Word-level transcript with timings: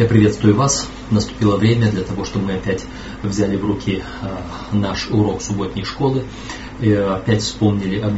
Я 0.00 0.06
приветствую 0.06 0.56
вас. 0.56 0.88
Наступило 1.10 1.58
время 1.58 1.90
для 1.90 2.04
того, 2.04 2.24
чтобы 2.24 2.46
мы 2.46 2.54
опять 2.54 2.86
взяли 3.22 3.58
в 3.58 3.66
руки 3.66 4.02
наш 4.72 5.10
урок 5.10 5.42
субботней 5.42 5.84
школы 5.84 6.24
и 6.80 6.90
опять 6.90 7.42
вспомнили 7.42 8.00
об 8.00 8.14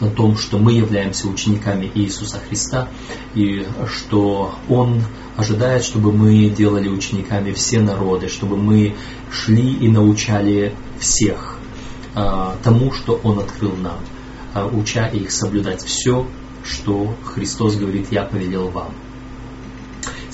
о 0.00 0.06
том, 0.10 0.36
что 0.36 0.58
мы 0.58 0.74
являемся 0.74 1.26
учениками 1.26 1.90
Иисуса 1.92 2.38
Христа 2.38 2.88
и 3.34 3.66
что 3.88 4.54
Он 4.68 5.02
ожидает, 5.36 5.82
чтобы 5.82 6.12
мы 6.12 6.50
делали 6.50 6.88
учениками 6.88 7.50
все 7.50 7.80
народы, 7.80 8.28
чтобы 8.28 8.56
мы 8.56 8.94
шли 9.32 9.74
и 9.74 9.88
научали 9.88 10.72
всех 11.00 11.58
а, 12.14 12.56
тому, 12.62 12.92
что 12.92 13.18
Он 13.24 13.40
открыл 13.40 13.74
нам, 13.76 13.98
а, 14.52 14.68
уча 14.68 15.08
их 15.08 15.32
соблюдать 15.32 15.82
все, 15.82 16.28
что 16.64 17.12
Христос 17.24 17.74
говорит, 17.74 18.12
я 18.12 18.22
повелел 18.22 18.68
вам. 18.68 18.94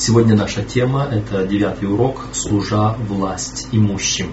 Сегодня 0.01 0.35
наша 0.35 0.63
тема– 0.63 1.07
это 1.13 1.46
девятый 1.46 1.86
урок 1.86 2.29
«Служа 2.32 2.96
власть 3.07 3.68
имущим». 3.71 4.32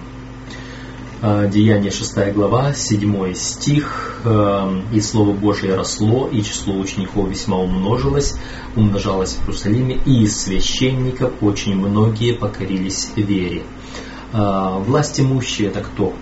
Э, 1.20 1.46
Деяние 1.52 1.90
6 1.90 2.32
глава, 2.32 2.72
7 2.72 3.34
стих. 3.34 4.22
Э, 4.24 4.80
«И 4.94 5.00
Слово 5.02 5.34
Божие 5.34 5.74
росло, 5.74 6.26
и 6.26 6.40
число 6.40 6.74
учеников 6.74 7.28
весьма 7.28 7.58
умножилось, 7.58 8.36
умножалось 8.76 9.34
в 9.34 9.40
Иерусалиме, 9.42 10.00
и 10.06 10.22
из 10.22 10.40
священников 10.40 11.34
очень 11.42 11.76
многие 11.76 12.32
покорились 12.32 13.10
вере». 13.14 13.64
Э, 14.32 14.78
власть 14.78 15.20
имущие– 15.20 15.68
это 15.68 15.80
кто? 15.80 16.14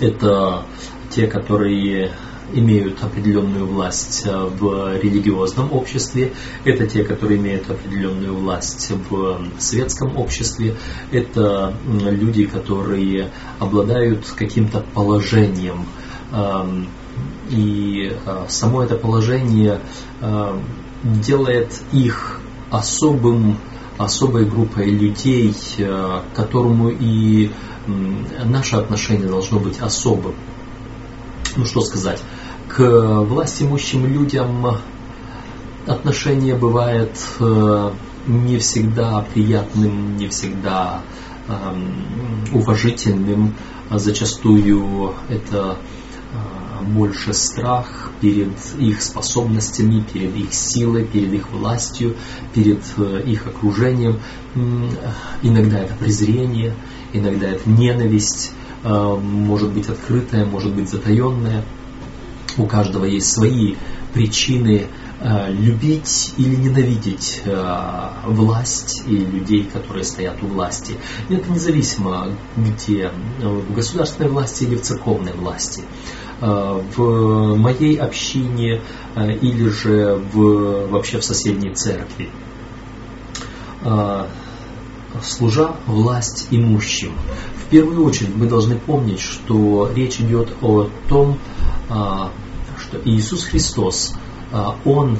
Это 0.00 0.64
те, 1.10 1.26
которые 1.26 2.12
имеют 2.52 3.02
определенную 3.02 3.66
власть 3.66 4.22
э, 4.24 4.30
в 4.30 4.98
религиозном 4.98 5.72
обществе, 5.72 6.32
это 6.64 6.86
те, 6.86 7.04
которые 7.04 7.38
имеют 7.38 7.68
определенную 7.70 8.34
власть 8.34 8.92
в 9.10 9.40
светском 9.58 10.16
обществе, 10.16 10.76
это 11.10 11.74
люди, 11.86 12.46
которые 12.46 13.30
обладают 13.58 14.26
каким-то 14.36 14.84
положением. 14.94 15.86
Эм, 16.32 16.88
и 17.50 18.12
э, 18.24 18.44
само 18.48 18.82
это 18.82 18.96
положение 18.96 19.80
э, 20.20 20.60
делает 21.02 21.80
их 21.92 22.40
особым, 22.70 23.58
особой 23.98 24.44
группой 24.44 24.90
людей, 24.90 25.54
к 25.78 26.24
которому 26.34 26.90
и 26.90 27.50
наше 28.44 28.76
отношение 28.76 29.28
должно 29.28 29.60
быть 29.60 29.78
особым. 29.80 30.34
Ну 31.56 31.64
что 31.64 31.80
сказать, 31.80 32.20
к 32.68 32.80
власть 32.80 33.62
имущим 33.62 34.06
людям 34.06 34.66
отношение 35.86 36.56
бывает 36.56 37.16
э, 37.38 37.90
не 38.26 38.58
всегда 38.58 39.24
приятным, 39.32 40.16
не 40.16 40.28
всегда 40.28 41.02
эм, 41.48 42.44
уважительным. 42.52 43.54
Зачастую 43.88 45.14
это 45.28 45.78
э, 46.32 46.84
больше 46.84 47.32
страх 47.34 48.10
перед 48.20 48.52
их 48.78 49.00
способностями, 49.00 50.04
перед 50.12 50.34
их 50.34 50.52
силой, 50.52 51.04
перед 51.04 51.32
их 51.32 51.50
властью, 51.50 52.16
перед 52.52 52.82
э, 52.96 53.22
их 53.24 53.46
окружением. 53.46 54.20
Иногда 55.42 55.78
это 55.78 55.94
презрение, 55.94 56.74
иногда 57.12 57.48
это 57.48 57.68
ненависть, 57.68 58.52
может 58.82 59.72
быть 59.72 59.88
открытая, 59.88 60.46
может 60.46 60.74
быть 60.74 60.88
затаенная 60.88 61.64
у 62.58 62.66
каждого 62.66 63.04
есть 63.04 63.30
свои 63.32 63.74
причины 64.16 64.86
э, 65.20 65.52
любить 65.52 66.32
или 66.38 66.56
ненавидеть 66.56 67.42
э, 67.44 68.08
власть 68.24 69.02
и 69.06 69.14
людей, 69.14 69.68
которые 69.70 70.04
стоят 70.04 70.42
у 70.42 70.46
власти. 70.46 70.94
Это 71.28 71.50
независимо, 71.50 72.28
где 72.56 73.10
в 73.38 73.74
государственной 73.74 74.30
власти 74.30 74.64
или 74.64 74.76
в 74.76 74.82
церковной 74.82 75.32
власти. 75.32 75.82
Э, 76.40 76.80
в 76.96 77.56
моей 77.56 77.96
общине 77.96 78.80
или 79.16 79.68
же 79.68 80.22
в, 80.32 80.88
вообще 80.88 81.18
в 81.18 81.24
соседней 81.24 81.74
церкви. 81.74 82.30
Служа 85.22 85.76
власть 85.86 86.48
имущим. 86.50 87.12
В 87.54 87.68
первую 87.70 88.04
очередь 88.04 88.34
мы 88.34 88.46
должны 88.46 88.76
помнить, 88.76 89.20
что 89.20 89.90
речь 89.94 90.20
идет 90.20 90.50
о 90.60 90.88
том, 91.08 91.38
что 92.86 93.00
Иисус 93.04 93.44
Христос, 93.44 94.14
а, 94.52 94.76
Он 94.84 95.18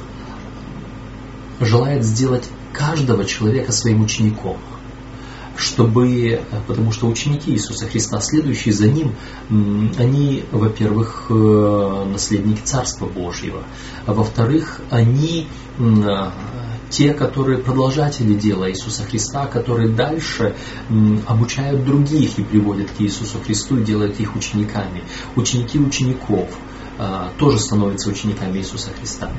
желает 1.59 2.03
сделать 2.03 2.47
каждого 2.73 3.25
человека 3.25 3.71
своим 3.71 4.01
учеником 4.03 4.57
чтобы, 5.59 6.41
потому 6.67 6.91
что 6.91 7.07
ученики 7.07 7.51
Иисуса 7.51 7.87
Христа, 7.87 8.21
следующие 8.21 8.75
за 8.75 8.87
Ним, 8.87 9.15
они, 9.97 10.43
во-первых, 10.51 11.25
э, 11.31 12.05
наследники 12.11 12.61
Царства 12.63 13.07
Божьего, 13.07 13.63
а 14.05 14.13
во-вторых, 14.13 14.81
они 14.91 15.47
те, 16.91 17.13
которые 17.13 17.57
продолжатели 17.57 18.35
дела 18.35 18.69
Иисуса 18.69 19.03
Христа, 19.03 19.47
которые 19.47 19.89
дальше 19.89 20.55
обучают 21.25 21.83
других 21.83 22.37
и 22.37 22.43
приводят 22.43 22.91
к 22.91 23.01
Иисусу 23.01 23.39
Христу 23.43 23.79
и 23.79 23.83
делают 23.83 24.19
их 24.19 24.35
учениками. 24.35 25.03
Ученики 25.35 25.79
учеников– 25.79 26.49
а, 26.59 26.66
тоже 27.37 27.59
становятся 27.59 28.09
учениками 28.09 28.57
Иисуса 28.57 28.89
Христа. 28.91 29.29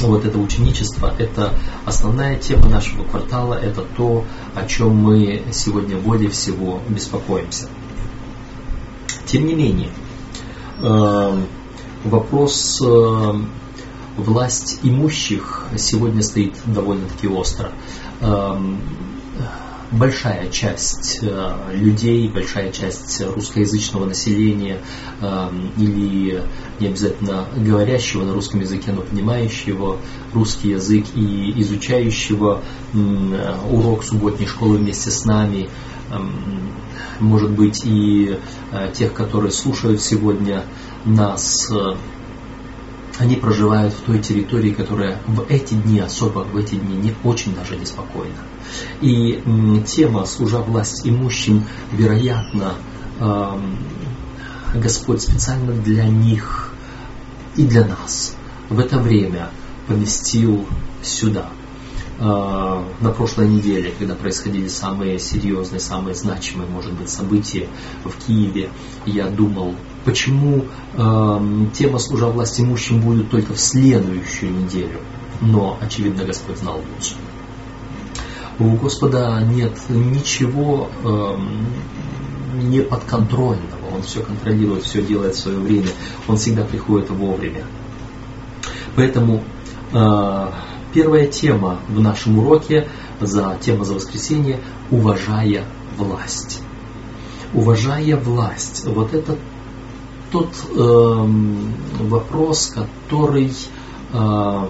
Вот 0.00 0.24
это 0.24 0.38
ученичество, 0.38 1.14
это 1.18 1.54
основная 1.84 2.36
тема 2.38 2.68
нашего 2.68 3.04
квартала, 3.04 3.54
это 3.54 3.82
то, 3.96 4.24
о 4.54 4.66
чем 4.66 4.96
мы 4.96 5.42
сегодня 5.52 5.96
более 5.98 6.30
всего 6.30 6.80
беспокоимся. 6.88 7.68
Тем 9.26 9.46
не 9.46 9.54
менее, 9.54 9.90
а, 10.82 11.38
вопрос 12.04 12.80
а, 12.82 13.40
власть 14.16 14.80
имущих 14.82 15.66
сегодня 15.76 16.22
стоит 16.22 16.54
довольно-таки 16.64 17.28
остро 17.28 17.72
большая 19.90 20.48
часть 20.50 21.18
э, 21.22 21.74
людей, 21.74 22.28
большая 22.28 22.70
часть 22.70 23.20
русскоязычного 23.20 24.06
населения 24.06 24.78
э, 25.20 25.50
или 25.78 26.42
не 26.78 26.86
обязательно 26.86 27.46
говорящего 27.56 28.24
на 28.24 28.32
русском 28.32 28.60
языке, 28.60 28.92
но 28.92 29.02
понимающего 29.02 29.98
русский 30.32 30.70
язык 30.70 31.06
и 31.14 31.60
изучающего 31.60 32.62
урок 33.70 34.04
субботней 34.04 34.46
школы 34.46 34.78
вместе 34.78 35.10
с 35.10 35.24
нами, 35.24 35.68
эм, 36.10 36.72
может 37.18 37.50
быть 37.50 37.82
и 37.84 38.38
э, 38.72 38.92
тех, 38.92 39.12
которые 39.12 39.50
слушают 39.50 40.00
сегодня 40.00 40.64
нас 41.04 41.70
они 43.20 43.36
проживают 43.36 43.92
в 43.92 44.00
той 44.00 44.18
территории, 44.18 44.70
которая 44.70 45.18
в 45.26 45.44
эти 45.50 45.74
дни, 45.74 46.00
особо 46.00 46.38
в 46.38 46.56
эти 46.56 46.76
дни, 46.76 46.96
не 46.96 47.14
очень 47.22 47.54
даже 47.54 47.76
неспокойна. 47.76 48.32
И 49.02 49.42
тема 49.86 50.24
«Служа 50.24 50.58
власть 50.58 51.06
имущим», 51.06 51.64
вероятно, 51.92 52.72
Господь 54.74 55.20
специально 55.20 55.72
для 55.72 56.06
них 56.06 56.72
и 57.56 57.64
для 57.64 57.84
нас 57.84 58.36
в 58.70 58.80
это 58.80 58.98
время 58.98 59.50
поместил 59.86 60.66
сюда. 61.02 61.50
А, 62.22 62.84
на 63.00 63.10
прошлой 63.10 63.48
неделе, 63.48 63.92
когда 63.98 64.14
происходили 64.14 64.68
самые 64.68 65.18
серьезные, 65.18 65.80
самые 65.80 66.14
значимые, 66.14 66.68
может 66.68 66.92
быть, 66.92 67.10
события 67.10 67.66
в 68.04 68.12
Киеве, 68.26 68.70
я 69.04 69.26
думал, 69.28 69.74
почему 70.04 70.64
э, 70.94 71.40
тема 71.74 71.98
служа 71.98 72.28
власть 72.28 72.60
имущим 72.60 73.00
будет 73.00 73.30
только 73.30 73.54
в 73.54 73.60
следующую 73.60 74.52
неделю. 74.52 75.00
Но, 75.40 75.78
очевидно, 75.80 76.24
Господь 76.24 76.58
знал 76.58 76.76
лучше. 76.76 77.14
У 78.58 78.76
Господа 78.76 79.40
нет 79.42 79.72
ничего 79.88 80.90
э, 81.02 81.36
неподконтрольного. 82.62 83.94
Он 83.94 84.02
все 84.02 84.20
контролирует, 84.20 84.84
все 84.84 85.02
делает 85.02 85.34
в 85.34 85.38
свое 85.38 85.58
время. 85.58 85.88
Он 86.28 86.36
всегда 86.36 86.64
приходит 86.64 87.10
вовремя. 87.10 87.64
Поэтому 88.96 89.44
э, 89.92 90.50
первая 90.92 91.26
тема 91.26 91.80
в 91.88 92.00
нашем 92.00 92.38
уроке, 92.38 92.88
за 93.20 93.56
тема 93.60 93.84
за 93.84 93.94
воскресенье, 93.94 94.60
уважая 94.90 95.64
власть. 95.96 96.60
Уважая 97.54 98.16
власть. 98.16 98.84
Вот 98.86 99.14
это 99.14 99.38
тот 100.30 100.50
э, 100.70 101.26
вопрос, 102.00 102.72
который 102.74 103.52
э, 104.12 104.68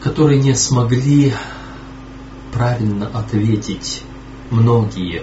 которые 0.00 0.40
не 0.40 0.54
смогли 0.54 1.34
правильно 2.52 3.08
ответить 3.08 4.04
многие 4.50 5.22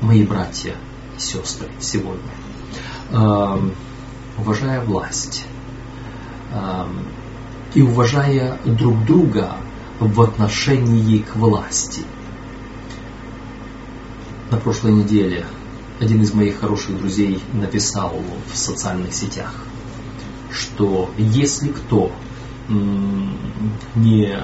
мои 0.00 0.24
братья 0.24 0.74
и 1.16 1.20
сестры 1.20 1.68
сегодня. 1.80 2.32
Эм, 3.10 3.74
уважая 4.38 4.80
власть 4.80 5.44
эм, 6.52 7.04
и 7.74 7.82
уважая 7.82 8.58
друг 8.64 9.04
друга 9.04 9.52
в 10.00 10.20
отношении 10.20 11.18
к 11.18 11.36
власти. 11.36 12.02
На 14.50 14.56
прошлой 14.56 14.92
неделе 14.92 15.46
один 16.02 16.20
из 16.22 16.34
моих 16.34 16.58
хороших 16.58 16.98
друзей 16.98 17.38
написал 17.52 18.20
в 18.52 18.56
социальных 18.56 19.14
сетях, 19.14 19.64
что 20.50 21.10
если 21.16 21.68
кто 21.68 22.10
не 23.94 24.36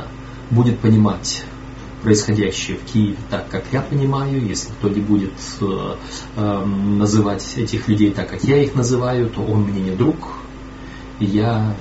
будет 0.51 0.79
понимать 0.79 1.45
происходящее 2.03 2.77
в 2.77 2.85
Киеве 2.85 3.17
так, 3.29 3.49
как 3.49 3.65
я 3.73 3.81
понимаю, 3.81 4.41
если 4.47 4.71
кто 4.71 4.89
не 4.89 5.01
будет 5.01 5.33
э, 5.61 5.97
э, 6.37 6.65
называть 6.65 7.55
этих 7.57 7.89
людей 7.89 8.13
так, 8.13 8.31
как 8.31 8.45
я 8.45 8.63
их 8.63 8.77
называю, 8.77 9.29
то 9.29 9.41
он 9.43 9.63
мне 9.63 9.81
не 9.81 9.97
друг, 9.97 10.17
и 11.19 11.25
я 11.25 11.75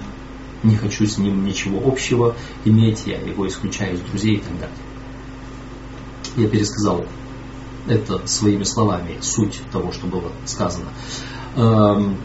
не 0.64 0.76
хочу 0.76 1.06
с 1.06 1.20
ним 1.20 1.46
ничего 1.46 1.88
общего 1.88 2.36
иметь, 2.66 3.04
я 3.06 3.20
его 3.20 3.48
исключаю 3.48 3.94
из 3.94 4.02
друзей 4.02 4.38
и 4.38 4.40
так 4.40 4.54
далее. 4.60 4.78
Я 6.36 6.48
пересказал 6.48 7.06
это 7.88 8.28
своими 8.28 8.64
словами, 8.64 9.18
суть 9.22 9.60
того, 9.72 9.92
что 9.92 10.08
было 10.08 10.32
сказано. 10.46 10.90
Эм, 11.56 12.18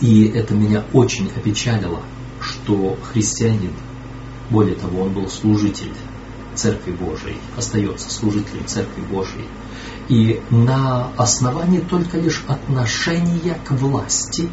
и 0.00 0.24
это 0.34 0.54
меня 0.54 0.84
очень 0.92 1.30
опечалило, 1.36 2.00
что 2.40 2.96
христианин, 3.12 3.72
более 4.50 4.74
того, 4.74 5.02
он 5.02 5.12
был 5.12 5.28
служитель 5.28 5.92
Церкви 6.54 6.92
Божией, 6.92 7.38
остается 7.56 8.10
служителем 8.10 8.66
Церкви 8.66 9.02
Божией. 9.02 9.46
И 10.08 10.40
на 10.50 11.10
основании 11.16 11.80
только 11.80 12.18
лишь 12.18 12.42
отношения 12.48 13.56
к 13.64 13.70
власти 13.70 14.50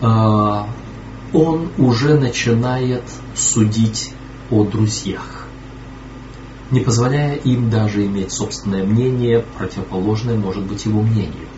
э, 0.00 0.62
он 1.32 1.70
уже 1.78 2.18
начинает 2.18 3.04
судить 3.34 4.12
о 4.50 4.64
друзьях, 4.64 5.37
не 6.70 6.80
позволяя 6.80 7.34
им 7.36 7.70
даже 7.70 8.04
иметь 8.04 8.32
собственное 8.32 8.84
мнение, 8.84 9.44
противоположное, 9.56 10.36
может 10.36 10.64
быть, 10.64 10.84
его 10.84 11.00
мнению. 11.00 11.48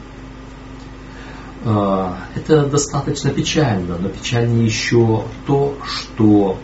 Э, 1.64 2.12
это 2.36 2.66
достаточно 2.66 3.30
печально, 3.30 3.98
но 3.98 4.08
печальнее 4.08 4.64
еще 4.64 5.24
то, 5.46 5.76
что 5.84 6.58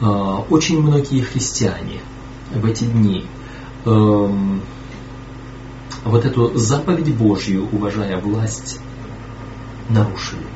э, 0.00 0.04
очень 0.48 0.80
многие 0.80 1.20
христиане 1.20 2.00
в 2.54 2.64
эти 2.64 2.84
дни 2.84 3.26
эм, 3.84 4.62
вот 6.04 6.24
эту 6.24 6.56
заповедь 6.56 7.14
Божью, 7.14 7.68
уважая 7.70 8.16
власть, 8.16 8.80
нарушили, 9.88 10.46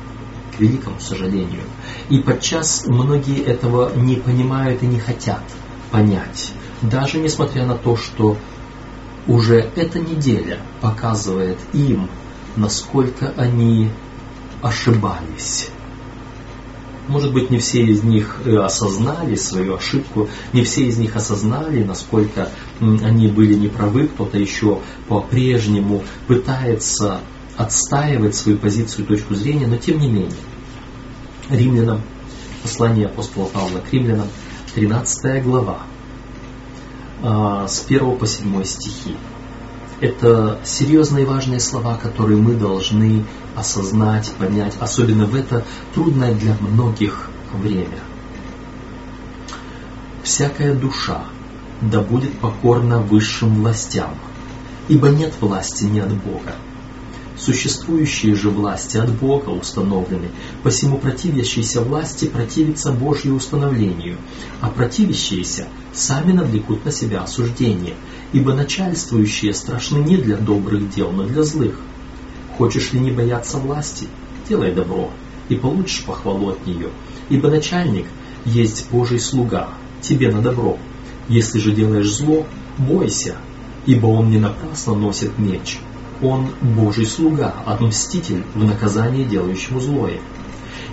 к 0.55 0.59
великому 0.59 0.99
сожалению. 0.99 1.61
И 2.09 2.19
подчас 2.19 2.85
многие 2.87 3.41
этого 3.41 3.95
не 3.95 4.15
понимают 4.15 4.83
и 4.83 4.87
не 4.87 4.99
хотят 4.99 5.41
понять, 5.91 6.51
даже 6.81 7.19
несмотря 7.19 7.65
на 7.65 7.75
то, 7.75 7.95
что 7.95 8.37
уже 9.27 9.71
эта 9.75 9.99
неделя 9.99 10.59
показывает 10.81 11.57
им, 11.73 12.09
насколько 12.55 13.33
они 13.37 13.89
ошибались. 14.61 15.69
Может 17.07 17.33
быть, 17.33 17.51
не 17.51 17.59
все 17.59 17.83
из 17.83 18.03
них 18.03 18.37
э, 18.45 18.57
осознали 18.57 19.35
свою 19.35 19.75
ошибку, 19.75 20.27
не 20.53 20.63
все 20.63 20.85
из 20.87 20.97
них 20.97 21.15
осознали, 21.15 21.83
насколько 21.83 22.49
они 22.79 23.27
были 23.27 23.53
неправы, 23.53 24.07
кто-то 24.07 24.39
еще 24.39 24.79
по-прежнему 25.07 26.03
пытается 26.27 27.19
отстаивать 27.57 28.35
свою 28.35 28.57
позицию, 28.57 29.05
точку 29.05 29.35
зрения, 29.35 29.67
но 29.67 29.77
тем 29.77 29.99
не 29.99 30.09
менее. 30.09 30.31
Римлянам, 31.49 32.01
послание 32.63 33.05
апостола 33.05 33.45
Павла 33.45 33.79
к 33.79 33.93
римлянам, 33.93 34.27
13 34.75 35.41
глава, 35.41 35.79
а, 37.23 37.65
с 37.65 37.79
1 37.79 38.17
по 38.17 38.27
7 38.27 38.63
стихи. 38.65 39.15
Это 40.01 40.59
серьезные 40.65 41.23
и 41.23 41.27
важные 41.27 41.61
слова, 41.61 41.95
которые 41.95 42.37
мы 42.37 42.55
должны 42.55 43.23
осознать, 43.55 44.33
понять, 44.37 44.75
особенно 44.81 45.25
в 45.25 45.33
это 45.33 45.63
трудное 45.93 46.35
для 46.35 46.55
многих 46.59 47.29
время. 47.53 47.99
Всякая 50.23 50.75
душа 50.75 51.23
да 51.79 52.01
будет 52.01 52.37
покорна 52.39 52.99
высшим 52.99 53.61
властям, 53.61 54.15
ибо 54.89 55.07
нет 55.07 55.33
власти 55.39 55.85
не 55.85 56.01
от 56.01 56.13
Бога. 56.13 56.53
Существующие 57.37 58.33
же 58.33 58.49
власти 58.49 58.95
от 58.95 59.11
Бога 59.11 59.49
установлены, 59.49 60.29
посему 60.63 60.97
противящиеся 60.97 61.81
власти 61.81 62.25
противятся 62.25 62.93
Божьему 62.93 63.35
установлению, 63.35 64.17
а 64.61 64.69
противящиеся 64.69 65.67
сами 65.93 66.31
навлекут 66.31 66.85
на 66.85 66.91
себя 66.91 67.23
осуждение, 67.23 67.95
ибо 68.31 68.53
начальствующие 68.53 69.53
страшны 69.53 69.97
не 69.97 70.15
для 70.15 70.37
добрых 70.37 70.89
дел, 70.89 71.11
но 71.11 71.23
для 71.23 71.43
злых. 71.43 71.77
Хочешь 72.57 72.93
ли 72.93 73.01
не 73.01 73.11
бояться 73.11 73.57
власти? 73.57 74.07
Делай 74.47 74.73
добро, 74.73 75.11
и 75.49 75.55
получишь 75.55 76.05
похвалу 76.05 76.51
от 76.51 76.65
нее, 76.65 76.89
ибо 77.27 77.49
начальник 77.49 78.05
есть 78.45 78.89
Божий 78.89 79.19
слуга, 79.19 79.69
тебе 80.01 80.31
на 80.31 80.41
добро. 80.41 80.77
Если 81.27 81.59
же 81.59 81.73
делаешь 81.73 82.13
зло, 82.13 82.45
бойся, 82.77 83.35
ибо 83.85 84.07
он 84.07 84.29
не 84.29 84.37
напрасно 84.37 84.95
носит 84.95 85.37
меч. 85.37 85.79
Он 86.21 86.49
Божий 86.61 87.05
слуга, 87.05 87.53
отмститель 87.65 88.43
в 88.53 88.63
наказании 88.63 89.23
делающему 89.23 89.79
злое. 89.79 90.19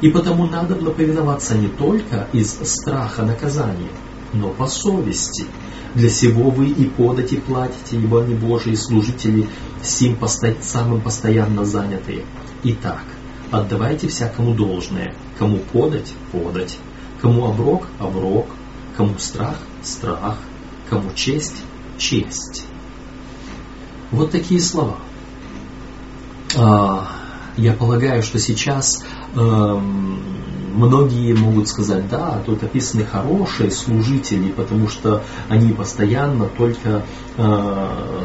И 0.00 0.08
потому 0.10 0.46
надо 0.46 0.74
повиноваться 0.74 1.56
не 1.56 1.68
только 1.68 2.26
из 2.32 2.58
страха 2.64 3.22
наказания, 3.22 3.90
но 4.32 4.48
по 4.48 4.66
совести. 4.66 5.44
Для 5.94 6.08
сего 6.08 6.50
вы 6.50 6.68
и 6.68 6.86
подати 6.86 7.36
платите, 7.36 7.96
ибо 7.96 8.22
они 8.22 8.34
Божьи 8.34 8.74
служители, 8.74 9.48
сим 9.82 10.16
посто... 10.16 10.56
самым 10.60 11.02
постоянно 11.02 11.64
занятые. 11.64 12.24
Итак, 12.64 13.04
отдавайте 13.50 14.08
всякому 14.08 14.54
должное, 14.54 15.14
кому 15.38 15.58
подать– 15.58 16.14
подать, 16.32 16.78
кому 17.20 17.46
оброк– 17.46 17.86
оброк, 17.98 18.46
кому 18.96 19.18
страх– 19.18 19.58
страх, 19.82 20.38
кому 20.88 21.12
честь– 21.14 21.62
честь. 21.98 22.64
Вот 24.10 24.30
такие 24.30 24.60
слова. 24.60 24.96
А, 26.56 27.08
я 27.56 27.72
полагаю, 27.72 28.22
что 28.22 28.38
сейчас 28.38 29.04
эм, 29.34 30.20
многие 30.74 31.34
могут 31.34 31.68
сказать, 31.68 32.08
да, 32.08 32.42
тут 32.44 32.62
описаны 32.62 33.04
хорошие 33.04 33.70
служители, 33.70 34.50
потому 34.50 34.88
что 34.88 35.22
они 35.48 35.72
постоянно 35.72 36.46
только, 36.46 37.04
э, 37.36 38.24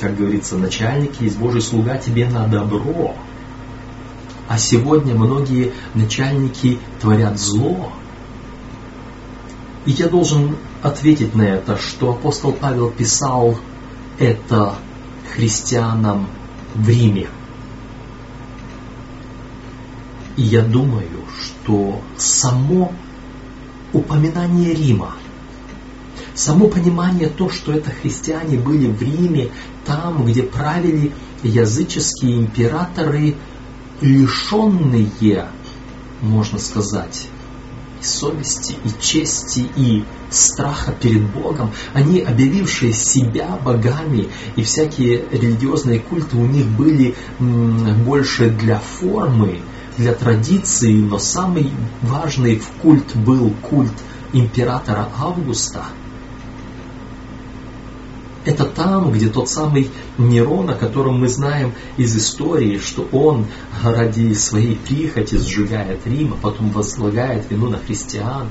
как 0.00 0.16
говорится, 0.16 0.56
начальники, 0.56 1.24
есть 1.24 1.38
Божий 1.38 1.62
слуга 1.62 1.96
тебе 1.96 2.28
на 2.28 2.46
добро. 2.46 3.14
А 4.48 4.58
сегодня 4.58 5.14
многие 5.14 5.72
начальники 5.94 6.78
творят 7.00 7.38
зло. 7.38 7.92
И 9.84 9.92
я 9.92 10.08
должен 10.08 10.56
ответить 10.82 11.34
на 11.34 11.42
это, 11.42 11.76
что 11.76 12.10
апостол 12.10 12.52
Павел 12.52 12.90
писал 12.90 13.56
это 14.18 14.74
христианам 15.34 16.28
в 16.74 16.88
Риме. 16.88 17.28
И 20.38 20.42
я 20.42 20.62
думаю, 20.62 21.24
что 21.42 22.00
само 22.16 22.92
упоминание 23.92 24.72
Рима, 24.72 25.16
само 26.36 26.68
понимание 26.68 27.28
то, 27.28 27.50
что 27.50 27.72
это 27.72 27.90
христиане 27.90 28.56
были 28.56 28.86
в 28.86 29.02
Риме, 29.02 29.50
там, 29.84 30.24
где 30.24 30.44
правили 30.44 31.12
языческие 31.42 32.38
императоры, 32.38 33.34
лишенные, 34.00 35.48
можно 36.22 36.60
сказать, 36.60 37.26
и 38.00 38.04
совести, 38.04 38.76
и 38.84 39.02
чести, 39.02 39.66
и 39.74 40.04
страха 40.30 40.92
перед 40.92 41.28
Богом, 41.32 41.72
они, 41.94 42.20
объявившие 42.20 42.92
себя 42.92 43.58
богами, 43.64 44.28
и 44.54 44.62
всякие 44.62 45.24
религиозные 45.32 45.98
культы 45.98 46.36
у 46.36 46.46
них 46.46 46.66
были 46.66 47.16
больше 47.40 48.50
для 48.50 48.78
формы, 48.78 49.62
для 49.98 50.14
традиции, 50.14 50.94
но 50.94 51.18
самый 51.18 51.70
важный 52.02 52.58
в 52.58 52.68
культ 52.80 53.14
был 53.16 53.52
культ 53.68 53.92
императора 54.32 55.08
Августа. 55.18 55.84
Это 58.44 58.64
там, 58.64 59.12
где 59.12 59.28
тот 59.28 59.48
самый 59.48 59.90
Нерон, 60.16 60.70
о 60.70 60.74
котором 60.74 61.20
мы 61.20 61.28
знаем 61.28 61.74
из 61.98 62.16
истории, 62.16 62.78
что 62.78 63.06
он 63.12 63.46
ради 63.82 64.32
своей 64.32 64.76
прихоти 64.76 65.36
сжигает 65.36 66.06
Рим, 66.06 66.34
а 66.34 66.36
потом 66.40 66.70
возлагает 66.70 67.50
вину 67.50 67.68
на 67.68 67.78
христиан. 67.78 68.48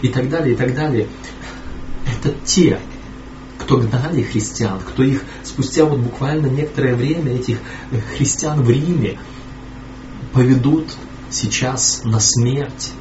И 0.00 0.08
так 0.08 0.30
далее, 0.30 0.54
и 0.54 0.56
так 0.56 0.74
далее. 0.74 1.08
Это 2.06 2.34
те, 2.44 2.78
кто 3.58 3.78
гнали 3.78 4.22
христиан, 4.22 4.78
кто 4.80 5.02
их 5.02 5.24
спустя 5.42 5.84
вот 5.84 5.98
буквально 5.98 6.46
некоторое 6.46 6.94
время, 6.94 7.34
этих 7.34 7.58
христиан 8.16 8.62
в 8.62 8.70
Риме, 8.70 9.18
поведут 10.32 10.86
сейчас 11.30 12.02
на 12.04 12.20
смерть. 12.20 12.92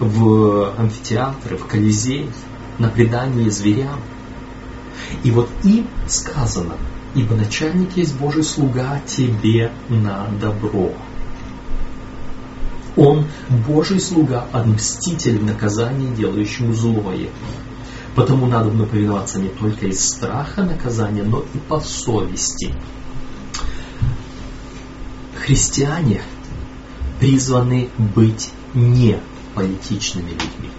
в 0.00 0.74
амфитеатры, 0.78 1.56
в 1.56 1.66
колизей, 1.66 2.28
на 2.78 2.88
предание 2.88 3.50
зверям. 3.50 4.00
И 5.22 5.30
вот 5.30 5.48
им 5.62 5.86
сказано, 6.08 6.74
ибо 7.14 7.34
начальник 7.36 7.96
есть 7.96 8.18
Божий 8.18 8.42
слуга 8.42 9.00
тебе 9.06 9.70
на 9.88 10.26
добро. 10.40 10.92
Он 12.96 13.26
Божий 13.66 14.00
слуга, 14.00 14.46
а 14.52 14.64
мститель 14.64 15.38
в 15.38 15.44
наказании, 15.44 16.14
делающему 16.14 16.72
злое. 16.72 17.30
Потому 18.14 18.46
надо 18.46 18.70
повиноваться 18.84 19.38
не 19.38 19.48
только 19.48 19.86
из 19.86 20.04
страха 20.04 20.62
наказания, 20.62 21.22
но 21.22 21.44
и 21.54 21.58
по 21.58 21.80
совести. 21.80 22.74
Христиане 25.34 26.20
призваны 27.22 27.88
быть 28.16 28.50
не 28.74 29.16
политичными 29.54 30.30
людьми. 30.30 30.70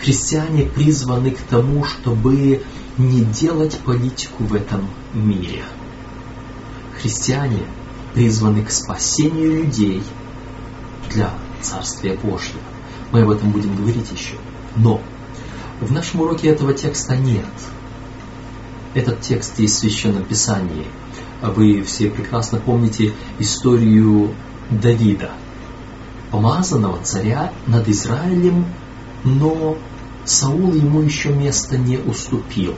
Христиане 0.00 0.62
призваны 0.62 1.32
к 1.32 1.40
тому, 1.40 1.82
чтобы 1.82 2.62
не 2.98 3.20
делать 3.22 3.76
политику 3.80 4.44
в 4.44 4.54
этом 4.54 4.88
мире. 5.12 5.64
Христиане 7.00 7.64
призваны 8.14 8.64
к 8.64 8.70
спасению 8.70 9.64
людей 9.64 10.04
для 11.12 11.34
Царствия 11.60 12.14
Божьего. 12.14 12.60
Мы 13.10 13.22
об 13.22 13.30
этом 13.30 13.50
будем 13.50 13.74
говорить 13.74 14.12
еще. 14.12 14.36
Но 14.76 15.02
в 15.80 15.90
нашем 15.90 16.20
уроке 16.20 16.46
этого 16.46 16.72
текста 16.74 17.16
нет. 17.16 17.44
Этот 18.94 19.20
текст 19.20 19.58
есть 19.58 19.74
в 19.74 19.78
Священном 19.80 20.24
Писании. 20.24 20.86
Вы 21.42 21.82
все 21.82 22.08
прекрасно 22.08 22.60
помните 22.60 23.12
историю 23.40 24.32
Давида, 24.70 25.30
помазанного 26.30 27.02
царя 27.02 27.52
над 27.66 27.88
Израилем, 27.88 28.66
но 29.24 29.76
Саул 30.24 30.72
ему 30.72 31.02
еще 31.02 31.30
место 31.30 31.76
не 31.76 31.98
уступил. 31.98 32.74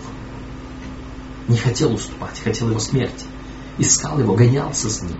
Не 1.48 1.56
хотел 1.56 1.94
уступать, 1.94 2.40
хотел 2.42 2.70
его 2.70 2.80
смерти. 2.80 3.26
Искал 3.78 4.18
его, 4.18 4.34
гонялся 4.34 4.90
с 4.90 5.02
ним. 5.02 5.18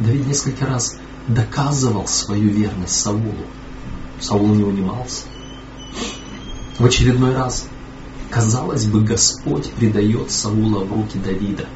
Давид 0.00 0.26
несколько 0.26 0.66
раз 0.66 0.96
доказывал 1.28 2.06
свою 2.06 2.50
верность 2.50 3.00
Саулу. 3.00 3.46
Саул 4.20 4.48
не 4.48 4.64
унимался. 4.64 5.24
В 6.78 6.84
очередной 6.84 7.34
раз, 7.34 7.66
казалось 8.30 8.86
бы, 8.86 9.02
Господь 9.02 9.70
предает 9.72 10.30
Саула 10.30 10.84
в 10.84 10.92
руки 10.92 11.18
Давида. 11.18 11.66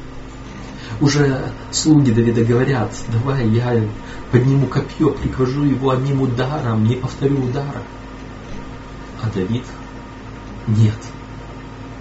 Уже 1.01 1.51
слуги 1.71 2.11
Давида 2.11 2.43
говорят, 2.43 2.93
давай 3.11 3.47
я 3.49 3.81
подниму 4.31 4.67
копье, 4.67 5.11
прикажу 5.11 5.63
его 5.63 5.91
одним 5.91 6.21
ударом, 6.21 6.85
не 6.85 6.95
повторю 6.95 7.43
удара. 7.43 7.81
А 9.21 9.29
Давид, 9.33 9.65
нет, 10.67 10.97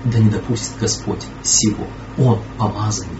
да 0.04 0.18
не 0.18 0.30
допустит 0.30 0.72
Господь 0.80 1.24
сего. 1.42 1.86
Он 2.18 2.40
помазанник. 2.58 3.18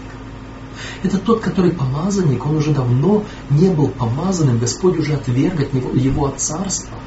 Это 1.03 1.17
тот, 1.17 1.41
который 1.41 1.71
помазанник, 1.71 2.45
он 2.45 2.57
уже 2.57 2.71
давно 2.71 3.23
не 3.49 3.69
был 3.69 3.89
помазанным, 3.89 4.59
Господь 4.59 4.97
уже 4.97 5.13
отверг 5.13 5.59
от 5.59 5.73
него, 5.73 5.91
его 5.91 6.25
от 6.25 6.39
царства. 6.39 6.97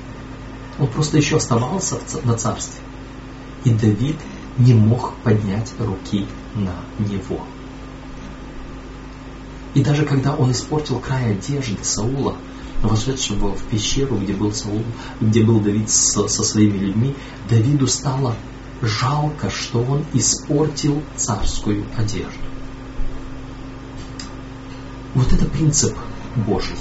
Он 0.79 0.87
просто 0.89 1.17
еще 1.17 1.37
оставался 1.37 1.97
на 2.25 2.35
царстве. 2.35 2.81
И 3.65 3.71
Давид 3.71 4.17
не 4.59 4.75
мог 4.75 5.15
поднять 5.25 5.73
руки 5.79 6.27
на 6.55 6.75
него. 6.99 7.41
И 9.77 9.83
даже 9.83 10.07
когда 10.07 10.35
он 10.35 10.53
испортил 10.53 10.99
край 11.01 11.33
одежды 11.33 11.77
Саула, 11.83 12.35
вошедшего 12.81 13.55
в 13.55 13.63
пещеру, 13.65 14.17
где 14.17 14.33
был 14.33 14.51
Саул, 14.51 14.83
где 15.21 15.45
был 15.45 15.61
Давид 15.61 15.91
со, 15.91 16.29
со 16.29 16.43
своими 16.45 16.79
людьми, 16.79 17.15
Давиду 17.51 17.87
стало 17.87 18.37
жалко, 18.81 19.51
что 19.51 19.83
он 19.83 20.03
испортил 20.15 21.03
царскую 21.15 21.85
одежду. 21.95 22.41
Вот 25.15 25.31
это 25.31 25.45
принцип 25.45 25.95
Божий. 26.37 26.79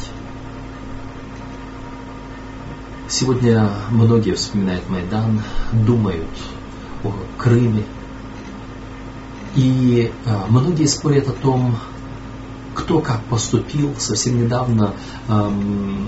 Сегодня 3.10 3.70
многие 3.92 4.36
вспоминают 4.36 4.90
Майдан, 4.90 5.42
думают 5.74 6.30
о 7.04 7.12
Крыме. 7.38 7.84
И 9.58 10.14
э, 10.26 10.38
многие 10.48 10.86
спорят 10.86 11.28
о 11.28 11.34
том, 11.34 11.76
кто 12.76 13.00
как 13.00 13.24
поступил. 13.26 13.96
Совсем 13.98 14.44
недавно 14.44 14.94
эм, 15.28 16.08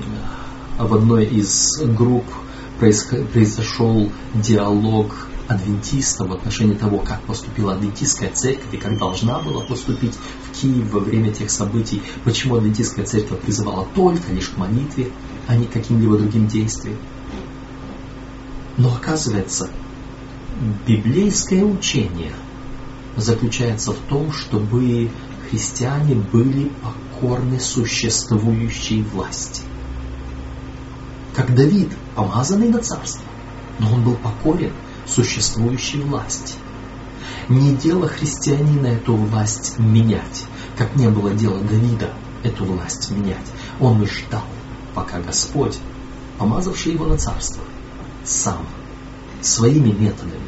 в 0.77 0.93
одной 0.93 1.25
из 1.25 1.81
групп 1.81 2.25
произошел 2.79 4.11
диалог 4.35 5.27
адвентистов 5.47 6.27
в 6.27 6.33
отношении 6.33 6.75
того, 6.75 6.99
как 6.99 7.21
поступила 7.21 7.73
адвентистская 7.73 8.29
церковь 8.31 8.73
и 8.73 8.77
как 8.77 8.97
должна 8.97 9.39
была 9.39 9.63
поступить 9.63 10.13
в 10.13 10.59
Киев 10.59 10.91
во 10.91 10.99
время 10.99 11.33
тех 11.33 11.49
событий, 11.49 12.01
почему 12.23 12.55
адвентистская 12.55 13.05
церковь 13.05 13.39
призывала 13.39 13.87
только 13.95 14.31
лишь 14.33 14.49
к 14.49 14.57
молитве, 14.57 15.11
а 15.47 15.55
не 15.55 15.65
к 15.65 15.71
каким-либо 15.71 16.17
другим 16.17 16.47
действиям. 16.47 16.97
Но 18.77 18.93
оказывается, 18.93 19.69
библейское 20.85 21.63
учение 21.63 22.33
заключается 23.15 23.93
в 23.93 23.97
том, 24.09 24.31
чтобы 24.31 25.09
христиане 25.49 26.15
были 26.15 26.71
покорны 26.81 27.59
существующей 27.59 29.01
власти. 29.01 29.63
Как 31.35 31.53
Давид, 31.53 31.89
помазанный 32.15 32.69
на 32.69 32.79
царство, 32.79 33.25
но 33.79 33.93
он 33.93 34.03
был 34.03 34.15
покорен 34.15 34.73
существующей 35.05 36.01
власти. 36.01 36.55
Не 37.47 37.75
дело 37.75 38.07
христианина 38.07 38.87
эту 38.87 39.15
власть 39.15 39.79
менять, 39.79 40.45
как 40.77 40.95
не 40.95 41.07
было 41.09 41.31
дела 41.31 41.59
Давида 41.59 42.11
эту 42.43 42.65
власть 42.65 43.09
менять. 43.11 43.37
Он 43.79 44.05
ждал, 44.05 44.43
пока 44.93 45.19
Господь, 45.19 45.77
помазавший 46.37 46.93
его 46.93 47.05
на 47.05 47.17
царство, 47.17 47.63
сам 48.25 48.65
своими 49.41 49.91
методами 49.91 50.41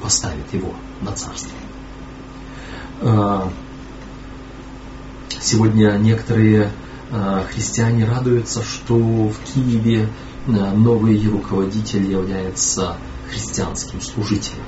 поставит 0.00 0.52
его 0.54 0.72
на 1.02 1.12
царство. 1.12 1.59
А, 3.02 3.50
сегодня 5.40 5.92
некоторые 5.92 6.70
а, 7.10 7.44
христиане 7.50 8.04
радуются, 8.04 8.62
что 8.62 8.94
в 8.94 9.34
Киеве 9.46 10.06
а, 10.46 10.72
новый 10.72 11.26
руководитель 11.26 12.10
является 12.10 12.96
христианским 13.30 14.02
служителем. 14.02 14.64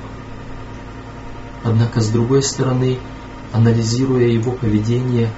Однако, 1.63 2.01
с 2.01 2.09
другой 2.09 2.43
стороны, 2.43 2.99
анализируя 3.53 4.27
его 4.27 4.53
поведение, 4.53 5.31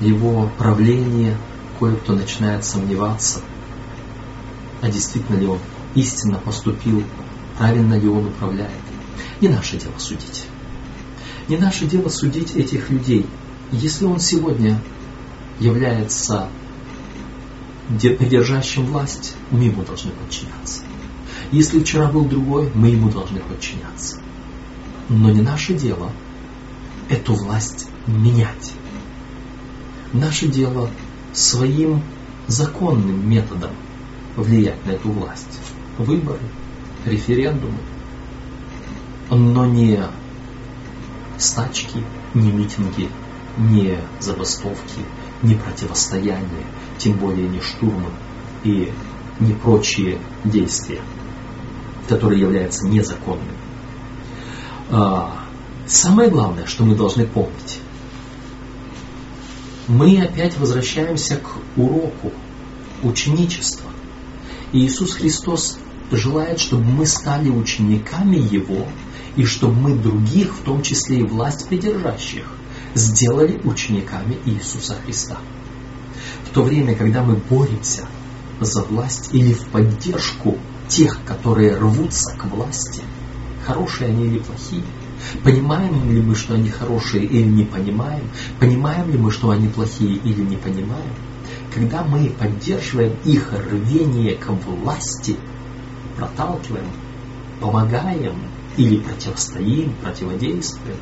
его 0.00 0.50
правление, 0.58 1.38
кое-кто 1.78 2.12
начинает 2.12 2.64
сомневаться, 2.64 3.40
а 4.82 4.90
действительно 4.90 5.38
ли 5.38 5.46
он 5.46 5.58
истинно 5.94 6.38
поступил, 6.38 7.04
правильно 7.56 7.94
ли 7.94 8.08
он 8.08 8.26
управляет. 8.26 8.70
Не 9.40 9.48
наше 9.48 9.78
дело 9.78 9.94
судить. 9.98 10.46
Не 11.48 11.58
наше 11.58 11.86
дело 11.86 12.08
судить 12.08 12.56
этих 12.56 12.90
людей. 12.90 13.26
Если 13.70 14.04
он 14.04 14.18
сегодня 14.18 14.80
является 15.60 16.48
придержащим 17.88 18.86
власть, 18.86 19.36
мы 19.50 19.64
ему 19.64 19.82
должны 19.82 20.10
подчиняться. 20.12 20.82
Если 21.52 21.80
вчера 21.80 22.10
был 22.10 22.24
другой, 22.24 22.70
мы 22.74 22.88
ему 22.88 23.10
должны 23.10 23.40
подчиняться. 23.40 24.20
Но 25.08 25.30
не 25.30 25.42
наше 25.42 25.74
дело 25.74 26.10
эту 27.10 27.34
власть 27.34 27.88
менять. 28.06 28.72
Наше 30.12 30.48
дело 30.48 30.88
своим 31.34 32.02
законным 32.46 33.28
методом 33.28 33.70
влиять 34.36 34.84
на 34.86 34.92
эту 34.92 35.10
власть. 35.10 35.60
Выборы, 35.98 36.40
референдумы. 37.04 37.78
Но 39.30 39.66
не 39.66 40.00
стачки, 41.38 42.02
не 42.34 42.50
митинги, 42.52 43.08
не 43.58 43.98
забастовки, 44.20 45.00
не 45.42 45.54
противостояние, 45.54 46.66
тем 46.98 47.14
более 47.14 47.48
не 47.48 47.60
штурмы 47.60 48.10
и 48.64 48.92
не 49.40 49.52
прочие 49.52 50.18
действия 50.44 51.00
который 52.08 52.38
является 52.38 52.86
незаконным. 52.86 53.56
А, 54.90 55.44
самое 55.86 56.30
главное, 56.30 56.66
что 56.66 56.84
мы 56.84 56.94
должны 56.94 57.26
помнить, 57.26 57.80
мы 59.88 60.20
опять 60.22 60.56
возвращаемся 60.58 61.36
к 61.36 61.56
уроку 61.76 62.32
ученичества. 63.02 63.90
И 64.72 64.84
Иисус 64.84 65.14
Христос 65.14 65.78
желает, 66.10 66.58
чтобы 66.58 66.84
мы 66.84 67.06
стали 67.06 67.48
учениками 67.50 68.36
Его, 68.36 68.86
и 69.36 69.44
чтобы 69.44 69.74
мы 69.74 69.94
других, 69.94 70.54
в 70.54 70.62
том 70.62 70.82
числе 70.82 71.18
и 71.18 71.24
власть 71.24 71.68
придержащих, 71.68 72.44
сделали 72.94 73.60
учениками 73.64 74.38
Иисуса 74.44 74.96
Христа. 75.04 75.38
В 76.44 76.50
то 76.50 76.62
время, 76.62 76.94
когда 76.94 77.22
мы 77.22 77.36
боремся 77.36 78.06
за 78.60 78.82
власть 78.82 79.30
или 79.32 79.52
в 79.52 79.64
поддержку 79.66 80.58
тех, 80.88 81.18
которые 81.24 81.76
рвутся 81.76 82.36
к 82.36 82.44
власти, 82.44 83.02
хорошие 83.66 84.10
они 84.10 84.26
или 84.26 84.38
плохие. 84.38 84.84
Понимаем 85.42 86.10
ли 86.12 86.20
мы, 86.20 86.34
что 86.34 86.54
они 86.54 86.70
хорошие 86.70 87.24
или 87.24 87.48
не 87.48 87.64
понимаем? 87.64 88.28
Понимаем 88.60 89.10
ли 89.10 89.18
мы, 89.18 89.30
что 89.30 89.50
они 89.50 89.68
плохие 89.68 90.16
или 90.16 90.42
не 90.42 90.56
понимаем? 90.56 91.14
Когда 91.74 92.04
мы 92.04 92.30
поддерживаем 92.30 93.16
их 93.24 93.52
рвение 93.52 94.36
к 94.36 94.48
власти, 94.48 95.36
проталкиваем, 96.16 96.86
помогаем 97.60 98.36
или 98.76 98.98
противостоим, 98.98 99.94
противодействуем, 100.02 100.96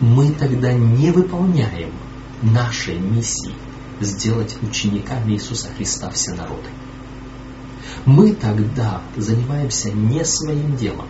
мы 0.00 0.32
тогда 0.32 0.72
не 0.72 1.10
выполняем 1.10 1.92
нашей 2.42 2.98
миссии 2.98 3.54
сделать 4.00 4.56
учениками 4.62 5.32
Иисуса 5.32 5.68
Христа 5.76 6.10
все 6.10 6.32
народы. 6.32 6.68
Мы 8.04 8.34
тогда 8.34 9.02
занимаемся 9.16 9.92
не 9.92 10.24
своим 10.24 10.76
делом. 10.76 11.06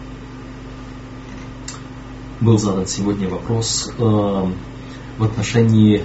Был 2.41 2.59
задан 2.59 2.87
сегодня 2.87 3.29
вопрос 3.29 3.91
э, 3.97 4.03
в 5.19 5.25
отношении 5.25 6.05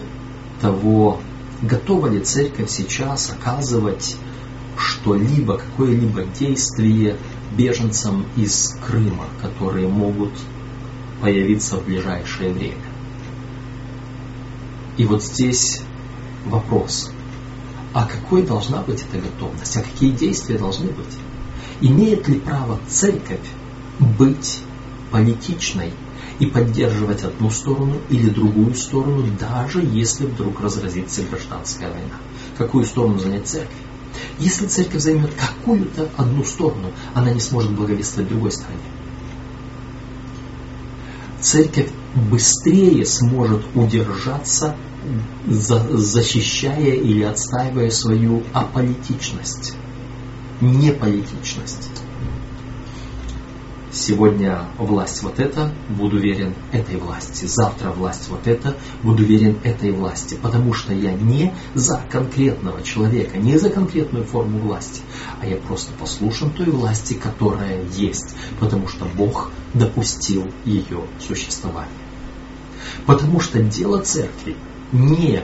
того, 0.62 1.20
готова 1.62 2.08
ли 2.08 2.20
церковь 2.22 2.70
сейчас 2.70 3.32
оказывать 3.32 4.16
что-либо, 4.78 5.58
какое-либо 5.58 6.24
действие 6.24 7.18
беженцам 7.58 8.26
из 8.36 8.78
Крыма, 8.86 9.26
которые 9.42 9.88
могут 9.88 10.32
появиться 11.22 11.78
в 11.78 11.86
ближайшее 11.86 12.54
время. 12.54 12.76
И 14.98 15.06
вот 15.06 15.24
здесь 15.24 15.82
вопрос, 16.46 17.12
а 17.94 18.06
какой 18.06 18.44
должна 18.44 18.82
быть 18.82 19.04
эта 19.10 19.22
готовность, 19.22 19.76
а 19.78 19.82
какие 19.82 20.12
действия 20.12 20.58
должны 20.58 20.92
быть? 20.92 21.18
Имеет 21.82 22.28
ли 22.28 22.40
право 22.40 22.80
церковь 22.88 23.48
быть 24.00 24.62
политичной 25.12 25.92
и 26.40 26.46
поддерживать 26.46 27.24
одну 27.24 27.50
сторону 27.50 27.96
или 28.10 28.30
другую 28.30 28.76
сторону, 28.76 29.26
даже 29.40 29.82
если 29.82 30.26
вдруг 30.26 30.60
разразится 30.62 31.24
гражданская 31.24 31.90
война? 31.90 32.16
Какую 32.58 32.86
сторону 32.86 33.20
занять 33.20 33.48
церковь? 33.48 33.87
Если 34.40 34.68
церковь 34.68 35.02
займет 35.02 35.32
какую-то 35.34 36.10
одну 36.18 36.44
сторону, 36.44 36.92
она 37.14 37.32
не 37.32 37.40
сможет 37.40 37.72
благовествовать 37.72 38.30
другой 38.30 38.52
стороне. 38.52 38.80
Церковь 41.40 41.90
быстрее 42.16 43.06
сможет 43.06 43.64
удержаться, 43.76 44.76
защищая 45.46 46.96
или 46.96 47.24
отстаивая 47.24 47.90
свою 47.90 48.44
аполитичность, 48.54 49.76
неполитичность. 50.62 51.90
Сегодня 53.98 54.68
власть 54.78 55.24
вот 55.24 55.40
эта, 55.40 55.74
буду 55.90 56.20
верен 56.20 56.54
этой 56.72 56.98
власти. 56.98 57.46
Завтра 57.46 57.90
власть 57.90 58.30
вот 58.30 58.46
эта, 58.46 58.78
буду 59.02 59.24
верен 59.24 59.58
этой 59.64 59.92
власти. 59.92 60.38
Потому 60.40 60.72
что 60.74 60.94
я 60.94 61.14
не 61.14 61.52
за 61.74 62.06
конкретного 62.08 62.84
человека, 62.84 63.40
не 63.40 63.58
за 63.58 63.72
конкретную 63.72 64.24
форму 64.24 64.60
власти, 64.60 65.02
а 65.42 65.48
я 65.48 65.58
просто 65.58 65.92
послушан 65.94 66.52
той 66.52 66.68
власти, 66.68 67.16
которая 67.16 67.86
есть. 67.86 68.36
Потому 68.60 68.88
что 68.88 69.06
Бог 69.06 69.50
допустил 69.74 70.46
ее 70.64 71.02
существование. 71.20 71.90
Потому 73.08 73.40
что 73.40 73.64
дело 73.64 74.00
церкви 74.02 74.56
не 74.92 75.44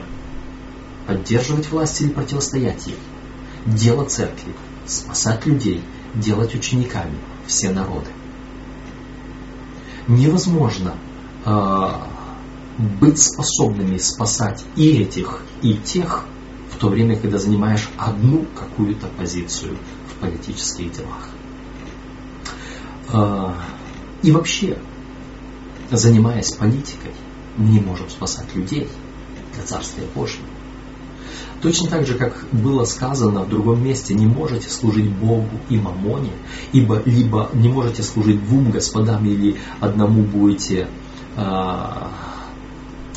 поддерживать 1.08 1.68
власть 1.72 2.00
или 2.00 2.10
противостоять 2.10 2.86
ей. 2.86 2.98
Дело 3.66 4.04
церкви– 4.04 4.54
спасать 4.86 5.44
людей, 5.44 5.82
делать 6.14 6.54
учениками 6.54 7.18
все 7.48 7.70
народы 7.70 8.10
невозможно 10.08 10.94
э, 11.44 11.88
быть 13.00 13.18
способными 13.18 13.98
спасать 13.98 14.64
и 14.76 15.02
этих, 15.02 15.42
и 15.62 15.74
тех, 15.74 16.24
в 16.70 16.76
то 16.76 16.88
время, 16.88 17.16
когда 17.16 17.38
занимаешь 17.38 17.88
одну 17.96 18.46
какую-то 18.54 19.06
позицию 19.06 19.76
в 20.08 20.20
политических 20.20 20.92
делах. 20.92 21.28
Э, 23.12 23.52
и 24.22 24.32
вообще, 24.32 24.78
занимаясь 25.90 26.52
политикой, 26.52 27.12
не 27.56 27.80
можем 27.80 28.08
спасать 28.10 28.54
людей 28.54 28.88
для 29.54 29.62
Царствия 29.62 30.06
Божьего. 30.14 30.46
Точно 31.64 31.88
так 31.88 32.06
же, 32.06 32.12
как 32.12 32.44
было 32.52 32.84
сказано 32.84 33.40
в 33.40 33.48
другом 33.48 33.82
месте, 33.82 34.12
не 34.12 34.26
можете 34.26 34.68
служить 34.68 35.08
Богу 35.10 35.48
и 35.70 35.78
Мамоне, 35.78 36.32
ибо 36.74 37.00
либо 37.06 37.48
не 37.54 37.70
можете 37.70 38.02
служить 38.02 38.44
двум 38.44 38.70
господам, 38.70 39.24
или 39.24 39.56
одному 39.80 40.24
будете 40.24 40.90
э, 41.38 41.82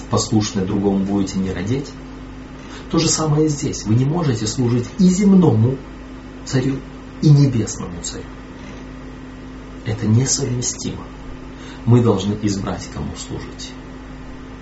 послушны, 0.09 0.65
другому 0.65 0.99
будете 0.99 1.39
не 1.39 1.51
родить. 1.51 1.91
То 2.89 2.99
же 2.99 3.09
самое 3.09 3.47
и 3.47 3.49
здесь. 3.49 3.83
Вы 3.83 3.95
не 3.95 4.05
можете 4.05 4.47
служить 4.47 4.85
и 4.97 5.09
земному 5.09 5.75
царю, 6.45 6.77
и 7.21 7.29
небесному 7.29 8.01
царю. 8.01 8.23
Это 9.83 10.07
несовместимо. 10.07 11.03
Мы 11.85 12.01
должны 12.01 12.37
избрать, 12.43 12.87
кому 12.93 13.13
служить. 13.17 13.73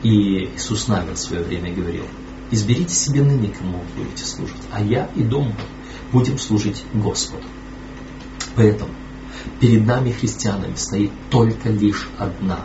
И 0.01 0.55
Иисус 0.55 0.87
Навин 0.87 1.13
в 1.13 1.19
свое 1.19 1.43
время 1.43 1.71
говорил– 1.71 2.05
Изберите 2.51 2.93
себе 2.93 3.23
ныне, 3.23 3.49
кому 3.49 3.79
вы 3.79 4.03
будете 4.03 4.23
служить, 4.23 4.61
а 4.71 4.81
я 4.81 5.09
и 5.15 5.23
дом 5.23 5.53
будем 6.11 6.37
служить 6.37 6.83
Господу. 6.93 7.45
Поэтому 8.55 8.91
перед 9.59 9.85
нами, 9.85 10.11
христианами, 10.11 10.75
стоит 10.75 11.11
только 11.29 11.69
лишь 11.69 12.07
одна 12.17 12.59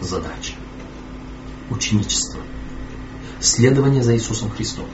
задача. 0.00 0.54
Ученичество. 1.70 2.40
Следование 3.40 4.02
за 4.02 4.16
Иисусом 4.16 4.50
Христом. 4.50 4.86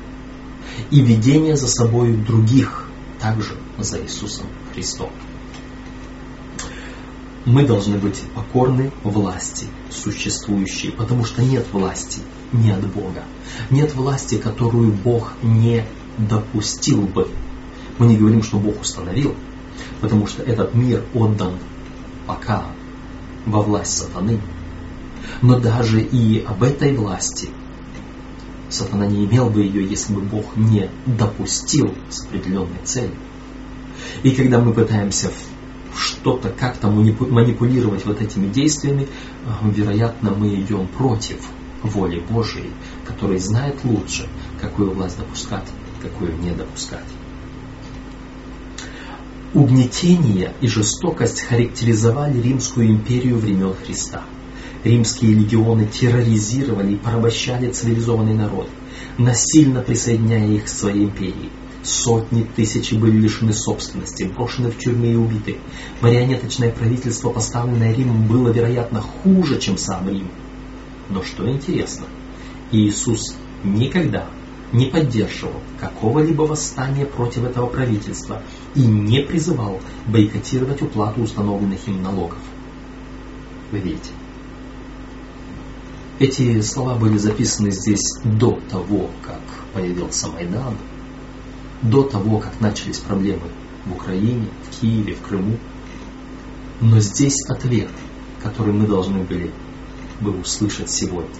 И 0.91 1.01
ведение 1.01 1.57
за 1.57 1.69
собой 1.69 2.15
других 2.15 2.89
также 3.21 3.57
за 3.79 4.03
Иисусом 4.03 4.47
Христом. 4.75 5.11
Мы 7.45 7.65
должны 7.65 7.99
быть 7.99 8.21
покорны 8.35 8.91
власти 9.03 9.67
существующей, 9.91 10.91
потому 10.91 11.25
что 11.25 11.43
нет 11.43 11.67
власти 11.73 12.21
не 12.55 12.71
от 12.71 12.87
Бога. 12.93 13.25
Нет 13.71 13.95
власти, 13.95 14.37
которую 14.37 14.93
Бог 14.93 15.35
не 15.43 15.85
допустил 16.17 17.03
бы. 17.03 17.29
Мы 17.99 18.07
не 18.07 18.17
говорим, 18.17 18.43
что 18.43 18.59
Бог 18.59 18.81
установил, 18.81 19.35
потому 20.01 20.27
что 20.27 20.43
этот 20.43 20.75
мир 20.75 21.05
отдан 21.15 21.55
пока 22.27 22.65
во 23.45 23.61
власть 23.61 23.99
сатаны. 23.99 24.41
Но 25.43 25.59
даже 25.59 26.01
и 26.01 26.45
об 26.45 26.63
этой 26.63 26.97
власти 26.97 27.49
сатана 28.71 29.07
не 29.07 29.25
имел 29.25 29.51
бы 29.51 29.63
ее, 29.63 29.85
если 29.87 30.15
бы 30.15 30.21
Бог 30.21 30.57
не 30.57 30.89
допустил 31.07 31.95
с 32.09 32.25
определенной 32.25 32.81
целью. 32.85 33.17
И 34.23 34.31
когда 34.31 34.61
мы 34.61 34.73
пытаемся 34.73 35.31
что-то 35.97 36.51
как-то 36.51 36.89
манипулировать 36.89 38.05
вот 38.05 38.21
этими 38.21 38.49
действиями, 38.49 39.09
вероятно, 39.63 40.31
мы 40.31 40.55
идем 40.55 40.89
против 40.89 41.39
воли 41.85 42.21
Божией, 42.21 42.71
который 43.07 43.39
знает 43.39 43.85
лучше, 43.85 44.27
какую 44.61 44.93
власть 44.93 45.19
допускать, 45.19 45.67
какую 46.03 46.37
не 46.39 46.51
допускать. 46.51 47.05
Угнетение 49.53 50.53
и 50.61 50.67
жестокость 50.67 51.43
характеризовали 51.43 52.41
Римскую 52.41 52.89
империю 52.89 53.39
времен 53.39 53.75
Христа. 53.75 54.25
Римские 54.83 55.35
легионы 55.35 55.87
терроризировали 55.87 56.95
и 56.95 56.97
порабощали 56.97 57.71
цивилизованный 57.71 58.35
народ, 58.35 58.69
насильно 59.17 59.81
присоединяя 59.81 60.49
их 60.49 60.65
к 60.65 60.69
своей 60.69 61.05
империи. 61.05 61.51
Сотни 61.85 62.43
тысяч 62.57 62.93
были 62.95 63.17
лишены 63.17 63.53
собственности, 63.53 64.25
брошены 64.25 64.71
в 64.71 64.79
тюрьмы 64.79 65.13
и 65.13 65.17
убиты. 65.17 65.59
Марионеточное 66.01 66.71
правительство, 66.71 67.31
поставленное 67.31 67.95
Римом, 67.95 68.27
было, 68.27 68.49
вероятно, 68.49 69.03
хуже, 69.03 69.61
чем 69.61 69.79
сам 69.79 70.09
Рим– 70.09 70.29
но 71.09 71.23
что 71.23 71.49
интересно, 71.49 72.07
Иисус 72.71 73.37
никогда 73.63 74.27
не 74.73 74.87
поддерживал 74.87 75.61
какого-либо 75.79 76.43
восстания 76.43 77.07
против 77.07 77.45
этого 77.45 77.67
правительства 77.67 78.43
и 78.75 78.85
не 78.85 79.21
призывал 79.21 79.81
бойкотировать 80.07 80.83
уплату 80.83 81.23
установленных 81.23 81.87
им 81.87 82.03
налогов. 82.03 82.39
Вы 83.71 83.79
видите? 83.79 84.11
Эти 86.19 86.61
слова 86.61 86.95
были 86.95 87.19
записаны 87.19 87.71
здесь 87.71 88.19
до 88.25 88.61
того, 88.71 89.11
как 89.23 89.41
появился 89.73 90.29
Майдан, 90.29 90.77
до 91.83 92.03
того, 92.03 92.39
как 92.39 92.61
начались 92.61 92.99
проблемы 92.99 93.49
в 93.85 93.93
Украине, 93.93 94.49
в 94.63 94.81
Киеве, 94.81 95.15
в 95.15 95.23
Крыму. 95.23 95.59
Но 96.81 96.99
здесь 97.01 97.37
ответ, 97.49 97.91
который 98.43 98.73
мы 98.73 98.87
должны 98.87 99.23
были 99.25 99.53
бы 100.25 100.41
услышать 100.41 100.91
сегодня. 100.91 101.31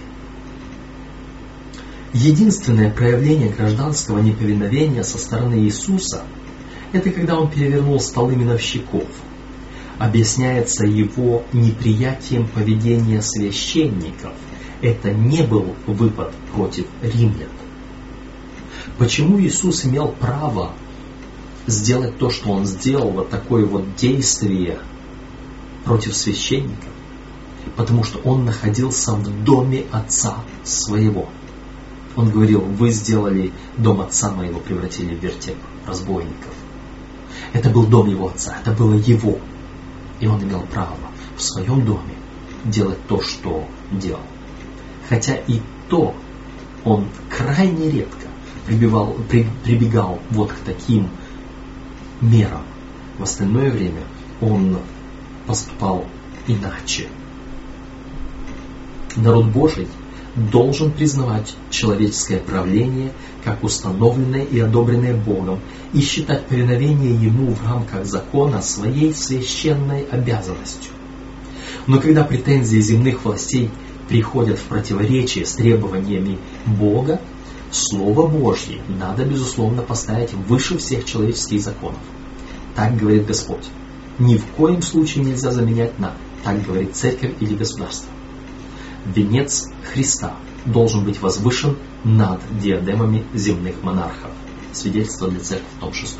Единственное 2.13 2.91
проявление 2.91 3.49
гражданского 3.49 4.19
неповиновения 4.19 5.03
со 5.03 5.17
стороны 5.17 5.55
Иисуса– 5.55 6.23
это 6.93 7.09
когда 7.09 7.37
он 7.37 7.51
перевернул 7.51 7.99
столы 7.99 8.37
миновщиков. 8.37 9.03
Объясняется 9.99 10.85
его 10.85 11.43
неприятием 11.51 12.47
поведения 12.47 13.21
священников. 13.21 14.31
Это 14.81 15.11
не 15.11 15.41
был 15.41 15.75
выпад 15.87 16.33
против 16.53 16.85
римлян. 17.01 17.49
Почему 18.97 19.41
Иисус 19.41 19.83
имел 19.85 20.07
право 20.07 20.71
сделать 21.67 22.17
то, 22.17 22.29
что 22.29 22.51
он 22.51 22.65
сделал, 22.65 23.09
вот 23.09 23.29
такое 23.29 23.65
вот 23.65 23.97
действие 23.97 24.77
против 25.83 26.15
священников? 26.15 26.94
Потому 27.75 28.03
что 28.03 28.19
он 28.19 28.45
находился 28.45 29.13
в 29.13 29.43
доме 29.43 29.85
отца 29.91 30.37
своего. 30.63 31.27
Он 32.15 32.29
говорил, 32.29 32.61
вы 32.61 32.91
сделали 32.91 33.51
дом 33.77 34.01
отца 34.01 34.31
моего, 34.31 34.59
превратили 34.59 35.15
в 35.15 35.23
вертеп 35.23 35.57
разбойников. 35.85 36.53
Это 37.53 37.69
был 37.69 37.85
дом 37.85 38.09
его 38.09 38.27
отца, 38.27 38.57
это 38.61 38.71
было 38.71 38.93
его. 38.93 39.39
И 40.19 40.27
он 40.27 40.41
имел 40.43 40.61
право 40.61 40.95
в 41.35 41.41
своем 41.41 41.85
доме 41.85 42.15
делать 42.63 43.05
то, 43.07 43.21
что 43.21 43.67
делал. 43.91 44.21
Хотя 45.09 45.35
и 45.35 45.59
то 45.89 46.15
он 46.83 47.07
крайне 47.29 47.89
редко 47.89 48.27
прибивал, 48.65 49.15
при, 49.29 49.47
прибегал 49.63 50.19
вот 50.31 50.51
к 50.51 50.57
таким 50.65 51.09
мерам. 52.21 52.63
В 53.17 53.23
остальное 53.23 53.71
время 53.71 54.03
он 54.41 54.79
поступал 55.47 56.05
иначе. 56.47 57.07
Народ 59.15 59.45
Божий 59.45 59.87
должен 60.35 60.91
признавать 60.91 61.55
человеческое 61.69 62.39
правление 62.39 63.13
как 63.43 63.63
установленное 63.63 64.43
и 64.43 64.59
одобренное 64.59 65.15
Богом 65.15 65.59
и 65.93 66.01
считать 66.01 66.45
повиновение 66.47 67.15
Ему 67.15 67.53
в 67.53 67.65
рамках 67.65 68.05
закона 68.05 68.61
своей 68.61 69.13
священной 69.13 70.03
обязанностью. 70.11 70.91
Но 71.87 71.99
когда 71.99 72.23
претензии 72.23 72.79
земных 72.79 73.23
властей 73.23 73.69
приходят 74.09 74.59
в 74.59 74.63
противоречие 74.63 75.45
с 75.45 75.53
требованиями 75.53 76.37
Бога, 76.65 77.21
Слово 77.71 78.27
Божье 78.27 78.81
надо, 78.87 79.25
безусловно, 79.25 79.81
поставить 79.81 80.33
выше 80.33 80.77
всех 80.77 81.03
человеческих 81.03 81.61
законов. 81.61 81.99
Так 82.75 82.95
говорит 82.95 83.25
Господь. 83.25 83.65
Ни 84.17 84.37
в 84.37 84.45
коем 84.45 84.81
случае 84.81 85.25
нельзя 85.25 85.51
заменять 85.51 85.99
на, 85.99 86.13
так 86.43 86.63
говорит 86.63 86.95
церковь 86.95 87.33
или 87.41 87.53
государство. 87.53 88.09
Венец 89.05 89.69
Христа 89.93 90.35
должен 90.65 91.03
быть 91.03 91.21
возвышен 91.21 91.77
над 92.03 92.41
диадемами 92.59 93.23
земных 93.33 93.83
монархов. 93.83 94.31
Свидетельство 94.73 95.29
для 95.29 95.39
церкви, 95.39 95.67
том 95.79 95.93
6. 95.93 96.17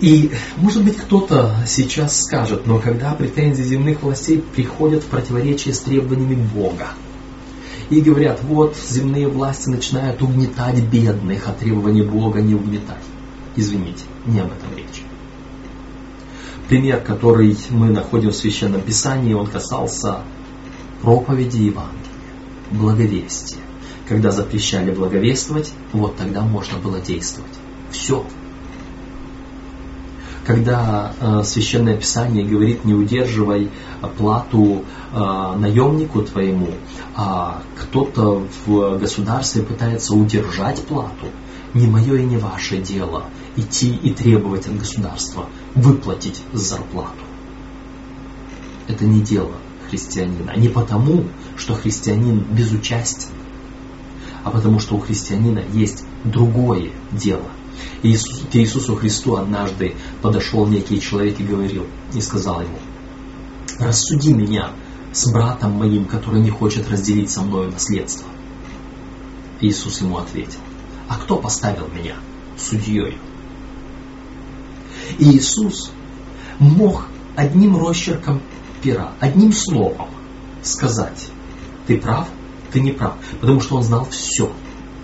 И, 0.00 0.32
может 0.56 0.84
быть, 0.84 0.96
кто-то 0.96 1.54
сейчас 1.66 2.22
скажет, 2.22 2.66
но 2.66 2.80
когда 2.80 3.14
претензии 3.14 3.62
земных 3.62 4.02
властей 4.02 4.40
приходят 4.40 5.04
в 5.04 5.06
противоречие 5.06 5.74
с 5.74 5.80
требованиями 5.80 6.34
Бога, 6.34 6.88
и 7.88 8.00
говорят, 8.00 8.42
вот 8.42 8.76
земные 8.76 9.28
власти 9.28 9.68
начинают 9.68 10.22
угнетать 10.22 10.82
бедных, 10.82 11.46
а 11.46 11.52
требования 11.52 12.02
Бога 12.02 12.40
не 12.40 12.54
угнетать. 12.54 13.04
Извините, 13.54 14.04
не 14.26 14.40
об 14.40 14.46
этом 14.46 14.76
речь. 14.76 15.02
Пример, 16.68 17.00
который 17.00 17.56
мы 17.70 17.90
находим 17.90 18.30
в 18.30 18.36
Священном 18.36 18.80
Писании, 18.80 19.34
он 19.34 19.46
касался 19.46 20.22
проповеди 21.02 21.56
Евангелия, 21.58 21.98
благовестия. 22.70 23.58
Когда 24.08 24.30
запрещали 24.30 24.92
благовествовать, 24.92 25.72
вот 25.92 26.16
тогда 26.16 26.42
можно 26.42 26.78
было 26.78 27.00
действовать. 27.00 27.52
Все. 27.90 28.24
Когда 30.46 31.12
э, 31.20 31.42
Священное 31.44 31.96
Писание 31.96 32.44
говорит, 32.44 32.84
не 32.84 32.94
удерживай 32.94 33.70
плату 34.16 34.84
э, 35.12 35.56
наемнику 35.56 36.22
твоему, 36.22 36.70
а 37.14 37.62
кто-то 37.78 38.46
в 38.66 38.98
государстве 38.98 39.62
пытается 39.62 40.14
удержать 40.14 40.82
плату, 40.82 41.26
не 41.74 41.86
мое 41.86 42.16
и 42.16 42.24
не 42.24 42.38
ваше 42.38 42.78
дело 42.78 43.24
идти 43.56 43.94
и 43.94 44.10
требовать 44.10 44.66
от 44.66 44.78
государства 44.78 45.46
выплатить 45.74 46.42
зарплату. 46.52 47.24
Это 48.88 49.04
не 49.04 49.20
дело 49.20 49.52
христианина. 49.92 50.56
Не 50.56 50.68
потому, 50.68 51.24
что 51.56 51.74
христианин 51.74 52.40
безучастен, 52.40 53.28
а 54.42 54.50
потому 54.50 54.80
что 54.80 54.96
у 54.96 55.00
христианина 55.00 55.62
есть 55.72 56.04
другое 56.24 56.90
дело. 57.12 57.50
И 58.02 58.16
к 58.16 58.56
Иисусу 58.56 58.96
Христу 58.96 59.36
однажды 59.36 59.94
подошел 60.22 60.66
некий 60.66 61.00
человек 61.00 61.38
и 61.40 61.44
говорил, 61.44 61.86
и 62.14 62.20
сказал 62.20 62.62
ему, 62.62 62.78
рассуди 63.78 64.32
меня 64.32 64.70
с 65.12 65.30
братом 65.30 65.72
моим, 65.72 66.06
который 66.06 66.40
не 66.40 66.50
хочет 66.50 66.90
разделить 66.90 67.30
со 67.30 67.42
мной 67.42 67.70
наследство. 67.70 68.26
Иисус 69.60 70.00
ему 70.00 70.16
ответил, 70.16 70.60
а 71.08 71.16
кто 71.16 71.36
поставил 71.36 71.88
меня 71.88 72.16
судьей? 72.56 73.18
Иисус 75.18 75.92
мог 76.58 77.06
одним 77.36 77.76
росчерком 77.76 78.40
пера, 78.82 79.12
одним 79.20 79.52
словом 79.52 80.08
сказать, 80.62 81.28
ты 81.86 81.98
прав, 81.98 82.28
ты 82.72 82.80
не 82.80 82.92
прав, 82.92 83.14
потому 83.40 83.60
что 83.60 83.76
он 83.76 83.82
знал 83.82 84.06
все. 84.10 84.50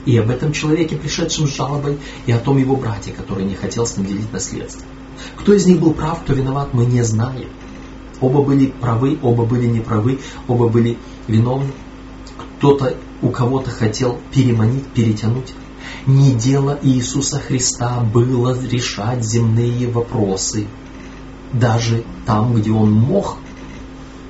И 0.04 0.16
об 0.16 0.30
этом 0.30 0.52
человеке, 0.52 0.96
пришедшем 0.96 1.46
с 1.46 1.54
жалобой, 1.54 1.98
и 2.26 2.32
о 2.32 2.38
том 2.38 2.58
его 2.58 2.76
брате, 2.76 3.12
который 3.12 3.44
не 3.44 3.54
хотел 3.54 3.86
с 3.86 3.96
ним 3.96 4.06
делить 4.06 4.32
наследство. 4.32 4.86
Кто 5.36 5.52
из 5.52 5.66
них 5.66 5.80
был 5.80 5.92
прав, 5.92 6.22
кто 6.22 6.32
виноват, 6.32 6.72
мы 6.72 6.86
не 6.86 7.02
знаем. 7.02 7.50
Оба 8.20 8.42
были 8.42 8.66
правы, 8.66 9.18
оба 9.22 9.44
были 9.44 9.66
неправы, 9.66 10.18
оба 10.46 10.68
были 10.68 10.98
виновны. 11.26 11.72
Кто-то 12.58 12.96
у 13.22 13.30
кого-то 13.30 13.70
хотел 13.70 14.18
переманить, 14.32 14.86
перетянуть. 14.86 15.54
Не 16.06 16.32
дело 16.32 16.78
Иисуса 16.82 17.38
Христа 17.38 18.00
было 18.00 18.58
решать 18.60 19.24
земные 19.24 19.88
вопросы, 19.88 20.66
даже 21.52 22.04
там, 22.26 22.54
где 22.54 22.70
Он 22.70 22.92
мог 22.92 23.38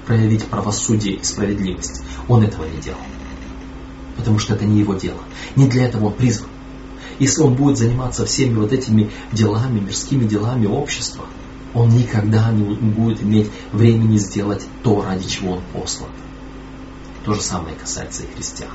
проявить 0.09 0.47
правосудие 0.47 1.17
и 1.17 1.23
справедливость. 1.23 2.03
Он 2.29 2.43
этого 2.43 2.65
не 2.65 2.81
делал. 2.81 2.99
Потому 4.17 4.39
что 4.39 4.55
это 4.55 4.65
не 4.65 4.81
его 4.81 4.95
дело. 4.95 5.21
Не 5.55 5.69
для 5.69 5.87
этого 5.87 6.07
он 6.07 6.15
призван. 6.15 6.49
Если 7.19 7.43
он 7.43 7.55
будет 7.55 7.77
заниматься 7.77 8.25
всеми 8.25 8.55
вот 8.55 8.73
этими 8.73 9.11
делами, 9.33 9.81
мирскими 9.81 10.25
делами 10.25 10.67
общества, 10.67 11.27
он 11.75 11.91
никогда 11.91 12.51
не 12.51 12.65
будет 12.65 13.23
иметь 13.23 13.51
времени 13.73 14.17
сделать 14.17 14.67
то, 14.83 15.03
ради 15.03 15.29
чего 15.29 15.53
он 15.53 15.63
послан. 15.75 16.11
То 17.25 17.35
же 17.35 17.43
самое 17.43 17.77
касается 17.77 18.23
и 18.23 18.35
христиан. 18.35 18.71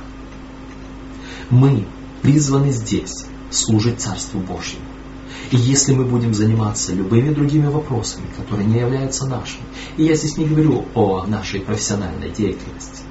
Мы 1.50 1.84
призваны 2.22 2.70
здесь 2.70 3.26
служить 3.50 4.00
Царству 4.00 4.38
Божьему. 4.38 4.84
И 5.54 5.56
если 5.56 5.94
мы 5.94 6.04
будем 6.04 6.34
заниматься 6.34 6.92
любыми 6.92 7.32
другими 7.32 7.68
вопросами, 7.68 8.26
которые 8.36 8.66
не 8.66 8.80
являются 8.80 9.24
нашими, 9.24 9.62
и 9.96 10.02
я 10.02 10.16
здесь 10.16 10.36
не 10.36 10.46
говорю 10.46 10.84
о 10.94 11.26
нашей 11.26 11.60
профессиональной 11.60 12.30
деятельности, 12.30 13.02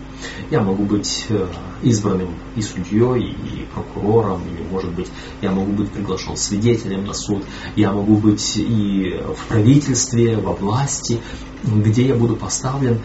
я 0.52 0.60
могу 0.60 0.84
быть 0.84 1.26
э, 1.30 1.48
избранным 1.84 2.36
и 2.58 2.62
судьей, 2.62 3.32
и 3.32 3.66
прокурором, 3.74 4.42
или, 4.46 4.62
может 4.70 4.92
быть, 4.92 5.08
я 5.42 5.52
могу 5.52 5.72
быть 5.72 5.90
приглашен 5.92 6.36
свидетелем 6.36 7.06
на 7.06 7.14
суд, 7.14 7.46
я 7.78 7.94
могу 7.94 8.18
быть 8.18 8.58
и 8.58 9.22
в 9.38 9.48
правительстве, 9.48 10.36
во 10.36 10.52
власти, 10.52 11.22
где 11.64 12.08
я 12.08 12.16
буду 12.16 12.36
поставлен, 12.36 13.00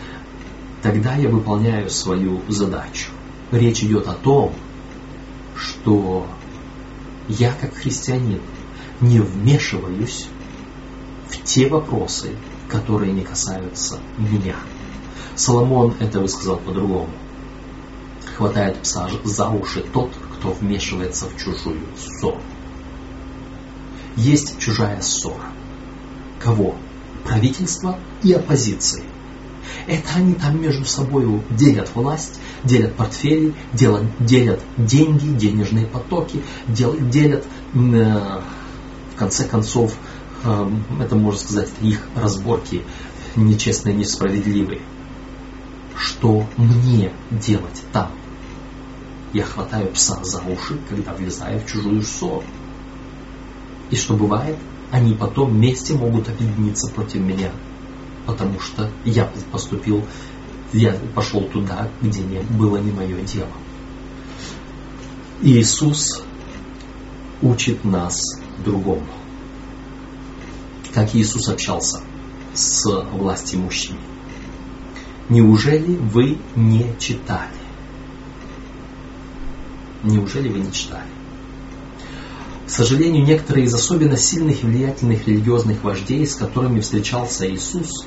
тогда 0.82 1.14
я 1.14 1.28
выполняю 1.28 1.90
свою 1.90 2.40
задачу. 2.48 3.12
Речь 3.52 3.84
идет 3.84 4.08
о 4.08 4.14
том, 4.14 4.52
что 5.54 6.26
я 7.28 7.52
как 7.52 7.74
христианин 7.74 8.40
не 9.00 9.20
вмешиваюсь 9.20 10.28
в 11.28 11.42
те 11.42 11.68
вопросы, 11.68 12.30
которые 12.68 13.12
не 13.12 13.22
касаются 13.22 13.98
меня. 14.16 14.56
Соломон 15.36 15.94
это 16.00 16.20
высказал 16.20 16.56
по-другому. 16.56 17.10
Хватает 18.36 18.82
пса 18.82 19.08
за 19.24 19.48
уши 19.48 19.84
тот, 19.92 20.12
кто 20.34 20.50
вмешивается 20.50 21.26
в 21.26 21.36
чужую 21.36 21.80
ссору. 21.96 22.40
Есть 24.16 24.58
чужая 24.58 25.00
ссора. 25.00 25.52
Кого? 26.40 26.74
Правительство 27.24 27.98
и 28.22 28.32
оппозиции. 28.32 29.04
Это 29.86 30.08
они 30.16 30.34
там 30.34 30.60
между 30.60 30.84
собой 30.84 31.42
делят 31.50 31.94
власть, 31.94 32.40
делят 32.64 32.94
портфели, 32.94 33.54
делят, 33.72 34.04
делят 34.20 34.60
деньги, 34.76 35.36
денежные 35.36 35.86
потоки, 35.86 36.42
делят, 36.68 37.10
делят 37.10 37.44
э, 37.74 38.40
конце 39.18 39.44
концов, 39.44 39.96
эм, 40.44 40.84
это 41.00 41.16
можно 41.16 41.40
сказать, 41.40 41.70
их 41.80 42.00
разборки 42.14 42.84
нечестные, 43.36 43.94
несправедливые. 43.94 44.80
Что 45.96 46.46
мне 46.56 47.12
делать 47.30 47.82
там? 47.92 48.12
Я 49.32 49.44
хватаю 49.44 49.88
пса 49.92 50.22
за 50.22 50.40
уши, 50.40 50.78
когда 50.88 51.12
влезаю 51.12 51.60
в 51.60 51.66
чужую 51.66 52.02
ссору. 52.02 52.44
И 53.90 53.96
что 53.96 54.14
бывает, 54.14 54.56
они 54.90 55.14
потом 55.14 55.50
вместе 55.50 55.94
могут 55.94 56.28
объединиться 56.28 56.88
против 56.88 57.20
меня, 57.20 57.50
потому 58.26 58.58
что 58.60 58.90
я 59.04 59.30
поступил, 59.52 60.04
я 60.72 60.94
пошел 61.14 61.42
туда, 61.42 61.90
где 62.00 62.22
не, 62.22 62.40
было 62.40 62.78
не 62.78 62.92
мое 62.92 63.20
дело. 63.22 63.52
Иисус 65.42 66.22
учит 67.42 67.84
нас 67.84 68.20
другому. 68.64 69.06
Как 70.94 71.14
Иисус 71.14 71.48
общался 71.48 72.00
с 72.54 72.84
властимущими. 73.12 74.00
Неужели 75.28 75.96
вы 75.96 76.38
не 76.56 76.94
читали? 76.98 77.50
Неужели 80.02 80.48
вы 80.48 80.60
не 80.60 80.72
читали? 80.72 81.08
К 82.66 82.70
сожалению, 82.70 83.24
некоторые 83.24 83.66
из 83.66 83.74
особенно 83.74 84.16
сильных 84.16 84.62
и 84.62 84.66
влиятельных 84.66 85.26
религиозных 85.26 85.82
вождей, 85.84 86.26
с 86.26 86.34
которыми 86.34 86.80
встречался 86.80 87.50
Иисус, 87.50 88.06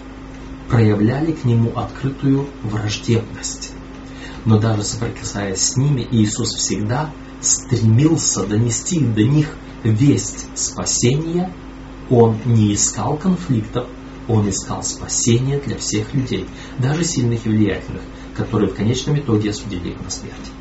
проявляли 0.70 1.32
к 1.32 1.44
Нему 1.46 1.72
открытую 1.76 2.48
враждебность. 2.64 3.72
Но 4.46 4.60
даже 4.60 4.84
соприкасаясь 4.84 5.62
с 5.62 5.78
ними, 5.78 6.08
Иисус 6.12 6.54
всегда 6.56 7.12
стремился 7.42 8.46
донести 8.46 9.00
до 9.00 9.24
них 9.24 9.56
весть 9.84 10.48
спасения. 10.56 11.52
Он 12.10 12.38
не 12.46 12.74
искал 12.74 13.18
конфликтов, 13.18 13.88
он 14.28 14.50
искал 14.50 14.84
спасения 14.84 15.60
для 15.60 15.78
всех 15.78 16.14
людей, 16.14 16.46
даже 16.78 17.04
сильных 17.04 17.46
и 17.46 17.50
влиятельных, 17.50 18.02
которые 18.36 18.70
в 18.70 18.76
конечном 18.76 19.18
итоге 19.18 19.52
осудили 19.52 19.90
их 19.90 20.02
на 20.02 20.10
смерть. 20.10 20.52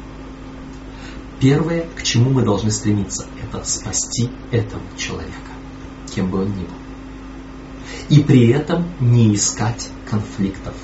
Первое, 1.40 1.86
к 1.96 2.02
чему 2.02 2.30
мы 2.30 2.42
должны 2.42 2.70
стремиться, 2.70 3.26
это 3.42 3.64
спасти 3.64 4.30
этого 4.50 4.82
человека, 4.96 5.52
кем 6.14 6.30
бы 6.30 6.42
он 6.42 6.48
ни 6.48 6.64
был. 6.64 6.74
И 8.10 8.22
при 8.22 8.48
этом 8.48 8.84
не 9.00 9.34
искать 9.34 9.88
конфликтов. 10.08 10.74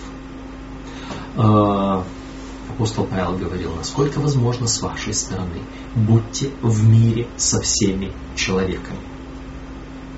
Апостол 2.77 3.07
Павел 3.07 3.39
говорил, 3.39 3.75
насколько 3.75 4.19
возможно 4.19 4.67
с 4.67 4.83
вашей 4.83 5.15
стороны, 5.15 5.63
будьте 5.95 6.51
в 6.61 6.87
мире 6.87 7.27
со 7.39 7.59
всеми 7.63 8.13
человеками. 8.35 9.01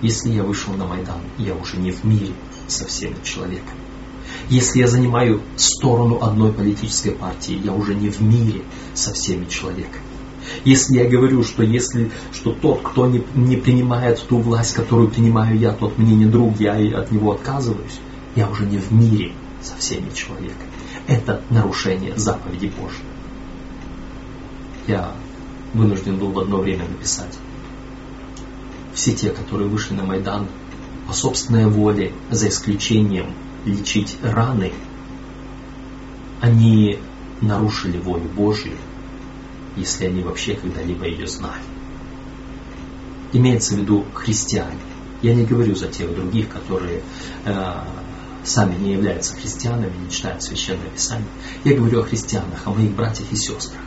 Если 0.02 0.30
я 0.30 0.42
вышел 0.42 0.72
на 0.72 0.84
Майдан, 0.84 1.20
я 1.38 1.54
уже 1.54 1.76
не 1.76 1.92
в 1.92 2.02
мире 2.02 2.32
со 2.66 2.84
всеми 2.84 3.14
человеками. 3.22 3.78
Если 4.48 4.80
я 4.80 4.88
занимаю 4.88 5.40
сторону 5.54 6.18
одной 6.20 6.52
политической 6.52 7.12
партии, 7.12 7.60
я 7.62 7.72
уже 7.72 7.94
не 7.94 8.10
в 8.10 8.20
мире 8.20 8.62
со 8.92 9.14
всеми 9.14 9.44
человеками. 9.44 10.02
Если 10.64 10.96
я 10.96 11.08
говорю, 11.08 11.44
что 11.44 11.62
если 11.62 12.10
что 12.32 12.50
тот, 12.50 12.80
кто 12.82 13.06
не, 13.06 13.22
не 13.36 13.56
принимает 13.56 14.20
ту 14.26 14.38
власть, 14.38 14.74
которую 14.74 15.10
принимаю 15.10 15.56
я, 15.56 15.70
тот 15.70 15.96
мне 15.96 16.16
не 16.16 16.26
друг, 16.26 16.58
я 16.58 16.76
и 16.76 16.90
от 16.90 17.12
него 17.12 17.30
отказываюсь, 17.30 18.00
я 18.34 18.50
уже 18.50 18.66
не 18.66 18.78
в 18.78 18.90
мире 18.90 19.30
со 19.62 19.76
всеми 19.76 20.10
человеками. 20.12 20.77
Это 21.08 21.42
нарушение 21.50 22.16
заповеди 22.16 22.66
Божьей. 22.80 23.04
Я 24.86 25.12
вынужден 25.74 26.16
был 26.18 26.30
в 26.30 26.38
одно 26.38 26.58
время 26.58 26.86
написать. 26.88 27.36
Все 28.94 29.12
те, 29.12 29.30
которые 29.30 29.68
вышли 29.68 29.94
на 29.94 30.04
Майдан 30.04 30.46
по 31.08 31.12
собственной 31.12 31.66
воле, 31.66 32.12
за 32.30 32.48
исключением 32.48 33.34
лечить 33.64 34.16
раны, 34.22 34.72
они 36.40 37.00
нарушили 37.40 37.98
волю 37.98 38.28
Божью 38.36 38.74
если 39.78 40.06
они 40.06 40.22
вообще 40.22 40.54
когда-либо 40.54 41.06
ее 41.06 41.26
знали. 41.26 41.62
Имеется 43.32 43.74
в 43.74 43.78
виду 43.78 44.04
христиане. 44.12 44.78
Я 45.22 45.34
не 45.34 45.44
говорю 45.44 45.74
за 45.74 45.88
тех 45.88 46.14
других, 46.14 46.48
которые 46.48 47.02
э, 47.44 47.74
сами 48.44 48.76
не 48.76 48.92
являются 48.92 49.34
христианами, 49.34 49.92
не 50.04 50.10
читают 50.10 50.42
Священное 50.42 50.88
Писание. 50.90 51.28
Я 51.64 51.76
говорю 51.76 52.00
о 52.00 52.04
христианах, 52.04 52.66
о 52.66 52.70
моих 52.70 52.94
братьях 52.94 53.30
и 53.32 53.36
сестрах. 53.36 53.80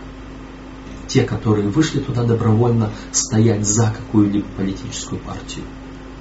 Те, 1.08 1.24
которые 1.24 1.68
вышли 1.68 2.00
туда 2.00 2.24
добровольно 2.24 2.92
стоять 3.12 3.66
за 3.66 3.94
какую-либо 3.96 4.48
политическую 4.58 5.20
партию. 5.20 5.66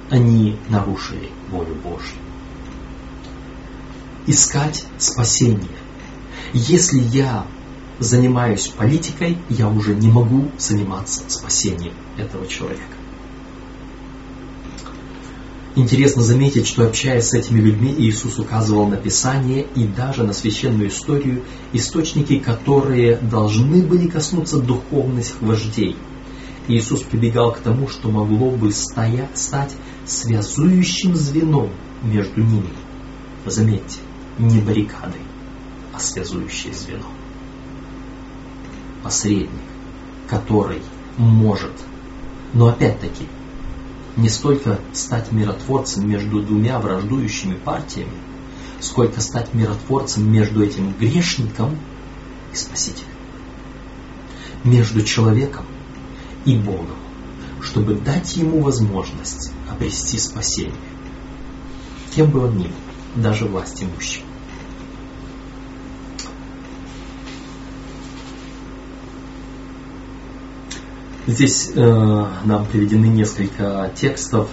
Они 0.09 0.57
нарушили 0.69 1.29
волю 1.49 1.75
Божью. 1.75 2.17
Искать 4.27 4.85
спасение. 4.97 5.77
Если 6.53 6.99
я 6.99 7.47
занимаюсь 7.99 8.67
политикой, 8.67 9.37
я 9.49 9.69
уже 9.69 9.95
не 9.95 10.09
могу 10.09 10.51
заниматься 10.57 11.23
спасением 11.27 11.93
этого 12.17 12.45
человека. 12.47 13.00
Интересно 15.75 16.21
заметить, 16.21 16.67
что 16.67 16.85
общаясь 16.85 17.29
с 17.29 17.33
этими 17.33 17.59
людьми, 17.61 17.95
Иисус 17.97 18.39
указывал 18.39 18.87
на 18.87 18.97
Писание 18.97 19.65
и 19.75 19.85
даже 19.85 20.23
на 20.23 20.33
священную 20.33 20.89
историю, 20.89 21.43
источники, 21.71 22.39
которые 22.39 23.15
должны 23.17 23.81
были 23.81 24.07
коснуться 24.07 24.59
духовных 24.59 25.41
вождей. 25.41 25.95
Иисус 26.67 27.03
прибегал 27.03 27.53
к 27.53 27.59
тому, 27.59 27.87
что 27.87 28.09
могло 28.09 28.51
бы 28.51 28.71
стоять, 28.71 29.37
стать 29.37 29.75
связующим 30.05 31.15
звеном 31.15 31.69
между 32.03 32.41
ними. 32.41 32.69
Заметьте, 33.45 33.99
не 34.37 34.59
баррикадой, 34.59 35.21
а 35.93 35.99
связующее 35.99 36.73
звено 36.73 37.05
посредник, 39.03 39.49
который 40.29 40.81
может, 41.17 41.71
но 42.53 42.67
опять-таки, 42.67 43.27
не 44.21 44.29
столько 44.29 44.79
стать 44.93 45.31
миротворцем 45.31 46.07
между 46.07 46.41
двумя 46.43 46.79
враждующими 46.79 47.55
партиями, 47.55 48.13
сколько 48.79 49.19
стать 49.19 49.53
миротворцем 49.53 50.31
между 50.31 50.63
этим 50.63 50.93
грешником 50.93 51.77
и 52.53 52.55
спасителем. 52.55 53.07
Между 54.63 55.01
человеком 55.01 55.65
и 56.45 56.55
Богом, 56.55 56.97
чтобы 57.61 57.95
дать 57.95 58.37
ему 58.37 58.61
возможность 58.61 59.51
обрести 59.69 60.19
спасение. 60.19 60.75
Кем 62.15 62.29
бы 62.29 62.45
он 62.45 62.57
ни 62.57 62.67
был, 62.67 62.75
даже 63.15 63.45
власть 63.45 63.81
имущим. 63.81 64.23
Здесь 71.31 71.71
э, 71.73 72.25
нам 72.43 72.65
приведены 72.65 73.05
несколько 73.05 73.89
текстов, 73.95 74.49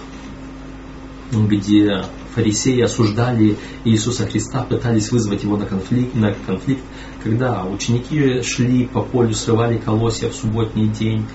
где 1.29 2.05
фарисеи 2.33 2.79
осуждали 2.79 3.57
Иисуса 3.83 4.25
Христа, 4.25 4.63
пытались 4.63 5.11
вызвать 5.11 5.43
его 5.43 5.57
на 5.57 5.65
конфликт, 5.65 6.15
на 6.15 6.33
конфликт, 6.33 6.81
когда 7.21 7.65
ученики 7.65 8.41
шли 8.43 8.85
по 8.85 9.01
полю, 9.01 9.33
срывали 9.33 9.77
колосья 9.77 10.29
в 10.29 10.35
субботний 10.35 10.87
день. 10.87 11.25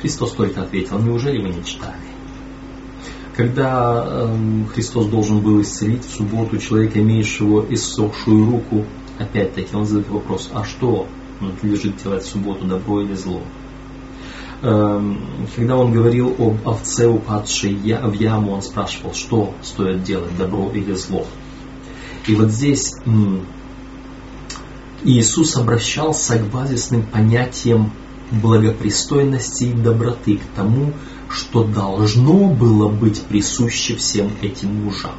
Христос 0.00 0.30
только 0.30 0.62
ответил, 0.62 1.00
неужели 1.00 1.42
вы 1.42 1.48
не 1.48 1.64
читали? 1.64 1.96
Когда 3.36 4.04
э, 4.06 4.64
Христос 4.74 5.06
должен 5.06 5.40
был 5.40 5.60
исцелить 5.60 6.04
в 6.04 6.14
субботу 6.14 6.56
человека, 6.58 7.00
имеющего 7.00 7.66
иссохшую 7.68 8.48
руку, 8.48 8.84
опять-таки 9.18 9.74
он 9.74 9.86
задает 9.86 10.08
вопрос, 10.08 10.50
а 10.54 10.62
что 10.62 11.08
надлежит 11.40 11.96
делать 11.96 12.22
в 12.22 12.28
субботу, 12.28 12.64
добро 12.64 13.00
или 13.00 13.14
зло? 13.14 13.42
Эм, 14.64 15.20
когда 15.54 15.76
он 15.76 15.92
говорил 15.92 16.34
об 16.38 16.66
овце, 16.66 17.06
упадшей 17.06 17.74
в 17.74 18.12
яму, 18.14 18.52
он 18.52 18.62
спрашивал, 18.62 19.12
что 19.12 19.52
стоит 19.62 20.02
делать, 20.04 20.34
добро 20.38 20.70
или 20.72 20.94
зло. 20.94 21.26
И 22.26 22.34
вот 22.34 22.48
здесь 22.48 22.94
Иисус 25.02 25.56
обращался 25.58 26.38
к 26.38 26.50
базисным 26.50 27.02
понятиям 27.02 27.92
благопристойности 28.30 29.64
и 29.64 29.74
доброты, 29.74 30.38
к 30.38 30.56
тому, 30.56 30.94
что 31.28 31.64
должно 31.64 32.48
было 32.48 32.88
быть 32.88 33.20
присуще 33.20 33.96
всем 33.96 34.30
этим 34.40 34.82
мужам. 34.82 35.16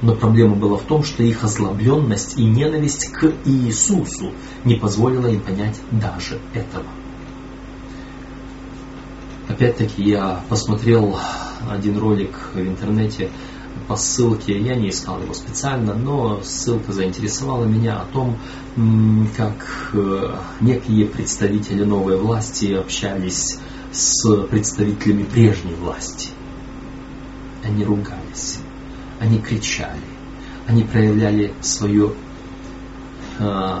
Но 0.00 0.14
проблема 0.14 0.54
была 0.54 0.76
в 0.76 0.82
том, 0.82 1.02
что 1.02 1.24
их 1.24 1.42
озлобленность 1.42 2.38
и 2.38 2.44
ненависть 2.44 3.10
к 3.10 3.32
Иисусу 3.44 4.30
не 4.64 4.76
позволила 4.76 5.26
им 5.26 5.40
понять 5.40 5.80
даже 5.90 6.38
этого. 6.54 6.86
Опять-таки 9.48 10.02
я 10.02 10.42
посмотрел 10.50 11.18
один 11.68 11.98
ролик 11.98 12.50
в 12.52 12.60
интернете 12.60 13.30
по 13.86 13.96
ссылке, 13.96 14.58
я 14.60 14.74
не 14.74 14.90
искал 14.90 15.22
его 15.22 15.32
специально, 15.32 15.94
но 15.94 16.42
ссылка 16.42 16.92
заинтересовала 16.92 17.64
меня 17.64 18.00
о 18.00 18.04
том, 18.12 18.36
как 19.36 19.90
э, 19.94 20.36
некие 20.60 21.06
представители 21.06 21.84
новой 21.84 22.18
власти 22.18 22.74
общались 22.74 23.58
с 23.90 24.42
представителями 24.44 25.24
прежней 25.24 25.74
власти. 25.74 26.28
Они 27.64 27.84
ругались, 27.84 28.58
они 29.20 29.38
кричали, 29.38 30.02
они 30.66 30.84
проявляли 30.84 31.54
свое, 31.62 32.12
э, 33.38 33.80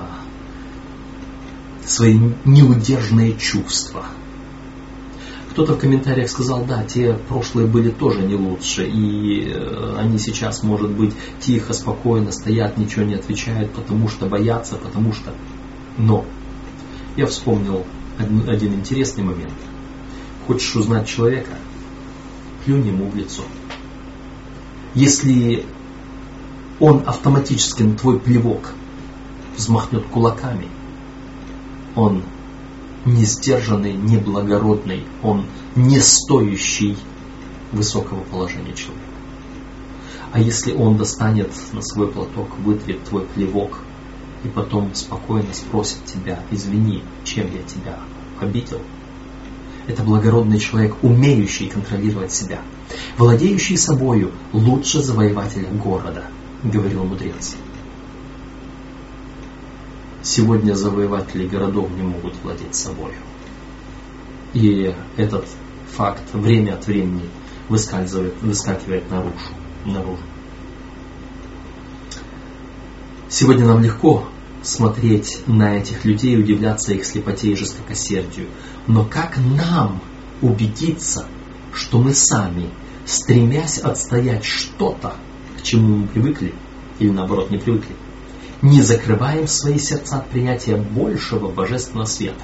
свои 1.84 2.18
неудержные 2.46 3.36
чувства. 3.36 4.06
Кто-то 5.58 5.74
в 5.74 5.80
комментариях 5.80 6.30
сказал, 6.30 6.64
да, 6.64 6.84
те 6.84 7.14
прошлые 7.28 7.66
были 7.66 7.90
тоже 7.90 8.22
не 8.22 8.36
лучше, 8.36 8.86
и 8.86 9.50
э, 9.50 9.96
они 9.98 10.16
сейчас, 10.16 10.62
может 10.62 10.88
быть, 10.92 11.12
тихо, 11.40 11.72
спокойно 11.72 12.30
стоят, 12.30 12.78
ничего 12.78 13.04
не 13.04 13.16
отвечают, 13.16 13.72
потому 13.72 14.08
что 14.08 14.26
боятся, 14.26 14.76
потому 14.76 15.12
что... 15.12 15.34
Но 15.96 16.24
я 17.16 17.26
вспомнил 17.26 17.84
один, 18.18 18.74
интересный 18.74 19.24
момент. 19.24 19.52
Хочешь 20.46 20.76
узнать 20.76 21.08
человека? 21.08 21.50
Плюнь 22.64 22.86
ему 22.86 23.10
в 23.10 23.16
лицо. 23.16 23.42
Если 24.94 25.66
он 26.78 27.02
автоматически 27.04 27.82
на 27.82 27.96
твой 27.96 28.20
плевок 28.20 28.74
взмахнет 29.56 30.04
кулаками, 30.04 30.68
он 31.96 32.22
не 33.14 33.24
сдержанный, 33.24 33.94
не 33.94 34.16
благородный, 34.16 35.04
он 35.22 35.46
не 35.76 36.00
стоящий 36.00 36.96
высокого 37.72 38.20
положения 38.24 38.74
человека. 38.74 39.04
А 40.32 40.40
если 40.40 40.72
он 40.72 40.96
достанет 40.96 41.50
на 41.72 41.80
свой 41.80 42.08
платок, 42.08 42.48
вытрет 42.58 43.02
твой 43.04 43.24
плевок 43.24 43.78
и 44.44 44.48
потом 44.48 44.94
спокойно 44.94 45.52
спросит 45.52 46.04
тебя, 46.04 46.40
извини, 46.50 47.02
чем 47.24 47.46
я 47.46 47.62
тебя 47.62 47.98
обидел, 48.40 48.80
это 49.86 50.02
благородный 50.02 50.58
человек, 50.58 50.96
умеющий 51.02 51.68
контролировать 51.68 52.32
себя, 52.32 52.60
владеющий 53.16 53.78
собою 53.78 54.32
лучше 54.52 55.02
завоевателя 55.02 55.68
города, 55.70 56.24
говорил 56.62 57.04
мудрец. 57.04 57.56
Сегодня 60.22 60.74
завоеватели 60.74 61.46
городов 61.46 61.90
не 61.90 62.02
могут 62.02 62.34
владеть 62.42 62.74
собой. 62.74 63.12
И 64.52 64.94
этот 65.16 65.46
факт 65.96 66.22
время 66.32 66.74
от 66.74 66.86
времени 66.86 67.28
выскальзывает, 67.68 68.34
выскакивает 68.42 69.10
наружу, 69.10 69.36
наружу. 69.84 70.22
Сегодня 73.28 73.66
нам 73.66 73.82
легко 73.82 74.24
смотреть 74.62 75.42
на 75.46 75.76
этих 75.76 76.04
людей, 76.04 76.38
удивляться 76.38 76.92
их 76.92 77.04
слепоте 77.04 77.52
и 77.52 77.56
жестокосердию. 77.56 78.48
Но 78.86 79.04
как 79.04 79.38
нам 79.38 80.00
убедиться, 80.40 81.26
что 81.72 81.98
мы 81.98 82.14
сами, 82.14 82.70
стремясь 83.04 83.78
отстоять 83.78 84.44
что-то, 84.44 85.14
к 85.58 85.62
чему 85.62 85.98
мы 85.98 86.06
привыкли, 86.06 86.54
или 86.98 87.10
наоборот 87.10 87.50
не 87.50 87.58
привыкли, 87.58 87.94
не 88.62 88.82
закрываем 88.82 89.46
свои 89.46 89.78
сердца 89.78 90.18
от 90.18 90.28
принятия 90.28 90.76
большего 90.76 91.48
божественного 91.48 92.06
света. 92.06 92.42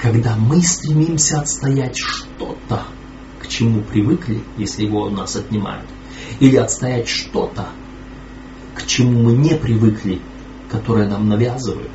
Когда 0.00 0.36
мы 0.36 0.60
стремимся 0.60 1.40
отстоять 1.40 1.96
что-то, 1.96 2.82
к 3.40 3.46
чему 3.46 3.82
привыкли, 3.82 4.42
если 4.58 4.84
его 4.84 5.02
у 5.02 5.10
нас 5.10 5.36
отнимают, 5.36 5.86
или 6.40 6.56
отстоять 6.56 7.08
что-то, 7.08 7.68
к 8.74 8.86
чему 8.86 9.22
мы 9.22 9.32
не 9.32 9.54
привыкли, 9.54 10.20
которое 10.70 11.08
нам 11.08 11.28
навязывают, 11.28 11.92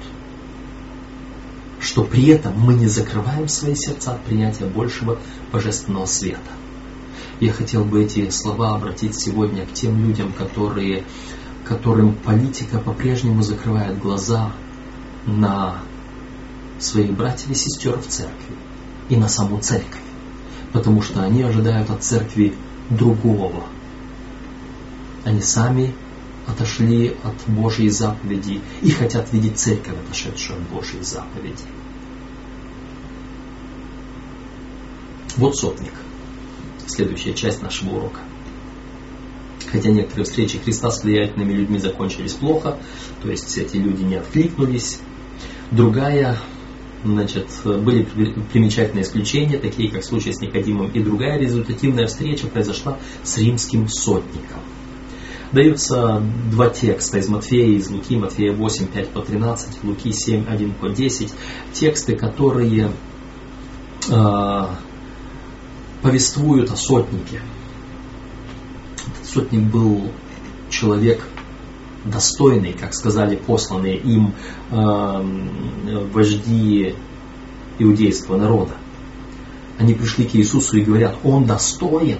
что 1.82 2.04
при 2.04 2.28
этом 2.28 2.54
мы 2.58 2.74
не 2.74 2.88
закрываем 2.88 3.48
свои 3.48 3.76
сердца 3.76 4.14
от 4.14 4.24
принятия 4.24 4.66
большего 4.66 5.20
божественного 5.52 6.06
света. 6.06 6.52
Я 7.40 7.54
хотел 7.54 7.86
бы 7.86 8.04
эти 8.04 8.30
слова 8.30 8.76
обратить 8.76 9.16
сегодня 9.16 9.66
к 9.66 9.74
тем 9.74 9.98
людям, 10.06 10.34
которые 10.34 11.04
которым 11.70 12.16
политика 12.16 12.80
по-прежнему 12.80 13.44
закрывает 13.44 14.00
глаза 14.00 14.52
на 15.28 15.78
своих 16.80 17.14
братьев 17.14 17.52
и 17.52 17.54
сестер 17.54 18.00
в 18.00 18.08
церкви 18.08 18.56
и 19.08 19.16
на 19.16 19.30
саму 19.30 19.60
церковь, 19.60 20.02
потому 20.74 21.04
что 21.04 21.22
они 21.22 21.44
ожидают 21.44 21.92
от 21.92 22.04
церкви 22.04 22.56
другого. 22.90 23.66
Они 25.26 25.42
сами 25.42 25.94
отошли 26.48 27.16
от 27.24 27.36
Божьей 27.46 27.90
заповеди 27.90 28.62
и 28.82 28.90
хотят 28.90 29.32
видеть 29.32 29.60
церковь, 29.60 29.94
отошедшую 30.08 30.60
от 30.60 30.68
Божьей 30.70 31.04
заповеди. 31.04 31.66
Вот 35.38 35.56
сотник. 35.56 35.94
Следующая 36.88 37.36
часть 37.36 37.62
нашего 37.62 37.98
урока 37.98 38.22
хотя 39.72 39.90
некоторые 39.90 40.26
встречи 40.26 40.58
Христа 40.58 40.92
с 40.92 41.04
влиятельными 41.04 41.54
людьми 41.54 41.80
закончились 41.80 42.34
плохо, 42.34 42.78
то 43.22 43.30
есть 43.30 43.58
эти 43.58 43.78
люди 43.78 44.04
не 44.04 44.16
откликнулись. 44.16 45.00
Другая, 45.72 46.38
значит, 47.04 47.48
были 47.64 48.04
примечательные 48.52 49.04
исключения, 49.04 49.58
такие 49.58 49.92
как 49.92 50.04
случай 50.04 50.34
с 50.34 50.42
Никодимом, 50.42 50.92
и 50.92 51.00
другая 51.00 51.40
результативная 51.40 52.08
встреча 52.08 52.48
произошла 52.48 52.98
с 53.24 53.38
римским 53.38 53.88
сотником. 53.88 54.60
Даются 55.52 56.22
два 56.52 56.70
текста 56.70 57.18
из 57.18 57.28
Матфея, 57.28 57.76
из 57.76 57.90
Луки, 57.90 58.16
Матфея 58.16 58.54
8, 58.54 58.88
5 58.88 59.10
по 59.10 59.22
13, 59.22 59.84
Луки 59.84 60.12
7, 60.12 60.46
1 60.48 60.74
по 60.74 60.90
10. 60.90 61.34
Тексты, 61.74 62.16
которые 62.16 62.92
э, 64.08 64.66
повествуют 66.04 66.70
о 66.70 66.76
сотнике, 66.76 67.42
Сотник 69.32 69.62
был 69.62 70.12
человек 70.70 71.24
достойный, 72.06 72.74
как 72.74 72.94
сказали 72.94 73.36
посланные 73.36 73.98
им 73.98 74.34
э, 74.72 76.06
вожди 76.12 76.96
иудейского 77.78 78.38
народа. 78.38 78.74
Они 79.78 79.94
пришли 79.94 80.26
к 80.26 80.36
Иисусу 80.36 80.78
и 80.78 80.82
говорят, 80.82 81.18
он 81.24 81.46
достоин, 81.46 82.20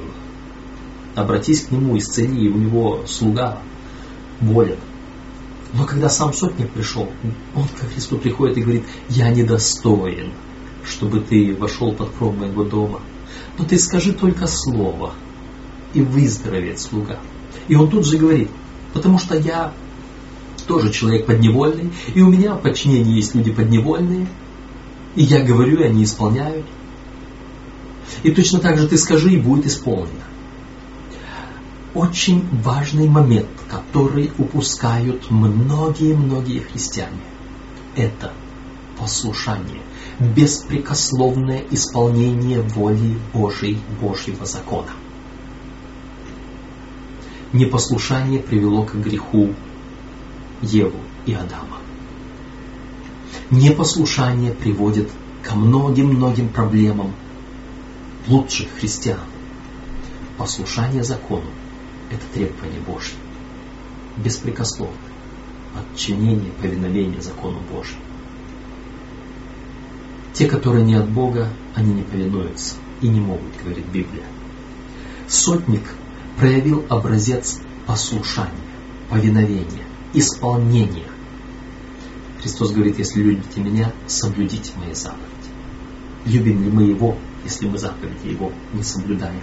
обратись 1.16 1.66
к 1.66 1.72
нему, 1.72 1.98
исцели, 1.98 2.48
у 2.48 2.58
него 2.58 3.06
слуга 3.08 3.60
болен. 4.40 4.78
Но 5.74 5.86
когда 5.86 6.10
сам 6.10 6.34
сотник 6.34 6.70
пришел, 6.72 7.10
он 7.56 7.68
к 7.68 7.92
Христу 7.92 8.18
приходит 8.18 8.58
и 8.58 8.62
говорит, 8.62 8.84
я 9.10 9.30
недостоин, 9.30 10.32
чтобы 10.86 11.22
ты 11.22 11.56
вошел 11.56 11.92
под 11.94 12.12
кров 12.12 12.36
моего 12.38 12.64
дома. 12.64 13.02
Но 13.58 13.66
ты 13.66 13.78
скажи 13.78 14.14
только 14.14 14.48
слово, 14.48 15.14
и 15.94 16.02
выздоровеет 16.02 16.80
слуга. 16.80 17.20
И 17.68 17.76
он 17.76 17.90
тут 17.90 18.06
же 18.06 18.18
говорит, 18.18 18.50
потому 18.94 19.20
что 19.20 19.38
я 19.38 19.74
тоже 20.68 20.92
человек 20.92 21.26
подневольный, 21.26 21.92
и 22.14 22.22
у 22.22 22.30
меня 22.30 22.54
в 22.54 22.62
подчинении 22.62 23.16
есть 23.16 23.34
люди 23.34 23.52
подневольные, 23.52 24.28
и 25.16 25.24
я 25.24 25.44
говорю, 25.44 25.80
и 25.80 25.84
они 25.84 26.04
исполняют. 26.04 26.66
И 28.24 28.32
точно 28.32 28.60
так 28.60 28.78
же 28.78 28.88
ты 28.88 28.98
скажи, 28.98 29.32
и 29.32 29.38
будет 29.38 29.66
исполнено. 29.66 30.24
Очень 31.96 32.48
важный 32.64 33.08
момент, 33.08 33.50
который 33.68 34.32
упускают 34.38 35.32
многие-многие 35.32 36.60
христиане, 36.60 37.18
это 37.96 38.32
послушание, 39.00 39.82
беспрекословное 40.20 41.64
исполнение 41.72 42.62
воли 42.62 43.18
Божьей, 43.34 43.80
Божьего 44.00 44.46
закона 44.46 44.92
непослушание 47.54 48.40
привело 48.40 48.84
к 48.84 48.96
греху 48.96 49.54
Еву 50.62 51.00
и 51.26 51.34
Адама. 51.34 51.78
Непослушание 53.50 54.52
приводит 54.52 55.10
ко 55.44 55.56
многим-многим 55.56 56.50
проблемам 56.50 57.14
лучших 58.28 58.68
христиан. 58.80 59.20
Послушание 60.38 61.04
закону– 61.04 61.50
это 62.12 62.22
требование 62.34 62.80
Божье. 62.82 63.16
Беспрекословное 64.18 65.10
подчинение, 65.74 66.52
повиновение 66.62 67.22
закону 67.22 67.60
Божьему. 67.72 68.02
Те, 70.34 70.48
которые 70.48 70.86
не 70.86 70.96
от 70.96 71.10
Бога, 71.10 71.50
они 71.76 71.94
не 71.94 72.04
повинуются 72.04 72.76
и 73.02 73.08
не 73.08 73.20
могут, 73.20 73.58
говорит 73.62 73.86
Библия. 73.88 74.24
Сотник 75.28 75.84
проявил 76.40 76.86
образец 76.88 77.60
послушания, 77.86 78.54
повиновения, 79.10 79.86
исполнения. 80.14 81.10
Христос 82.42 82.72
говорит, 82.72 82.98
если 82.98 83.22
любите 83.22 83.60
меня, 83.60 83.92
соблюдите 84.08 84.72
мои 84.78 84.94
заповеди. 84.94 85.26
Любим 86.26 86.64
ли 86.64 86.72
мы 86.72 86.84
Его, 86.84 87.18
если 87.44 87.68
мы 87.68 87.78
заповеди 87.78 88.28
Его 88.28 88.54
не 88.74 88.84
соблюдаем? 88.84 89.42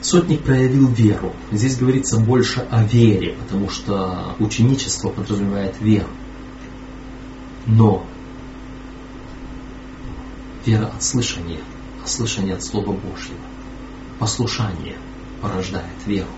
Сотник 0.00 0.42
проявил 0.42 0.88
веру. 0.88 1.34
Здесь 1.52 1.76
говорится 1.76 2.18
больше 2.18 2.66
о 2.70 2.82
вере, 2.84 3.36
потому 3.42 3.68
что 3.68 4.36
ученичество 4.38 5.10
подразумевает 5.10 5.74
веру. 5.80 6.08
Но 7.66 8.06
вера 10.64 10.86
от 10.86 11.02
слышания, 11.02 11.60
а 12.02 12.06
слышание 12.06 12.54
от 12.54 12.62
Слова 12.62 12.92
Божьего 12.92 13.40
послушание 14.18 14.96
порождает 15.40 15.96
веру. 16.06 16.28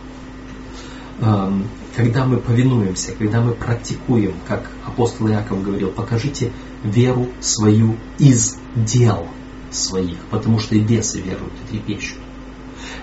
эм, 1.20 1.66
когда 1.96 2.24
мы 2.24 2.36
повинуемся, 2.36 3.12
когда 3.12 3.40
мы 3.40 3.52
практикуем, 3.52 4.34
как 4.46 4.70
апостол 4.86 5.28
Иаков 5.28 5.62
говорил, 5.64 5.90
покажите 5.90 6.52
веру 6.84 7.28
свою 7.40 7.96
из 8.18 8.56
дел 8.76 9.26
своих, 9.70 10.18
потому 10.30 10.60
что 10.60 10.76
и 10.76 10.80
бесы 10.80 11.20
веруют 11.20 11.52
и 11.64 11.72
трепещут. 11.72 12.18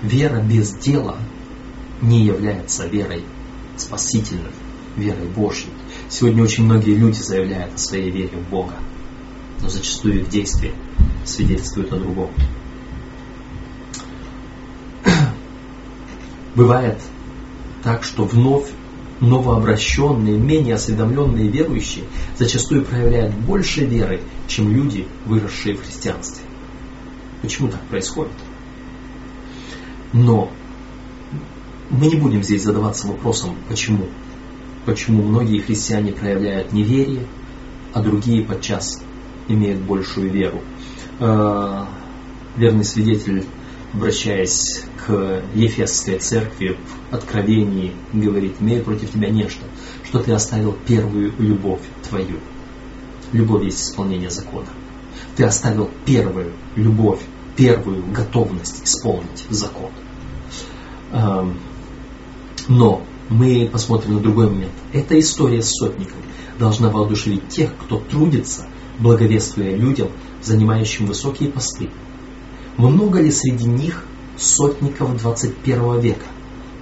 Вера 0.02 0.42
без 0.42 0.74
дела 0.74 1.18
не 2.02 2.24
является 2.24 2.88
верой 2.88 3.24
спасительной, 3.78 4.52
верой 4.96 5.28
Божьей. 5.28 5.72
Сегодня 6.10 6.44
очень 6.44 6.64
многие 6.64 6.96
люди 6.96 7.20
заявляют 7.20 7.76
о 7.76 7.78
своей 7.78 8.10
вере 8.10 8.38
в 8.38 8.50
Бога, 8.50 8.76
но 9.62 9.70
зачастую 9.70 10.22
их 10.22 10.30
действия 10.30 10.74
свидетельствуют 11.26 11.92
о 11.92 11.98
другом. 11.98 12.32
Бывает 16.56 16.98
так, 17.84 18.04
что 18.04 18.24
вновь 18.24 18.70
новообращенные, 19.20 20.38
менее 20.38 20.76
осведомленные 20.76 21.48
верующие 21.48 22.06
зачастую 22.38 22.84
проявляют 22.84 23.34
больше 23.36 23.86
веры, 23.86 24.22
чем 24.48 24.72
люди, 24.72 25.08
выросшие 25.26 25.76
в 25.76 25.84
христианстве. 25.84 26.44
Почему 27.42 27.68
так 27.68 27.82
происходит? 27.82 28.34
Но 30.14 30.52
мы 31.90 32.08
не 32.08 32.16
будем 32.16 32.44
здесь 32.44 32.64
задаваться 32.64 33.08
вопросом, 33.08 33.56
почему. 33.70 34.08
Почему 34.86 35.24
многие 35.24 35.60
христиане 35.60 36.12
проявляют 36.12 36.72
неверие, 36.72 37.26
а 37.94 38.02
другие 38.02 38.44
подчас 38.44 39.02
имеют 39.48 39.82
большую 39.82 40.32
веру. 40.32 40.62
Э, 41.20 41.86
верный 42.56 42.84
свидетель, 42.84 43.46
обращаясь 43.96 44.84
к 45.06 45.42
Ефесской 45.56 46.20
церкви 46.20 46.78
в 47.10 47.16
Откровении, 47.16 47.94
говорит, 48.12 48.56
имею 48.60 48.84
против 48.84 49.12
тебя 49.12 49.30
нечто, 49.30 49.66
что 50.04 50.20
ты 50.20 50.34
оставил 50.34 50.74
первую 50.86 51.34
любовь 51.40 51.82
твою. 52.08 52.40
Любовь 53.32 53.64
есть 53.64 53.82
исполнение 53.82 54.30
закона. 54.30 54.68
Ты 55.38 55.46
оставил 55.46 55.90
первую 56.06 56.52
любовь, 56.76 57.22
первую 57.56 58.06
готовность 58.12 58.84
исполнить 58.84 59.46
закон. 59.50 59.92
Эм, 61.14 61.58
но 62.68 63.02
мы 63.30 63.70
посмотрим 63.72 64.16
на 64.16 64.20
другой 64.20 64.50
момент. 64.50 64.74
Эта 64.92 65.18
история 65.20 65.62
с 65.62 65.70
сотником 65.70 66.20
должна 66.60 66.90
воодушевить 66.90 67.48
тех, 67.48 67.72
кто 67.78 68.00
трудится, 68.00 68.66
благовествуя 69.00 69.74
людям, 69.76 70.10
занимающим 70.42 71.06
высокие 71.06 71.50
посты. 71.50 71.90
Много 72.78 73.22
ли 73.22 73.32
среди 73.32 73.66
них 73.66 74.04
сотников 74.38 75.18
21 75.18 76.00
века? 76.00 76.26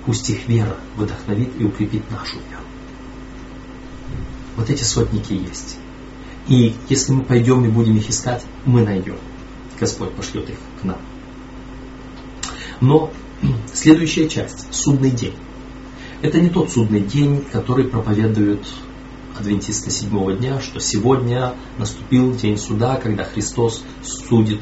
Пусть 0.06 0.30
их 0.30 0.48
вера 0.48 0.78
вдохновит 0.98 1.50
и 1.60 1.64
укрепит 1.64 2.10
нашу 2.12 2.36
веру. 2.36 2.64
Вот 4.58 4.70
эти 4.70 4.84
сотники 4.84 5.34
есть. 5.34 5.78
И 6.48 6.76
если 6.90 7.14
мы 7.14 7.24
пойдем 7.24 7.64
и 7.66 7.70
будем 7.70 7.98
их 7.98 8.10
искать, 8.10 8.44
мы 8.66 8.84
найдем. 8.84 9.18
Господь 9.80 10.14
пошлет 10.14 10.50
их 10.50 10.58
к 10.82 10.84
нам. 10.84 10.98
Но 12.82 13.12
следующая 13.74 14.28
часть, 14.28 14.68
судный 14.72 15.12
день. 15.12 15.36
Это 16.22 16.40
не 16.42 16.50
тот 16.50 16.72
судный 16.72 17.02
день, 17.02 17.44
который 17.52 17.86
проповедуют 17.86 18.68
адвентисты 19.38 19.90
седьмого 19.92 20.34
дня, 20.34 20.62
что 20.62 20.80
сегодня 20.80 21.54
наступил 21.78 22.34
день 22.36 22.58
суда, 22.58 22.96
когда 22.96 23.24
Христос 23.24 23.84
судит 24.04 24.62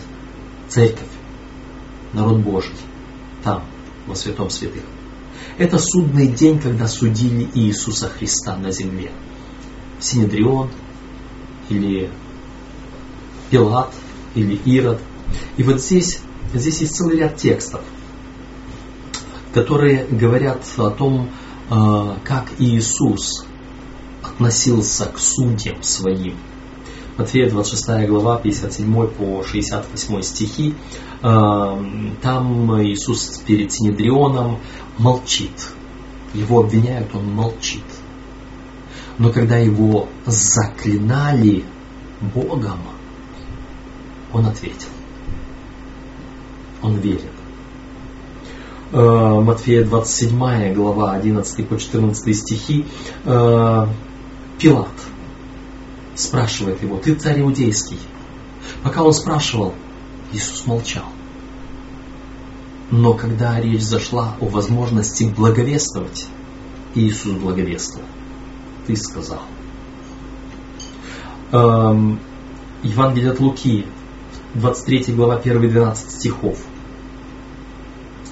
церковь, 0.70 1.08
народ 2.14 2.40
Божий, 2.40 2.76
там, 3.44 3.64
во 4.08 4.16
святом 4.16 4.50
святых. 4.50 4.84
Это 5.58 5.78
судный 5.78 6.28
день, 6.28 6.60
когда 6.60 6.88
судили 6.88 7.50
Иисуса 7.54 8.10
Христа 8.10 8.56
на 8.56 8.72
земле. 8.72 9.12
Синедрион 10.00 10.70
или 11.70 12.10
Пилат 13.50 13.94
или 14.36 14.56
Ирод. 14.56 15.00
И 15.58 15.64
вот 15.64 15.82
здесь, 15.82 16.20
здесь 16.54 16.82
есть 16.82 16.96
целый 16.96 17.18
ряд 17.18 17.38
текстов, 17.38 17.82
которые 19.54 20.06
говорят 20.06 20.64
о 20.78 20.90
том, 20.90 21.30
а, 21.70 22.18
как 22.24 22.48
Иисус 22.58 23.46
относился 24.24 25.06
к 25.06 25.20
судьям 25.20 25.84
своим. 25.84 26.38
Матфея 27.18 27.50
26 27.50 28.08
глава, 28.08 28.38
57 28.38 29.08
по 29.08 29.44
68 29.44 30.22
стихи. 30.22 30.74
А, 31.22 31.78
там 32.22 32.82
Иисус 32.84 33.44
перед 33.46 33.72
Синедрионом 33.72 34.60
молчит. 34.98 35.74
Его 36.34 36.62
обвиняют, 36.62 37.14
он 37.14 37.34
молчит. 37.34 37.84
Но 39.18 39.32
когда 39.32 39.58
его 39.58 40.08
заклинали 40.26 41.66
Богом, 42.34 42.80
он 44.32 44.46
ответил. 44.46 44.88
Он 46.82 46.96
верит. 46.98 47.32
Э, 48.94 49.40
Матфея 49.42 49.84
27 49.86 50.74
глава 50.74 51.14
11 51.14 51.68
по 51.68 51.78
14 51.78 52.36
стихи, 52.36 52.86
э, 53.26 53.88
Пилат 54.60 54.88
спрашивает 56.16 56.82
его, 56.82 56.98
ты 56.98 57.16
царь 57.16 57.42
иудейский. 57.42 58.00
Пока 58.84 59.04
он 59.04 59.14
спрашивал, 59.14 59.74
Иисус 60.32 60.66
молчал. 60.66 61.06
Но 62.90 63.14
когда 63.14 63.60
речь 63.60 63.84
зашла 63.84 64.36
о 64.42 64.48
возможности 64.48 65.24
благовествовать, 65.24 66.28
Иисус 66.94 67.34
благовествовал. 67.34 68.08
Ты 68.86 68.96
сказал. 68.98 69.42
Эм, 71.52 72.20
Евангелие 72.84 73.32
от 73.32 73.40
Луки, 73.40 73.86
23 74.56 75.14
глава, 75.14 75.40
1-12 75.40 75.96
стихов. 75.96 76.60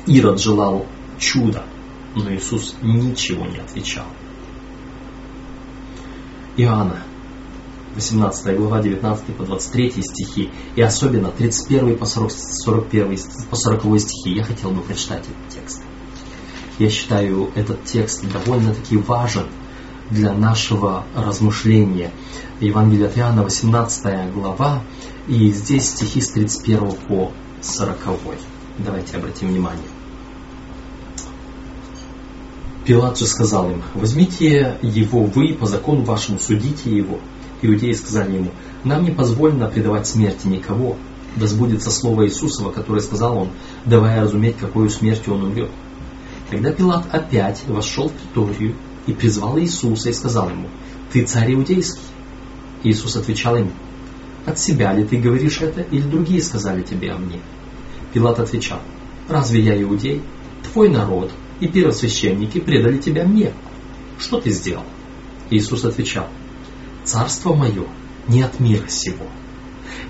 Ирод 0.05 0.41
желал 0.41 0.85
чуда, 1.17 1.63
но 2.15 2.33
Иисус 2.33 2.75
ничего 2.81 3.45
не 3.45 3.59
отвечал. 3.59 4.05
Иоанна, 6.57 7.03
18 7.99 8.57
глава, 8.57 8.81
19 8.81 9.35
по 9.35 9.43
23 9.43 10.01
стихи, 10.01 10.49
и 10.75 10.81
особенно 10.81 11.31
31 11.31 11.97
по 11.97 12.05
40, 12.05 12.31
41 12.31 13.19
по 13.49 13.55
40 13.57 13.99
стихи. 13.99 14.31
Я 14.35 14.43
хотел 14.43 14.71
бы 14.71 14.81
прочитать 14.81 15.23
этот 15.23 15.49
текст. 15.49 15.81
Я 16.79 16.89
считаю 16.89 17.51
этот 17.55 17.83
текст 17.83 18.23
довольно-таки 18.31 18.95
важен 18.95 19.47
для 20.09 20.33
нашего 20.33 21.03
размышления. 21.13 22.11
Евангелие 22.61 23.07
от 23.07 23.17
Иоанна, 23.17 23.43
18 23.43 24.33
глава, 24.33 24.81
и 25.27 25.51
здесь 25.51 25.89
стихи 25.89 26.21
с 26.21 26.29
31 26.29 26.93
по 27.07 27.33
40. 27.61 27.97
Давайте 28.77 29.17
обратим 29.17 29.49
внимание. 29.49 29.83
Пилат 32.85 33.19
же 33.19 33.27
сказал 33.27 33.69
им, 33.69 33.83
возьмите 33.93 34.77
его 34.81 35.25
вы, 35.25 35.53
по 35.53 35.65
закону 35.65 36.03
вашему 36.03 36.39
судите 36.39 36.89
его. 36.95 37.19
Иудеи 37.61 37.91
сказали 37.91 38.35
ему, 38.35 38.51
нам 38.83 39.03
не 39.03 39.11
позволено 39.11 39.67
предавать 39.67 40.07
смерти 40.07 40.47
никого, 40.47 40.97
да 41.35 41.47
слово 41.47 42.25
Иисусова, 42.25 42.71
которое 42.71 43.01
сказал 43.01 43.37
он, 43.37 43.49
давая 43.85 44.21
разуметь, 44.21 44.57
какой 44.57 44.89
смертью 44.89 45.35
он 45.35 45.43
умрет. 45.43 45.69
Тогда 46.49 46.71
Пилат 46.71 47.05
опять 47.13 47.63
вошел 47.67 48.09
в 48.09 48.13
приторию 48.13 48.75
и 49.05 49.13
призвал 49.13 49.59
Иисуса 49.59 50.09
и 50.09 50.13
сказал 50.13 50.49
ему, 50.49 50.67
ты 51.11 51.23
царь 51.23 51.53
иудейский. 51.53 52.01
Иисус 52.83 53.15
отвечал 53.15 53.57
ему, 53.57 53.71
от 54.45 54.57
себя 54.57 54.93
ли 54.93 55.03
ты 55.03 55.17
говоришь 55.17 55.61
это, 55.61 55.81
или 55.81 56.01
другие 56.01 56.41
сказали 56.41 56.81
тебе 56.81 57.11
о 57.11 57.17
мне? 57.17 57.39
Пилат 58.13 58.39
отвечал, 58.39 58.79
разве 59.27 59.61
я 59.61 59.81
иудей? 59.81 60.21
Твой 60.71 60.89
народ 60.89 61.31
и 61.59 61.67
первосвященники 61.67 62.59
предали 62.59 62.97
тебя 62.97 63.25
мне. 63.25 63.53
Что 64.17 64.39
ты 64.39 64.49
сделал? 64.51 64.83
Иисус 65.49 65.85
отвечал, 65.85 66.27
царство 67.09 67.55
мое 67.55 67.85
не 68.27 68.43
от 68.43 68.59
мира 68.59 68.87
сего. 68.87 69.25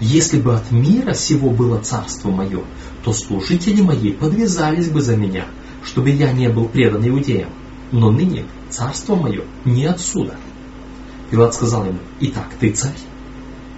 Если 0.02 0.38
бы 0.38 0.54
от 0.54 0.70
мира 0.72 1.14
сего 1.14 1.50
было 1.50 1.80
царство 1.80 2.30
мое, 2.30 2.64
то 3.06 3.14
служители 3.14 3.82
мои 3.82 4.12
подвязались 4.12 4.89
бы 4.89 5.02
за 5.02 5.16
меня, 5.16 5.45
чтобы 5.82 6.10
я 6.10 6.34
не 6.34 6.50
был 6.50 6.68
предан 6.68 7.08
иудеям. 7.08 7.52
Но 7.93 8.12
ныне 8.12 8.45
царство 8.70 9.16
мое 9.16 9.45
не 9.64 9.86
отсюда. 9.86 10.36
Пилат 11.32 11.54
сказал 11.54 11.86
ему, 11.86 12.00
итак, 12.20 12.50
ты 12.60 12.72
царь? 12.72 12.97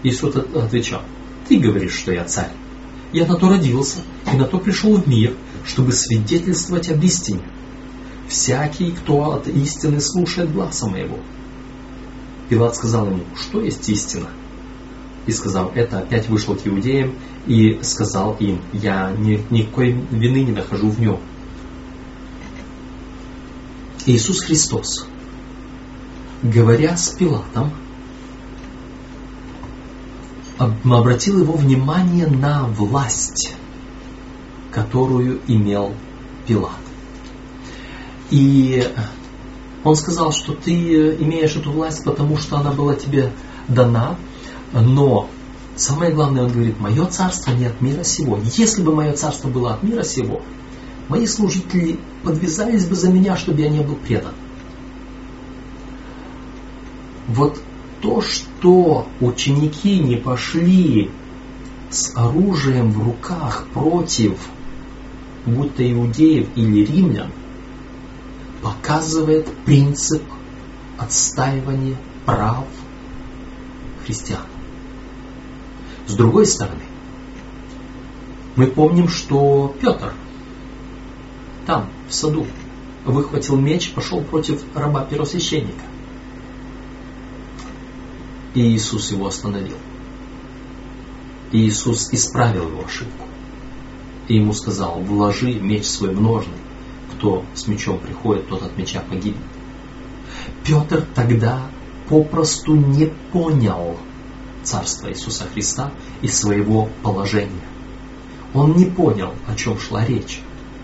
Иисус 0.01 0.36
отвечал, 0.36 1.03
ты 1.47 1.59
говоришь, 1.59 1.93
что 1.93 2.11
я 2.11 2.24
царь. 2.26 2.51
Я 3.13 3.28
на 3.28 3.36
то 3.36 3.49
родился 3.49 3.99
и 4.34 4.36
на 4.36 4.45
то 4.45 4.57
пришел 4.57 4.97
в 4.97 5.07
мир, 5.07 5.36
чтобы 5.63 5.91
свидетельствовать 5.91 6.89
об 6.89 7.03
истине 7.03 7.43
всякий, 8.28 8.91
кто 8.91 9.34
от 9.34 9.47
истины 9.47 10.01
слушает 10.01 10.51
глаза 10.51 10.88
моего. 10.88 11.19
Пилат 12.52 12.76
сказал 12.76 13.08
ему, 13.08 13.24
что 13.34 13.62
есть 13.62 13.88
истина? 13.88 14.28
И 15.26 15.32
сказал 15.32 15.72
это, 15.74 15.99
опять 15.99 16.28
вышел 16.28 16.54
к 16.54 16.68
иудеям 16.68 17.16
и 17.47 17.80
сказал 17.82 18.36
им, 18.41 18.60
я 18.74 19.14
ни, 19.18 19.41
никакой 19.49 19.93
вины 19.93 20.43
не 20.43 20.52
нахожу 20.52 20.89
в 20.89 20.99
нем. 20.99 21.22
Иисус 24.06 24.41
Христос, 24.41 25.08
говоря 26.43 26.97
с 26.97 27.12
Пилатом, 27.12 27.72
обратил 30.58 31.39
его 31.39 31.54
внимание 31.54 32.28
на 32.28 32.66
власть, 32.66 33.56
которую 34.74 35.39
имел 35.47 35.93
Пилат. 36.45 36.74
И 38.30 38.86
он 39.84 39.95
сказал, 39.95 40.32
что 40.32 40.53
ты 40.53 40.71
имеешь 41.15 41.55
эту 41.55 41.71
власть, 41.71 42.03
потому 42.03 42.38
что 42.38 42.57
она 42.57 42.71
была 42.71 42.95
тебе 42.95 43.32
дана, 43.67 44.17
но 44.73 45.29
самое 45.75 46.11
главное, 46.11 46.43
он 46.43 46.51
говорит, 46.51 46.79
мое 46.79 47.05
царство 47.05 47.51
не 47.51 47.65
от 47.65 47.82
мира 47.82 48.03
сего. 48.03 48.39
Если 48.55 48.82
бы 48.82 48.93
мое 48.93 49.13
царство 49.13 49.49
было 49.49 49.73
от 49.73 49.84
мира 49.84 50.03
сего, 50.03 50.41
мои 51.09 51.25
служители 51.25 51.99
подвязались 52.23 52.86
бы 52.86 52.95
за 52.95 53.11
меня, 53.11 53.36
чтобы 53.36 53.61
я 53.61 53.69
не 53.69 53.82
был 53.82 53.95
предан. 53.95 54.34
Вот 57.27 57.61
то, 58.01 58.21
что 58.21 59.07
ученики 59.19 59.99
не 59.99 60.15
пошли 60.15 61.11
с 61.89 62.15
оружием 62.15 62.91
в 62.91 63.03
руках 63.03 63.67
против 63.73 64.38
будь 65.45 65.75
то 65.75 65.91
иудеев 65.91 66.47
или 66.55 66.86
римлян, 66.86 67.32
показывает 68.62 69.47
принцип 69.66 70.24
отстаивания 70.97 71.97
прав 72.26 72.68
христиан. 74.05 74.45
С 76.07 76.14
другой 76.14 76.45
стороны, 76.45 76.84
мы 78.55 78.68
помним, 78.68 79.07
что 79.07 79.76
Петр 79.80 80.14
там, 81.66 81.89
в 82.09 82.14
саду, 82.14 82.45
выхватил 83.05 83.55
меч, 83.55 83.91
пошел 83.91 84.22
против 84.22 84.64
раба 84.76 85.05
первосвященника. 85.05 85.86
И 88.53 88.62
Иисус 88.62 89.12
его 89.12 89.28
остановил. 89.28 89.78
И 91.51 91.66
Иисус 91.66 92.09
исправил 92.12 92.68
его 92.68 92.84
ошибку. 92.84 93.26
И 94.28 94.36
ему 94.36 94.53
сказал, 94.53 94.99
вложи 94.99 95.53
меч 95.53 95.86
свой 95.86 96.14
в 96.14 96.22
ножны. 96.22 96.53
Кто 97.22 97.45
с 97.53 97.67
мечом 97.67 97.99
приходит, 97.99 98.47
тот 98.47 98.63
от 98.63 98.76
меча 98.80 98.99
погибнет. 99.07 99.45
Петр 100.65 101.05
тогда 101.13 101.61
попросту 102.09 102.76
не 102.76 103.11
понял 103.32 103.95
Царства 104.63 105.09
Иисуса 105.09 105.45
Христа 105.53 105.91
и 106.24 106.28
своего 106.28 106.89
положения. 107.03 107.61
Он 108.55 108.76
не 108.76 108.86
понял, 108.86 109.36
о 109.47 109.53
чем 109.53 109.78
шла 109.78 110.03
речь, 110.03 110.41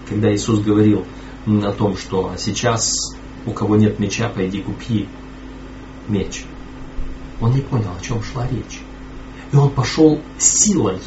когда 0.08 0.32
Иисус 0.32 0.60
говорил 0.60 1.08
о 1.48 1.72
том, 1.72 1.98
что 1.98 2.32
сейчас 2.38 3.16
у 3.48 3.52
кого 3.52 3.76
нет 3.76 3.98
меча, 3.98 4.30
пойди 4.30 4.62
купи 4.62 5.10
меч. 6.08 6.46
Он 7.42 7.52
не 7.52 7.62
понял, 7.62 7.94
о 8.00 8.04
чем 8.04 8.22
шла 8.22 8.48
речь. 8.48 8.82
И 9.52 9.56
он 9.56 9.72
пошел 9.72 10.22
силой 10.38 11.00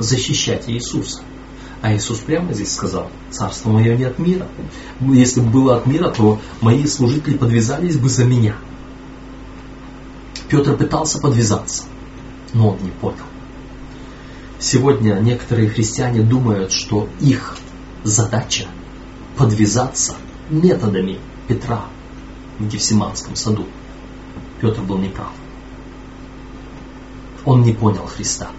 защищать 0.00 0.68
Иисуса. 0.68 1.22
А 1.82 1.92
Иисус 1.92 2.18
прямо 2.20 2.52
здесь 2.52 2.72
сказал, 2.72 3.10
царство 3.30 3.70
мое 3.70 3.96
не 3.96 4.04
от 4.04 4.20
мира. 4.20 4.46
Если 5.00 5.40
бы 5.40 5.50
было 5.50 5.76
от 5.76 5.86
мира, 5.86 6.10
то 6.10 6.40
мои 6.60 6.86
служители 6.86 7.36
подвязались 7.36 7.96
бы 7.96 8.08
за 8.08 8.24
меня. 8.24 8.54
Петр 10.48 10.76
пытался 10.76 11.18
подвязаться, 11.18 11.84
но 12.52 12.68
он 12.68 12.78
не 12.82 12.90
понял. 12.90 13.24
Сегодня 14.60 15.14
некоторые 15.14 15.68
христиане 15.68 16.20
думают, 16.20 16.70
что 16.70 17.08
их 17.20 17.56
задача 18.04 18.66
подвязаться 19.36 20.14
методами 20.50 21.18
Петра 21.48 21.86
в 22.60 22.68
Гефсиманском 22.68 23.34
саду. 23.34 23.66
Петр 24.60 24.82
был 24.82 24.98
неправ. 24.98 25.32
Он 27.44 27.62
не 27.62 27.72
понял 27.72 28.06
Христа. 28.06 28.50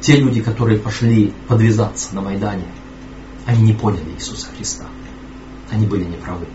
Те 0.00 0.16
люди, 0.16 0.42
которые 0.42 0.78
пошли 0.78 1.32
подвязаться 1.48 2.14
на 2.14 2.20
Майдане, 2.20 2.66
они 3.46 3.62
не 3.62 3.72
поняли 3.72 4.10
Иисуса 4.16 4.48
Христа. 4.54 4.86
Они 5.70 5.86
были 5.86 6.04
неправы. 6.04 6.46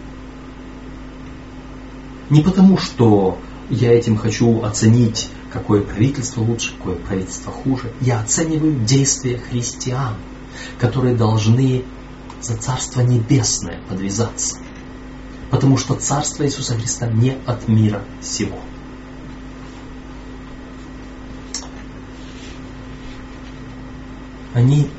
Не 2.29 2.41
потому, 2.41 2.77
что 2.77 3.39
я 3.69 3.93
этим 3.93 4.17
хочу 4.17 4.63
оценить, 4.63 5.29
какое 5.51 5.81
правительство 5.81 6.41
лучше, 6.41 6.73
какое 6.77 6.95
правительство 6.95 7.51
хуже. 7.51 7.91
Я 7.99 8.21
оцениваю 8.21 8.73
действия 8.85 9.37
христиан, 9.37 10.15
которые 10.79 11.15
должны 11.15 11.83
за 12.41 12.57
Царство 12.57 13.01
Небесное 13.01 13.81
подвязаться. 13.89 14.57
Потому 15.49 15.77
что 15.77 15.95
Царство 15.95 16.45
Иисуса 16.45 16.75
Христа 16.75 17.07
не 17.07 17.37
от 17.45 17.67
мира 17.67 18.01
сего. 18.21 18.59
Они 24.53 24.89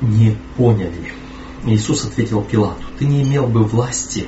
не 0.00 0.36
поняли. 0.56 1.12
Иисус 1.66 2.04
ответил 2.04 2.42
Пилату, 2.42 2.82
ты 2.98 3.04
не 3.04 3.22
имел 3.22 3.46
бы 3.46 3.64
власти, 3.64 4.26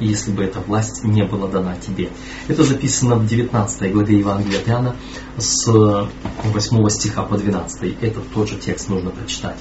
если 0.00 0.32
бы 0.32 0.42
эта 0.42 0.60
власть 0.60 1.04
не 1.04 1.24
была 1.24 1.48
дана 1.48 1.76
тебе. 1.76 2.10
Это 2.48 2.64
записано 2.64 3.16
в 3.16 3.26
19 3.26 3.92
главе 3.92 4.18
Евангелия 4.18 4.60
от 4.60 4.68
Иоанна 4.68 4.96
с 5.38 5.66
8 5.66 6.88
стиха 6.90 7.22
по 7.22 7.38
12. 7.38 7.96
Этот 8.02 8.28
тот 8.34 8.48
же 8.48 8.56
текст 8.56 8.88
нужно 8.88 9.10
прочитать. 9.10 9.58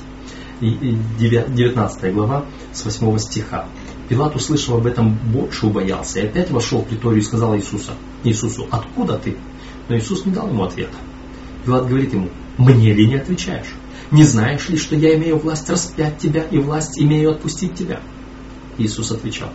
19 0.59 2.13
глава 2.13 2.45
с 2.73 2.83
8 2.83 3.17
стиха. 3.19 3.67
Пилат, 4.09 4.35
услышав 4.35 4.75
об 4.75 4.85
этом, 4.85 5.15
больше 5.31 5.67
убоялся 5.67 6.19
и 6.19 6.27
опять 6.27 6.51
вошел 6.51 6.81
в 6.81 6.87
приторию 6.87 7.21
и 7.21 7.25
сказал 7.25 7.55
Иисуса, 7.55 7.93
Иисусу, 8.23 8.67
откуда 8.71 9.17
ты? 9.17 9.37
Но 9.89 9.97
Иисус 9.97 10.25
не 10.25 10.31
дал 10.31 10.47
ему 10.47 10.63
ответа. 10.63 10.97
Пилат 11.65 11.87
говорит 11.87 12.13
ему, 12.13 12.29
мне 12.57 12.93
ли 12.93 13.07
не 13.07 13.15
отвечаешь? 13.15 13.73
Не 14.11 14.23
знаешь 14.23 14.69
ли, 14.69 14.77
что 14.77 14.95
я 14.95 15.15
имею 15.15 15.37
власть 15.37 15.69
распять 15.69 16.17
тебя 16.19 16.43
и 16.43 16.57
власть 16.57 16.99
имею 16.99 17.31
отпустить 17.31 17.75
тебя? 17.75 18.01
Иисус 18.77 19.11
отвечал, 19.11 19.49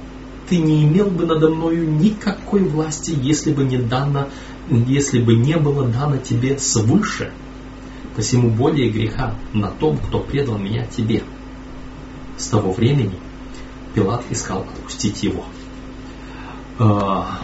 ты 0.48 0.58
не 0.58 0.84
имел 0.84 1.10
бы 1.10 1.26
надо 1.26 1.48
мною 1.48 1.88
никакой 1.88 2.64
власти, 2.64 3.16
если 3.20 3.52
бы 3.52 3.64
не 3.64 3.78
дано, 3.78 4.28
если 4.68 5.22
бы 5.22 5.36
не 5.36 5.56
было 5.56 5.86
дано 5.86 6.16
тебе 6.16 6.58
свыше. 6.58 7.32
Посему 8.16 8.50
более 8.50 8.90
греха 8.90 9.36
на 9.52 9.70
том, 9.70 9.98
кто 9.98 10.18
предал 10.18 10.58
меня 10.58 10.84
тебе. 10.86 11.22
С 12.36 12.46
того 12.46 12.72
времени 12.72 13.16
Пилат 13.94 14.24
искал 14.30 14.62
отпустить 14.62 15.22
его. 15.22 15.44
А, 16.78 17.40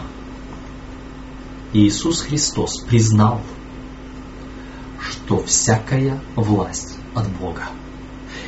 Иисус 1.73 2.23
Христос 2.23 2.81
признал, 2.81 3.43
что 5.01 5.43
всякая 5.45 6.21
власть 6.35 6.96
от 7.17 7.29
Бога. 7.41 7.69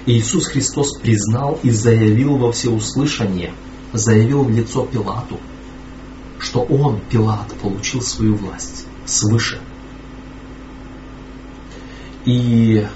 Иисус 0.07 0.47
Христос 0.47 0.99
признал 0.99 1.59
и 1.63 1.71
заявил 1.71 2.37
во 2.37 2.53
всеуслышание, 2.53 3.53
заявил 3.93 4.43
в 4.45 4.51
лицо 4.51 4.87
Пилату, 4.87 5.39
что 6.39 6.61
он, 6.61 7.01
Пилат, 7.11 7.53
получил 7.55 8.03
свою 8.03 8.37
власть 8.37 8.87
свыше. 9.07 9.59
И 12.25 12.87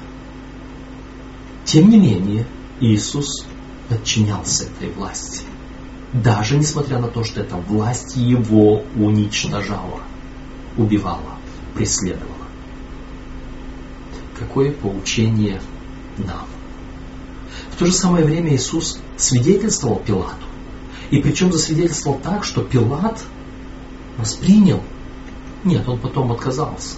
тем 1.64 1.88
не 1.88 1.98
менее 1.98 2.46
Иисус 2.80 3.46
подчинялся 3.88 4.64
этой 4.64 4.90
власти. 4.90 5.44
Даже 6.12 6.58
несмотря 6.58 6.98
на 6.98 7.08
то, 7.08 7.24
что 7.24 7.40
эта 7.40 7.56
власть 7.56 8.16
его 8.16 8.84
уничтожала, 8.96 10.02
убивала, 10.76 11.38
преследовала 11.74 12.31
какое 14.38 14.72
поучение 14.72 15.60
нам. 16.18 16.46
В 17.70 17.76
то 17.76 17.86
же 17.86 17.92
самое 17.92 18.24
время 18.24 18.54
Иисус 18.54 18.98
свидетельствовал 19.16 19.96
Пилату. 19.96 20.46
И 21.10 21.18
причем 21.18 21.52
засвидетельствовал 21.52 22.18
так, 22.18 22.44
что 22.44 22.62
Пилат 22.62 23.22
воспринял. 24.18 24.80
Нет, 25.64 25.88
он 25.88 25.98
потом 25.98 26.32
отказался. 26.32 26.96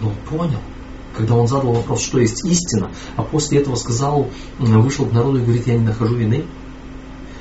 Но 0.00 0.08
он 0.08 0.14
понял, 0.28 0.58
когда 1.16 1.34
он 1.34 1.46
задал 1.46 1.72
вопрос, 1.72 2.02
что 2.02 2.18
есть 2.18 2.44
истина, 2.44 2.90
а 3.16 3.22
после 3.22 3.60
этого 3.60 3.76
сказал, 3.76 4.28
вышел 4.58 5.06
к 5.06 5.12
народу 5.12 5.38
и 5.38 5.42
говорит, 5.42 5.66
я 5.66 5.74
не 5.74 5.84
нахожу 5.84 6.16
вины. 6.16 6.44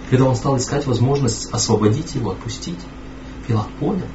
Когда 0.09 0.25
он 0.25 0.35
стал 0.35 0.57
искать 0.57 0.85
возможность 0.85 1.49
освободить 1.51 2.15
его, 2.15 2.31
отпустить, 2.31 2.79
Пилат 3.47 3.69
понял, 3.79 4.07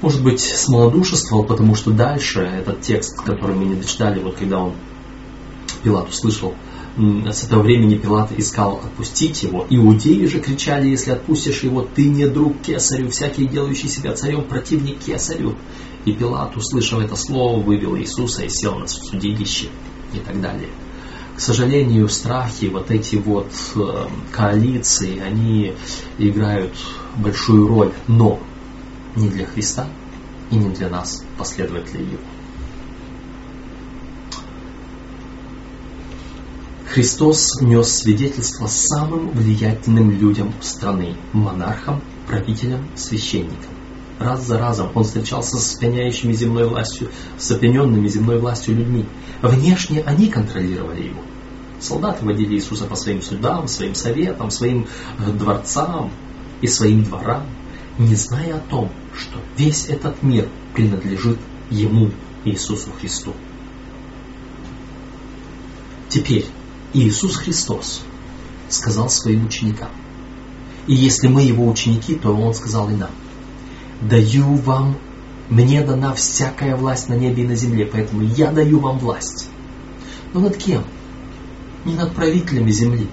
может 0.00 0.22
быть, 0.22 0.40
смолодушествовал, 0.40 1.44
потому 1.44 1.74
что 1.74 1.90
дальше 1.90 2.40
этот 2.40 2.82
текст, 2.82 3.20
который 3.20 3.56
мы 3.56 3.64
не 3.64 3.74
дочитали, 3.74 4.20
вот 4.20 4.36
когда 4.36 4.60
он 4.60 4.74
Пилат 5.82 6.08
услышал, 6.08 6.54
с 6.96 7.44
этого 7.44 7.62
времени 7.62 7.96
Пилат 7.96 8.32
искал 8.32 8.80
отпустить 8.84 9.42
его. 9.42 9.66
Иудеи 9.68 10.26
же 10.26 10.40
кричали, 10.40 10.88
если 10.88 11.10
отпустишь 11.10 11.62
его, 11.62 11.82
ты 11.82 12.08
не 12.08 12.26
друг 12.26 12.60
кесарю, 12.62 13.10
всякий 13.10 13.46
делающий 13.46 13.88
себя 13.88 14.14
царем, 14.14 14.44
противник 14.44 14.98
кесарю. 15.00 15.56
И 16.06 16.12
Пилат, 16.12 16.56
услышав 16.56 17.00
это 17.00 17.16
слово, 17.16 17.60
вывел 17.60 17.96
Иисуса 17.96 18.44
и 18.44 18.48
сел 18.48 18.78
на 18.78 18.86
судилище 18.86 19.66
и 20.14 20.18
так 20.18 20.40
далее. 20.40 20.68
К 21.36 21.40
сожалению, 21.40 22.08
страхи, 22.08 22.66
вот 22.66 22.90
эти 22.90 23.16
вот 23.16 23.52
э, 23.74 24.06
коалиции, 24.32 25.20
они 25.20 25.74
играют 26.16 26.72
большую 27.18 27.68
роль, 27.68 27.92
но 28.08 28.40
не 29.16 29.28
для 29.28 29.46
Христа 29.46 29.88
и 30.50 30.56
не 30.56 30.70
для 30.70 30.88
нас, 30.88 31.24
последователей 31.38 32.04
Его. 32.04 32.22
Христос 36.96 37.60
нес 37.60 37.90
свидетельство 37.90 38.68
самым 38.68 39.30
влиятельным 39.30 40.10
людям 40.10 40.54
страны, 40.62 41.16
монархам, 41.32 42.00
правителям, 42.26 42.88
священникам. 42.94 43.70
Раз 44.18 44.46
за 44.46 44.58
разом 44.58 44.92
он 44.94 45.04
встречался 45.04 45.58
с 45.58 45.76
опьяняющими 45.76 46.32
земной 46.32 46.66
властью, 46.66 47.10
с 47.36 47.50
опьяненными 47.50 48.08
земной 48.08 48.38
властью 48.38 48.76
людьми. 48.76 49.04
Внешне 49.42 50.02
они 50.06 50.28
контролировали 50.28 51.02
его. 51.02 51.20
Солдаты 51.80 52.24
водили 52.24 52.54
Иисуса 52.54 52.86
по 52.86 52.96
своим 52.96 53.20
судам, 53.20 53.68
своим 53.68 53.94
советам, 53.94 54.50
своим 54.50 54.86
э, 55.18 55.30
дворцам 55.32 56.10
и 56.62 56.66
своим 56.66 57.04
дворам, 57.04 57.42
не 57.98 58.14
зная 58.14 58.56
о 58.56 58.60
том, 58.60 58.90
что 59.14 59.40
весь 59.56 59.86
этот 59.88 60.22
мир 60.22 60.48
принадлежит 60.74 61.38
Ему, 61.70 62.10
Иисусу 62.44 62.90
Христу. 63.00 63.32
Теперь 66.08 66.46
Иисус 66.92 67.36
Христос 67.36 68.02
сказал 68.68 69.08
своим 69.08 69.46
ученикам, 69.46 69.90
и 70.86 70.94
если 70.94 71.28
мы 71.28 71.42
Его 71.42 71.68
ученики, 71.68 72.14
то 72.14 72.32
Он 72.32 72.54
сказал 72.54 72.88
и 72.90 72.94
нам– 72.94 73.10
даю 74.00 74.54
вам, 74.54 74.96
мне 75.48 75.82
дана 75.82 76.12
всякая 76.14 76.76
власть 76.76 77.08
на 77.08 77.14
небе 77.14 77.44
и 77.44 77.46
на 77.46 77.56
земле, 77.56 77.86
поэтому 77.86 78.22
я 78.22 78.50
даю 78.50 78.80
вам 78.80 78.98
власть. 78.98 79.48
Но 80.32 80.40
над 80.40 80.56
кем? 80.56 80.84
Не 81.84 81.94
над 81.94 82.14
правителями 82.14 82.70
земли. 82.70 83.06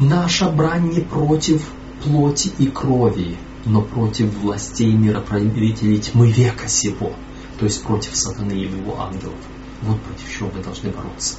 Наша 0.00 0.50
брань 0.50 0.90
не 0.90 1.00
против 1.00 1.62
плоти 2.04 2.52
и 2.58 2.66
крови, 2.66 3.36
но 3.64 3.82
против 3.82 4.32
властей 4.34 4.92
мироправителей 4.92 5.98
тьмы 5.98 6.30
века 6.30 6.68
сего, 6.68 7.12
то 7.58 7.64
есть 7.64 7.82
против 7.82 8.14
сатаны 8.14 8.52
и 8.52 8.64
его 8.64 9.00
ангелов. 9.00 9.34
Вот 9.82 10.00
против 10.00 10.38
чего 10.38 10.50
мы 10.54 10.62
должны 10.62 10.90
бороться. 10.90 11.36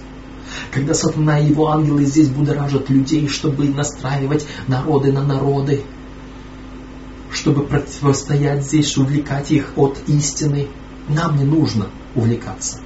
Когда 0.72 0.94
сатана 0.94 1.40
и 1.40 1.50
его 1.50 1.70
ангелы 1.72 2.06
здесь 2.06 2.30
будоражат 2.30 2.90
людей, 2.90 3.28
чтобы 3.28 3.68
настраивать 3.70 4.46
народы 4.68 5.12
на 5.12 5.24
народы, 5.24 5.84
чтобы 7.36 7.64
противостоять 7.64 8.64
здесь, 8.64 8.98
увлекать 8.98 9.52
их 9.52 9.74
от 9.76 10.00
истины. 10.08 10.68
Нам 11.08 11.38
не 11.38 11.44
нужно 11.44 11.88
увлекаться, 12.16 12.80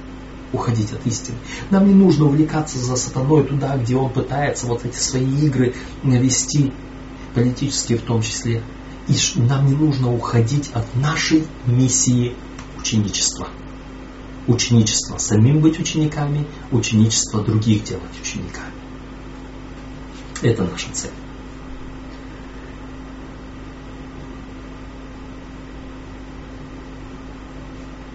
уходить 0.52 0.92
от 0.92 1.06
истины. 1.06 1.38
Нам 1.70 1.86
не 1.86 1.94
нужно 1.94 2.26
увлекаться 2.26 2.78
за 2.78 2.96
сатаной 2.96 3.44
туда, 3.44 3.76
где 3.78 3.96
он 3.96 4.10
пытается 4.10 4.66
вот 4.66 4.84
эти 4.84 4.96
свои 4.96 5.46
игры 5.46 5.74
навести, 6.02 6.72
политические 7.34 7.98
в 7.98 8.02
том 8.02 8.22
числе. 8.22 8.62
И 9.08 9.14
нам 9.40 9.66
не 9.66 9.74
нужно 9.74 10.12
уходить 10.12 10.70
от 10.72 10.94
нашей 10.94 11.46
миссии 11.66 12.34
ученичества. 12.78 13.48
Ученичество 14.46 15.18
самим 15.18 15.60
быть 15.60 15.78
учениками, 15.78 16.46
ученичество 16.70 17.42
других 17.42 17.84
делать 17.84 18.20
учениками. 18.20 18.72
Это 20.42 20.64
наша 20.64 20.90
цель. 20.92 21.10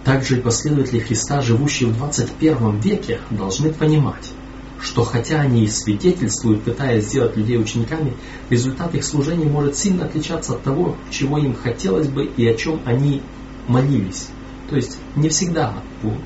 Также 0.06 0.38
и 0.38 0.40
последователи 0.40 1.00
Христа, 1.00 1.42
живущие 1.42 1.88
в 1.88 1.96
21 1.96 2.78
веке, 2.78 3.20
должны 3.30 3.72
понимать, 3.72 4.32
что 4.80 5.04
хотя 5.04 5.40
они 5.40 5.64
и 5.64 5.68
свидетельствуют, 5.68 6.62
пытаясь 6.62 7.06
сделать 7.06 7.36
людей 7.36 7.58
учениками, 7.58 8.14
результат 8.50 8.94
их 8.94 9.04
служения 9.04 9.46
может 9.46 9.76
сильно 9.76 10.04
отличаться 10.04 10.54
от 10.54 10.62
того, 10.62 10.96
чего 11.10 11.38
им 11.38 11.54
хотелось 11.54 12.08
бы 12.08 12.26
и 12.26 12.46
о 12.46 12.54
чем 12.54 12.80
они 12.84 13.22
молились. 13.68 14.28
То 14.68 14.76
есть 14.76 14.98
не 15.14 15.28
всегда 15.28 15.82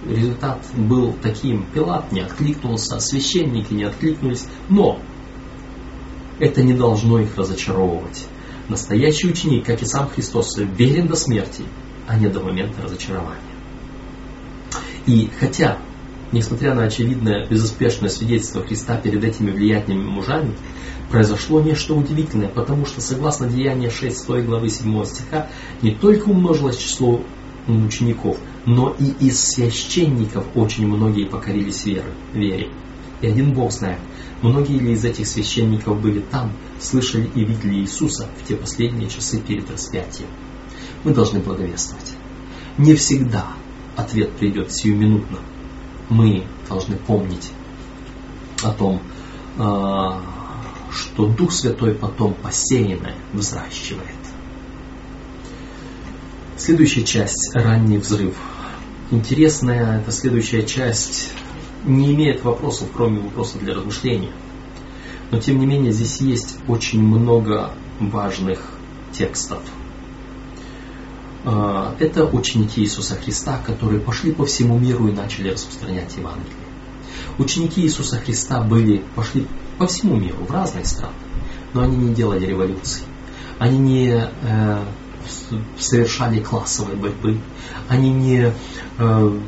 результат 0.08 0.64
был 0.76 1.14
таким. 1.22 1.66
Пилат 1.74 2.10
не 2.10 2.20
откликнулся, 2.20 2.98
священники 2.98 3.72
не 3.74 3.84
откликнулись, 3.84 4.46
но 4.68 5.00
это 6.38 6.62
не 6.62 6.72
должно 6.72 7.20
их 7.20 7.36
разочаровывать. 7.36 8.26
Настоящий 8.68 9.28
ученик, 9.28 9.66
как 9.66 9.82
и 9.82 9.84
сам 9.84 10.08
Христос, 10.08 10.56
верен 10.56 11.06
до 11.06 11.16
смерти, 11.16 11.64
а 12.06 12.18
не 12.18 12.28
до 12.28 12.40
момента 12.40 12.82
разочарования. 12.82 13.40
И 15.06 15.28
хотя, 15.38 15.78
несмотря 16.32 16.74
на 16.74 16.84
очевидное 16.84 17.46
безуспешное 17.46 18.08
свидетельство 18.08 18.62
Христа 18.62 18.96
перед 18.96 19.24
этими 19.24 19.50
влиятельными 19.50 20.04
мужами, 20.04 20.54
произошло 21.10 21.60
нечто 21.60 21.94
удивительное, 21.94 22.48
потому 22.48 22.86
что, 22.86 23.00
согласно 23.00 23.48
Деянию 23.48 23.90
6 23.90 24.28
главы 24.44 24.68
7 24.68 25.04
стиха, 25.04 25.48
не 25.82 25.94
только 25.94 26.28
умножилось 26.28 26.78
число 26.78 27.22
учеников, 27.66 28.38
но 28.66 28.94
и 28.98 29.26
из 29.26 29.40
священников 29.40 30.44
очень 30.54 30.86
многие 30.86 31.26
покорились 31.26 31.84
веры, 31.84 32.12
вере. 32.32 32.70
И 33.20 33.26
один 33.26 33.52
Бог 33.52 33.70
знает, 33.70 33.98
многие 34.42 34.78
ли 34.78 34.92
из 34.92 35.04
этих 35.04 35.26
священников 35.26 36.00
были 36.00 36.20
там, 36.20 36.52
слышали 36.80 37.28
и 37.34 37.44
видели 37.44 37.76
Иисуса 37.76 38.28
в 38.42 38.48
те 38.48 38.56
последние 38.56 39.10
часы 39.10 39.40
перед 39.40 39.70
распятием. 39.70 40.28
Мы 41.04 41.12
должны 41.12 41.40
благовествовать. 41.40 42.14
Не 42.78 42.94
всегда 42.94 43.46
ответ 43.96 44.32
придет 44.32 44.72
сиюминутно. 44.72 45.38
Мы 46.10 46.44
должны 46.68 46.96
помнить 46.96 47.52
о 48.62 48.72
том, 48.72 49.00
а, 49.56 50.20
что 50.92 51.26
Дух 51.26 51.52
Святой 51.52 51.94
потом 51.94 52.34
посеянное 52.34 53.14
взращивает. 53.32 54.08
Следующая 56.58 57.04
часть– 57.04 57.52
ранний 57.54 57.98
взрыв. 57.98 58.34
Интересная 59.10 60.00
эта 60.00 60.12
следующая 60.12 60.64
часть 60.64 61.32
не 61.84 62.12
имеет 62.12 62.44
вопросов, 62.44 62.88
кроме 62.94 63.20
вопросов 63.20 63.62
для 63.62 63.74
размышления. 63.74 64.32
Но 65.30 65.38
тем 65.38 65.58
не 65.58 65.66
менее 65.66 65.92
здесь 65.92 66.20
есть 66.20 66.58
очень 66.68 67.02
много 67.02 67.72
важных 68.00 68.60
текстов– 69.12 69.62
это 71.44 72.26
ученики 72.26 72.82
Иисуса 72.82 73.16
Христа, 73.16 73.60
которые 73.64 74.00
пошли 74.00 74.32
по 74.32 74.44
всему 74.44 74.78
миру 74.78 75.08
и 75.08 75.12
начали 75.12 75.50
распространять 75.50 76.14
Евангелие. 76.16 76.52
Ученики 77.38 77.80
Иисуса 77.80 78.18
Христа 78.18 78.60
были, 78.60 79.02
пошли 79.14 79.46
по 79.78 79.86
всему 79.86 80.16
миру, 80.16 80.44
в 80.44 80.50
разные 80.50 80.84
страны, 80.84 81.14
но 81.72 81.82
они 81.82 81.96
не 81.96 82.14
делали 82.14 82.44
революции. 82.44 83.02
Они 83.58 83.78
не 83.78 84.30
э, 84.42 84.84
совершали 85.78 86.40
классовой 86.40 86.96
борьбы, 86.96 87.38
они 87.88 88.10
не 88.10 88.52
э, 88.98 89.40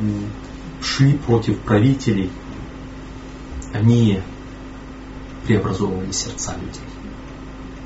шли 0.83 1.15
против 1.19 1.59
правителей, 1.59 2.31
они 3.75 4.21
преобразовывали 5.47 6.13
сердца 6.13 6.57
людей. 6.59 6.81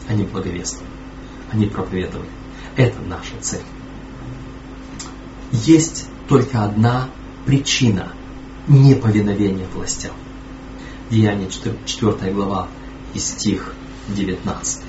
Они 0.09 0.23
благовествовали, 0.25 0.93
они 1.51 1.67
проповедовали. 1.67 2.29
Это 2.77 3.01
наша 3.01 3.33
цель 3.41 3.63
есть 5.53 6.09
только 6.29 6.65
одна 6.65 7.09
причина 7.45 8.13
неповиновения 8.69 9.67
властям. 9.75 10.13
Деяние 11.11 11.49
4, 11.49 11.77
4 11.85 12.33
глава 12.33 12.69
и 13.15 13.19
стих 13.19 13.75
19. 14.09 14.83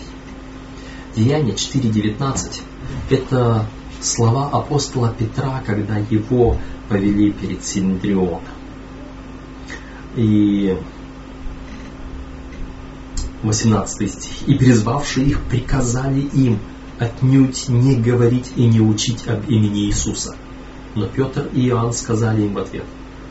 Деяние 1.16 1.55
4.19 1.55 2.62
это 3.10 3.66
слова 4.01 4.49
апостола 4.49 5.14
Петра, 5.18 5.64
когда 5.66 5.97
его 5.97 6.58
повели 6.89 7.32
перед 7.32 7.64
Синдрионом. 7.64 8.41
И 10.16 10.78
18 13.43 14.12
стих. 14.12 14.47
«И 14.47 14.55
призвавшие 14.55 15.28
их 15.28 15.41
приказали 15.43 16.22
им 16.22 16.60
отнюдь 16.99 17.70
не 17.70 17.95
говорить 17.95 18.51
и 18.55 18.66
не 18.66 18.82
учить 18.82 19.28
об 19.28 19.47
имени 19.49 19.86
Иисуса, 19.86 20.36
но 20.95 21.07
Петр 21.07 21.49
и 21.53 21.67
Иоанн 21.67 21.93
сказали 21.93 22.43
им 22.43 22.53
в 22.53 22.57
ответ, 22.59 22.85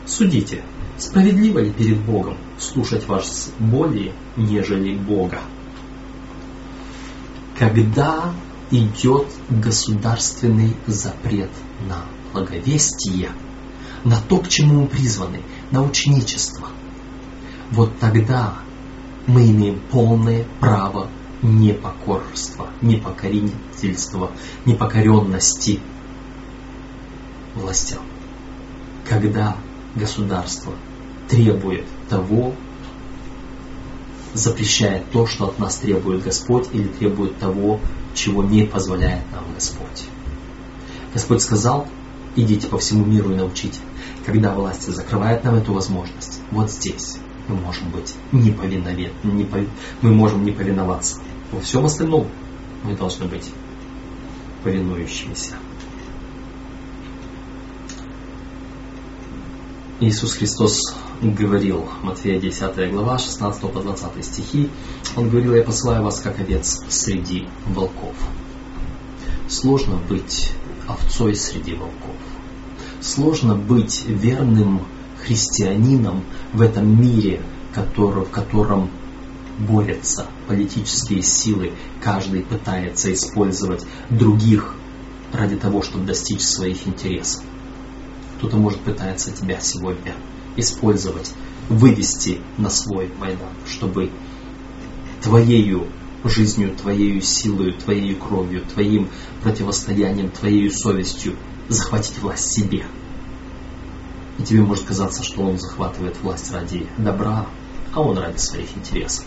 «Судите, 0.05 0.63
справедливо 0.97 1.59
ли 1.59 1.71
перед 1.71 1.99
Богом 1.99 2.37
слушать 2.57 3.07
вас 3.07 3.51
более, 3.59 4.13
нежели 4.35 4.95
Бога?» 4.95 5.39
Когда 7.57 8.33
идет 8.71 9.27
государственный 9.49 10.75
запрет 10.85 11.49
на 11.87 12.05
благовестие, 12.33 13.29
на 14.03 14.17
то, 14.17 14.37
к 14.37 14.47
чему 14.47 14.81
мы 14.81 14.87
призваны, 14.87 15.41
на 15.71 15.83
ученичество, 15.83 16.67
вот 17.71 17.97
тогда 17.99 18.59
мы 19.25 19.49
имеем 19.49 19.79
полное 19.91 20.45
право 20.59 21.09
непокорства, 21.41 22.69
непокорительства, 22.81 24.31
непокоренности 24.65 25.79
властям. 27.57 28.01
Когда 29.07 29.55
государство 29.95 30.73
требует 31.27 31.85
того, 32.09 32.53
запрещает 34.33 35.09
то, 35.11 35.25
что 35.25 35.47
от 35.47 35.59
нас 35.59 35.77
требует 35.77 36.23
Господь, 36.23 36.67
или 36.73 36.87
требует 36.87 37.37
того, 37.37 37.79
чего 38.13 38.43
не 38.43 38.65
позволяет 38.65 39.23
нам 39.31 39.43
Господь. 39.53 40.05
Господь 41.13 41.41
сказал, 41.41 41.87
идите 42.35 42.67
по 42.67 42.77
всему 42.77 43.05
миру 43.05 43.31
и 43.31 43.35
научите. 43.35 43.79
Когда 44.25 44.53
власти 44.53 44.89
закрывают 44.89 45.43
нам 45.43 45.55
эту 45.55 45.73
возможность, 45.73 46.41
вот 46.51 46.69
здесь 46.69 47.17
мы 47.47 47.55
можем 47.55 47.89
быть 47.91 48.15
неповиновен, 48.31 49.11
не 49.23 49.45
пов... 49.45 49.61
мы 50.01 50.11
можем 50.11 50.43
не 50.43 50.51
повиноваться. 50.51 51.19
Во 51.51 51.61
всем 51.61 51.85
остальном 51.85 52.27
мы 52.83 52.95
должны 52.95 53.25
быть 53.25 53.49
повинующимися. 54.63 55.55
Иисус 59.99 60.35
Христос 60.35 60.93
говорил, 61.23 61.89
Матфея 62.03 62.39
10 62.39 62.91
глава, 62.91 63.17
16 63.17 63.61
по 63.61 63.79
20 63.79 64.23
стихи, 64.23 64.69
Он 65.15 65.27
говорил, 65.27 65.55
я 65.55 65.63
посылаю 65.63 66.03
вас 66.03 66.19
как 66.19 66.39
овец 66.39 66.83
среди 66.87 67.47
волков. 67.65 68.15
Сложно 69.49 69.97
быть 70.07 70.51
овцой 70.87 71.35
среди 71.35 71.73
волков. 71.73 72.15
Сложно 73.01 73.55
быть 73.55 74.05
верным 74.05 74.81
христианином 75.25 76.23
в 76.53 76.61
этом 76.61 77.01
мире, 77.01 77.41
который, 77.73 78.23
в 78.23 78.29
котором 78.29 78.91
борются 79.57 80.27
политические 80.47 81.23
силы, 81.23 81.73
каждый 82.03 82.43
пытается 82.43 83.11
использовать 83.11 83.83
других 84.11 84.75
ради 85.33 85.55
того, 85.55 85.81
чтобы 85.81 86.05
достичь 86.05 86.41
своих 86.41 86.85
интересов. 86.87 87.43
Кто-то 88.37 88.57
может 88.57 88.79
пытаться 88.81 89.31
тебя 89.31 89.59
сегодня 89.59 90.13
использовать, 90.55 91.33
вывести 91.69 92.39
на 92.57 92.69
свой 92.69 93.11
Майдан, 93.19 93.49
чтобы 93.65 94.11
твоею 95.21 95.87
жизнью, 96.23 96.75
твоею 96.75 97.21
силой, 97.21 97.73
твоей 97.73 98.13
кровью, 98.15 98.63
твоим 98.65 99.09
противостоянием, 99.41 100.29
твоей 100.29 100.69
совестью 100.71 101.35
захватить 101.67 102.19
власть 102.19 102.51
себе. 102.51 102.85
И 104.37 104.43
тебе 104.43 104.61
может 104.61 104.85
казаться, 104.85 105.23
что 105.23 105.41
он 105.41 105.57
захватывает 105.57 106.17
власть 106.21 106.51
ради 106.51 106.87
добра, 106.97 107.47
а 107.93 108.01
он 108.01 108.17
ради 108.17 108.37
своих 108.37 108.75
интересов. 108.77 109.25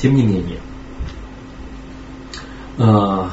Тем 0.00 0.14
не 0.14 0.22
менее, 0.22 0.60
а, 2.78 3.30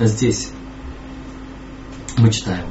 здесь 0.00 0.50
мы 2.20 2.30
читаем, 2.30 2.66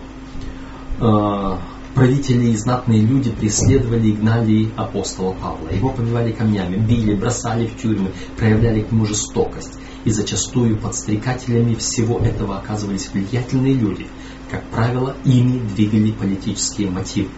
а, 0.99 1.59
правители 1.95 2.49
и 2.49 2.55
знатные 2.55 3.01
люди 3.01 3.31
преследовали 3.31 4.09
и 4.09 4.13
гнали 4.13 4.69
апостола 4.75 5.33
Павла. 5.33 5.69
Его 5.69 5.89
побивали 5.89 6.31
камнями, 6.31 6.77
били, 6.77 7.15
бросали 7.15 7.65
в 7.65 7.75
тюрьмы, 7.81 8.11
проявляли 8.37 8.81
к 8.81 8.91
нему 8.91 9.05
жестокость. 9.05 9.79
И 10.05 10.11
зачастую 10.11 10.77
подстрекателями 10.77 11.75
всего 11.75 12.19
этого 12.19 12.57
оказывались 12.57 13.09
влиятельные 13.11 13.73
люди. 13.73 14.07
Как 14.49 14.63
правило, 14.69 15.15
ими 15.25 15.59
двигали 15.75 16.11
политические 16.11 16.89
мотивы. 16.89 17.29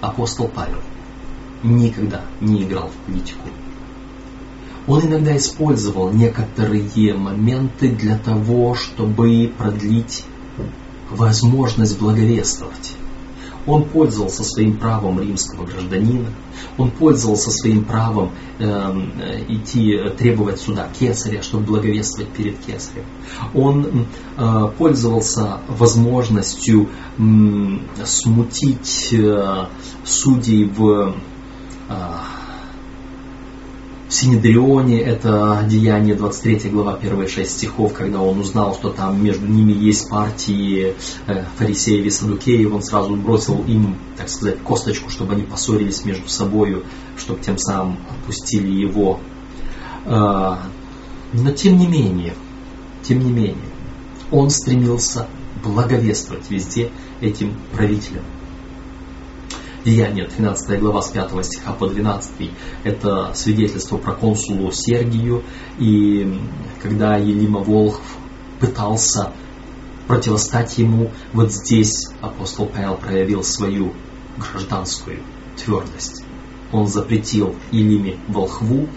Апостол 0.00 0.48
Павел 0.48 0.80
никогда 1.62 2.22
не 2.40 2.64
играл 2.64 2.88
в 2.88 3.06
политику. 3.06 3.48
Он 4.86 5.00
иногда 5.02 5.36
использовал 5.36 6.12
некоторые 6.12 7.14
моменты 7.14 7.88
для 7.88 8.18
того, 8.18 8.74
чтобы 8.74 9.52
продлить 9.56 10.24
возможность 11.10 11.98
благовествовать. 11.98 12.94
Он 13.66 13.84
пользовался 13.84 14.44
своим 14.44 14.78
правом 14.78 15.20
римского 15.20 15.66
гражданина, 15.66 16.28
он 16.78 16.90
пользовался 16.90 17.50
своим 17.50 17.84
правом 17.84 18.30
эм, 18.60 19.12
э, 19.20 19.44
идти 19.48 19.98
требовать 20.16 20.60
суда 20.60 20.88
кесаря, 20.98 21.42
чтобы 21.42 21.64
благовествовать 21.64 22.32
перед 22.32 22.58
кесарем. 22.58 23.04
Он 23.54 24.06
э, 24.36 24.68
пользовался 24.78 25.58
возможностью 25.68 26.88
э, 27.18 27.22
смутить 28.04 29.08
э, 29.12 29.66
судей 30.04 30.64
в 30.64 31.14
э, 31.88 31.92
в 34.08 34.12
Синедрионе 34.12 35.00
это 35.00 35.64
деяние 35.68 36.14
23 36.14 36.70
глава, 36.70 36.94
первые 36.94 37.28
6 37.28 37.50
стихов, 37.50 37.92
когда 37.92 38.20
он 38.20 38.38
узнал, 38.38 38.74
что 38.74 38.90
там 38.90 39.22
между 39.22 39.46
ними 39.46 39.72
есть 39.72 40.08
партии 40.08 40.94
э, 41.26 41.44
фарисеев 41.56 42.06
и 42.06 42.10
садукеев, 42.10 42.72
он 42.72 42.82
сразу 42.82 43.16
бросил 43.16 43.64
им, 43.64 43.98
так 44.16 44.28
сказать, 44.28 44.62
косточку, 44.62 45.10
чтобы 45.10 45.34
они 45.34 45.42
поссорились 45.42 46.04
между 46.04 46.28
собой, 46.28 46.84
чтобы 47.16 47.40
тем 47.40 47.58
самым 47.58 47.98
отпустили 48.08 48.68
его. 48.68 49.18
Э, 50.04 50.56
но 51.32 51.50
тем 51.50 51.76
не 51.76 51.88
менее, 51.88 52.34
тем 53.02 53.18
не 53.18 53.32
менее, 53.32 53.56
он 54.30 54.50
стремился 54.50 55.26
благовествовать 55.64 56.48
везде 56.48 56.92
этим 57.20 57.54
правителям. 57.72 58.22
Деяния, 59.86 60.26
13 60.26 60.80
глава 60.80 61.00
с 61.00 61.10
5 61.10 61.44
стиха 61.44 61.72
по 61.72 61.86
12, 61.86 62.50
это 62.82 63.30
свидетельство 63.36 63.98
про 63.98 64.14
консулу 64.14 64.72
Сергию, 64.72 65.44
и 65.78 66.40
когда 66.82 67.16
Елима 67.16 67.60
Волхв 67.60 68.02
пытался 68.58 69.32
противостать 70.08 70.76
ему, 70.78 71.12
вот 71.32 71.52
здесь 71.52 72.08
апостол 72.20 72.66
Павел 72.66 72.96
проявил 72.96 73.44
свою 73.44 73.92
гражданскую 74.36 75.20
твердость. 75.54 76.24
Он 76.72 76.88
запретил 76.88 77.54
Илиме 77.70 78.18
Волхву 78.26 78.88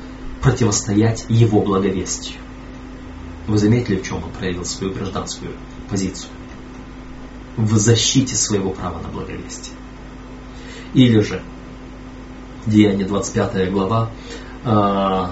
противостоять 0.42 1.24
его 1.30 1.62
благовестию. 1.62 2.40
Вы 3.46 3.60
заметили, 3.60 3.98
в 3.98 4.08
чем 4.08 4.24
он 4.24 4.32
проявил 4.32 4.66
свою 4.66 4.92
гражданскую 4.92 5.52
позицию? 5.88 6.32
В 7.58 7.78
защите 7.78 8.36
своего 8.36 8.72
права 8.72 9.00
на 9.04 9.10
благовестие. 9.10 9.79
Или 10.94 11.22
же 11.22 11.42
Деяние 12.66 13.08
25 13.08 13.72
глава, 13.72 14.12
25-26 14.64 15.32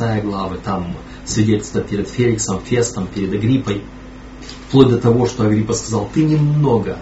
а, 0.00 0.20
главы, 0.20 0.58
там 0.62 0.96
свидетельство 1.24 1.80
перед 1.80 2.08
Феликсом, 2.08 2.60
Фестом, 2.60 3.06
перед 3.06 3.32
Агриппой, 3.32 3.82
вплоть 4.68 4.88
до 4.88 4.98
того, 4.98 5.26
что 5.26 5.46
Агриппа 5.46 5.72
сказал, 5.74 6.10
ты 6.12 6.24
немного 6.24 6.98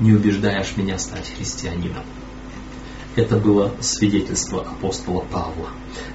не 0.00 0.12
убеждаешь 0.12 0.76
меня 0.76 0.98
стать 0.98 1.30
христианином. 1.36 2.04
Это 3.14 3.36
было 3.36 3.72
свидетельство 3.80 4.62
апостола 4.62 5.20
Павла. 5.20 5.68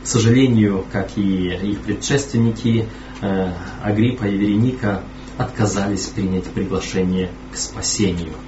К 0.04 0.08
сожалению, 0.08 0.84
как 0.92 1.16
и 1.16 1.22
их 1.22 1.82
предшественники, 1.82 2.90
э, 3.22 3.54
Агриппа 3.84 4.26
и 4.26 4.36
Вереника 4.36 5.04
отказались 5.38 6.08
принять 6.08 6.46
приглашение 6.46 7.30
к 7.54 7.58
спасению– 7.58 8.34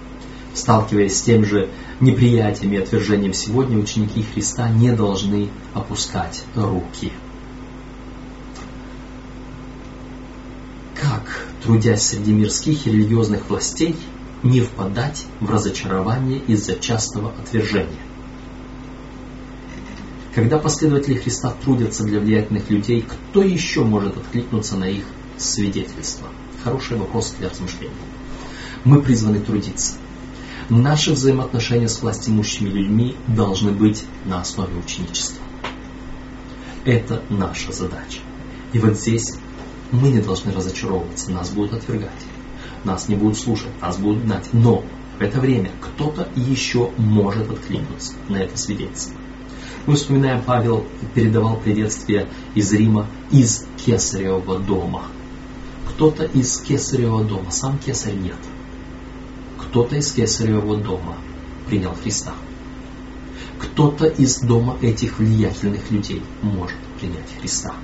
Сталкиваясь 0.54 1.18
с 1.18 1.22
тем 1.22 1.46
же 1.46 1.70
неприятием 2.00 2.74
и 2.74 2.78
отвержением 2.78 3.34
сегодня, 3.34 3.78
ученики 3.78 4.24
Христа 4.24 4.70
не 4.70 4.92
должны 4.92 5.50
опускать 5.74 6.44
руки. 6.56 7.12
Как, 10.96 11.46
трудясь 11.64 12.04
среди 12.04 12.34
мирских 12.34 12.88
и 12.88 12.92
религиозных 12.92 13.50
властей, 13.50 13.96
не 14.44 14.62
впадать 14.62 15.26
в 15.40 15.50
разочарование 15.50 16.40
из-за 16.40 16.76
частого 16.76 17.34
отвержения? 17.40 18.02
Когда 20.34 20.58
последователи 20.58 21.16
Христа 21.16 21.54
трудятся 21.64 22.04
для 22.04 22.20
влиятельных 22.20 22.70
людей, 22.70 23.02
кто 23.02 23.42
еще 23.42 23.84
может 23.84 24.16
откликнуться 24.16 24.78
на 24.78 24.86
их 24.86 25.04
свидетельство? 25.38 26.28
Хороший 26.64 26.98
вопрос 26.98 27.36
для 27.38 27.50
размышления. 27.50 27.94
Мы 28.86 29.02
призваны 29.02 29.40
трудиться– 29.40 29.96
Наши 30.70 31.14
взаимоотношения 31.14 31.90
с 31.90 32.00
властимущими 32.04 32.70
людьми 32.70 33.16
должны 33.26 33.72
быть 33.72 34.06
на 34.26 34.42
основе 34.42 34.78
ученичества. 34.78 35.44
Это 36.86 37.24
наша 37.32 37.72
задача. 37.72 38.20
И 38.72 38.78
вот 38.78 38.96
здесь 38.96 39.36
мы 39.92 40.10
не 40.10 40.22
должны 40.22 40.52
разочаровываться, 40.52 41.32
нас 41.32 41.50
будут 41.50 41.74
отвергать, 41.74 42.12
нас 42.84 43.08
не 43.08 43.16
будут 43.16 43.40
слушать, 43.40 43.72
нас 43.82 43.98
будут 43.98 44.24
гнать. 44.24 44.48
Но 44.54 44.84
в 45.18 45.22
это 45.22 45.40
время 45.40 45.72
кто-то 45.82 46.30
еще 46.36 46.92
может 46.98 47.50
откликнуться 47.50 48.14
на 48.28 48.38
это 48.38 48.56
свидетельство. 48.56 49.18
Мы 49.88 49.96
вспоминаем, 49.96 50.44
Павел 50.46 50.86
передавал 51.16 51.58
приветствие 51.58 52.30
из 52.54 52.72
Рима 52.72 53.08
из 53.32 53.66
Кесаревого 53.84 54.60
дома. 54.60 55.02
Кто-то 55.90 56.26
из 56.26 56.60
Кесаревого 56.60 57.24
дома, 57.24 57.50
сам 57.50 57.80
Кесарь 57.80 58.14
нет– 58.14 58.38
кто-то 59.70 59.98
из 59.98 60.12
кесаревого 60.14 60.78
дома 60.78 61.16
принял 61.68 61.94
Христа. 61.94 62.34
Кто-то 63.60 64.08
из 64.08 64.40
дома 64.40 64.78
этих 64.82 65.20
влиятельных 65.20 65.92
людей 65.92 66.24
может 66.42 66.78
принять 67.00 67.30
Христа. 67.40 67.76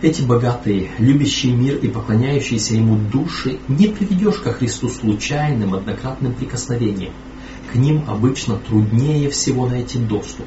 Эти 0.00 0.22
богатые, 0.22 0.90
любящие 0.98 1.52
мир 1.52 1.76
и 1.76 1.88
поклоняющиеся 1.88 2.74
ему 2.74 2.96
души 2.96 3.58
не 3.66 3.88
приведешь 3.88 4.36
ко 4.36 4.52
Христу 4.52 4.88
случайным, 4.88 5.74
однократным 5.74 6.34
прикосновением. 6.34 7.12
К 7.72 7.74
ним 7.74 8.04
обычно 8.06 8.56
труднее 8.56 9.28
всего 9.28 9.66
найти 9.66 9.98
доступ. 9.98 10.46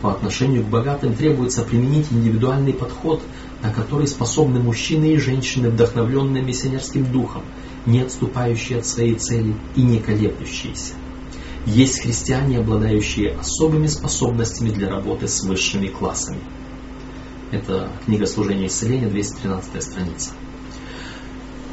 По 0.00 0.12
отношению 0.12 0.64
к 0.64 0.68
богатым 0.68 1.14
требуется 1.14 1.62
применить 1.62 2.06
индивидуальный 2.10 2.72
подход, 2.72 3.22
на 3.62 3.72
который 3.72 4.06
способны 4.06 4.60
мужчины 4.60 5.12
и 5.12 5.18
женщины, 5.18 5.70
вдохновленные 5.70 6.42
миссионерским 6.42 7.10
духом, 7.10 7.42
не 7.86 8.00
отступающие 8.00 8.78
от 8.78 8.86
своей 8.86 9.14
цели 9.14 9.54
и 9.76 9.82
не 9.82 9.98
колеблющиеся. 9.98 10.94
Есть 11.66 12.00
христиане, 12.00 12.58
обладающие 12.58 13.32
особыми 13.32 13.86
способностями 13.86 14.70
для 14.70 14.88
работы 14.88 15.28
с 15.28 15.42
высшими 15.42 15.88
классами– 15.88 16.40
это 17.50 17.90
книга 18.04 18.26
служения 18.26 18.66
исцеления, 18.66 19.08
213 19.08 19.82
страница. 19.82 20.30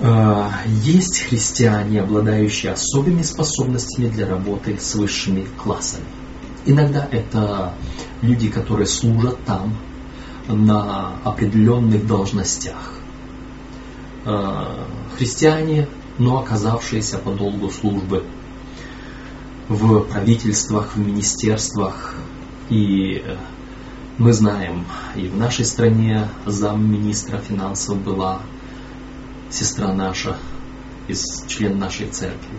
А, 0.02 0.52
есть 0.84 1.20
христиане, 1.20 2.02
обладающие 2.02 2.72
особыми 2.72 3.22
способностями 3.22 4.08
для 4.08 4.28
работы 4.28 4.78
с 4.80 4.96
высшими 4.96 5.46
классами. 5.62 6.06
Иногда 6.66 7.08
это 7.12 7.74
люди, 8.22 8.50
которые 8.50 8.88
служат 8.88 9.38
там 9.46 9.78
на 10.48 11.18
определенных 11.24 12.06
должностях. 12.08 12.94
А, 14.26 14.88
христиане, 15.18 15.88
но 16.18 16.40
оказавшиеся 16.40 17.18
по 17.18 17.32
долгу 17.32 17.70
службы 17.70 18.24
в 19.70 20.02
правительствах, 20.02 20.96
в 20.96 21.00
министерствах 21.00 22.16
и 22.70 23.24
мы 24.18 24.34
знаем, 24.34 24.86
и 25.16 25.28
в 25.28 25.38
нашей 25.38 25.64
стране 25.64 26.28
замминистра 26.46 27.38
финансов 27.38 28.02
была 28.02 28.42
сестра 29.50 29.94
наша, 29.94 30.38
из 31.08 31.46
член 31.48 31.78
нашей 31.78 32.08
церкви. 32.08 32.58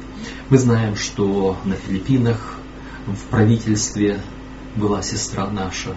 Мы 0.49 0.59
знаем, 0.59 0.97
что 0.97 1.57
на 1.65 1.75
Филиппинах 1.75 2.59
в 3.07 3.25
правительстве 3.31 4.21
была 4.77 5.03
сестра 5.03 5.49
наша, 5.49 5.97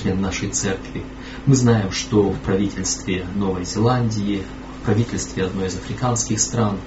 член 0.00 0.20
нашей 0.20 0.50
церкви. 0.50 1.04
Мы 1.46 1.54
знаем, 1.54 1.90
что 1.90 2.30
в 2.30 2.38
правительстве 2.40 3.26
Новой 3.34 3.64
Зеландии, 3.64 4.42
в 4.80 4.84
правительстве 4.84 5.44
одной 5.44 5.66
из 5.66 5.76
африканских 5.76 6.40
стран 6.40 6.78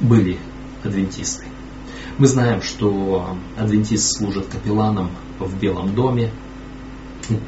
были 0.00 0.38
адвентисты. 0.84 1.44
Мы 2.18 2.26
знаем, 2.26 2.62
что 2.62 3.36
адвентист 3.58 4.18
служит 4.18 4.46
капелланом 4.46 5.10
в 5.38 5.58
Белом 5.58 5.94
доме, 5.94 6.30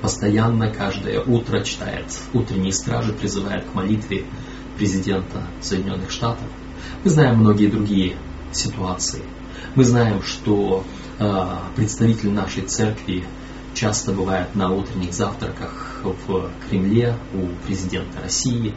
постоянно 0.00 0.70
каждое 0.70 1.20
утро 1.20 1.60
читает 1.62 2.06
утренние 2.32 2.72
стражи, 2.72 3.12
призывает 3.12 3.64
к 3.64 3.74
молитве 3.74 4.24
президента 4.76 5.46
Соединенных 5.60 6.10
Штатов. 6.10 6.46
Мы 7.04 7.10
знаем 7.10 7.38
многие 7.38 7.66
другие 7.66 8.16
ситуации. 8.52 9.22
Мы 9.74 9.84
знаем, 9.84 10.22
что 10.22 10.84
э, 11.18 11.56
представитель 11.76 12.30
нашей 12.30 12.62
церкви 12.62 13.24
часто 13.74 14.12
бывает 14.12 14.54
на 14.54 14.70
утренних 14.72 15.12
завтраках 15.14 16.00
в 16.02 16.50
Кремле 16.68 17.16
у 17.34 17.46
президента 17.66 18.20
России. 18.20 18.74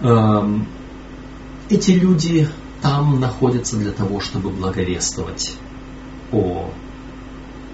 Э, 0.00 0.58
эти 1.68 1.92
люди 1.92 2.48
там 2.80 3.20
находятся 3.20 3.76
для 3.76 3.92
того, 3.92 4.20
чтобы 4.20 4.50
благовествовать 4.50 5.56
о, 6.32 6.70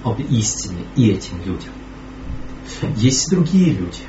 об 0.03 0.21
истине 0.21 0.85
и 0.97 1.11
этим 1.11 1.39
людям. 1.45 1.73
Есть 2.97 3.31
другие 3.31 3.73
люди. 3.73 4.01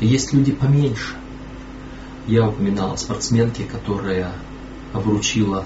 Есть 0.00 0.32
люди 0.32 0.52
поменьше. 0.52 1.16
Я 2.26 2.48
упоминал 2.48 2.92
о 2.92 2.96
спортсменке, 2.96 3.64
которая 3.64 4.32
вручила 4.92 5.64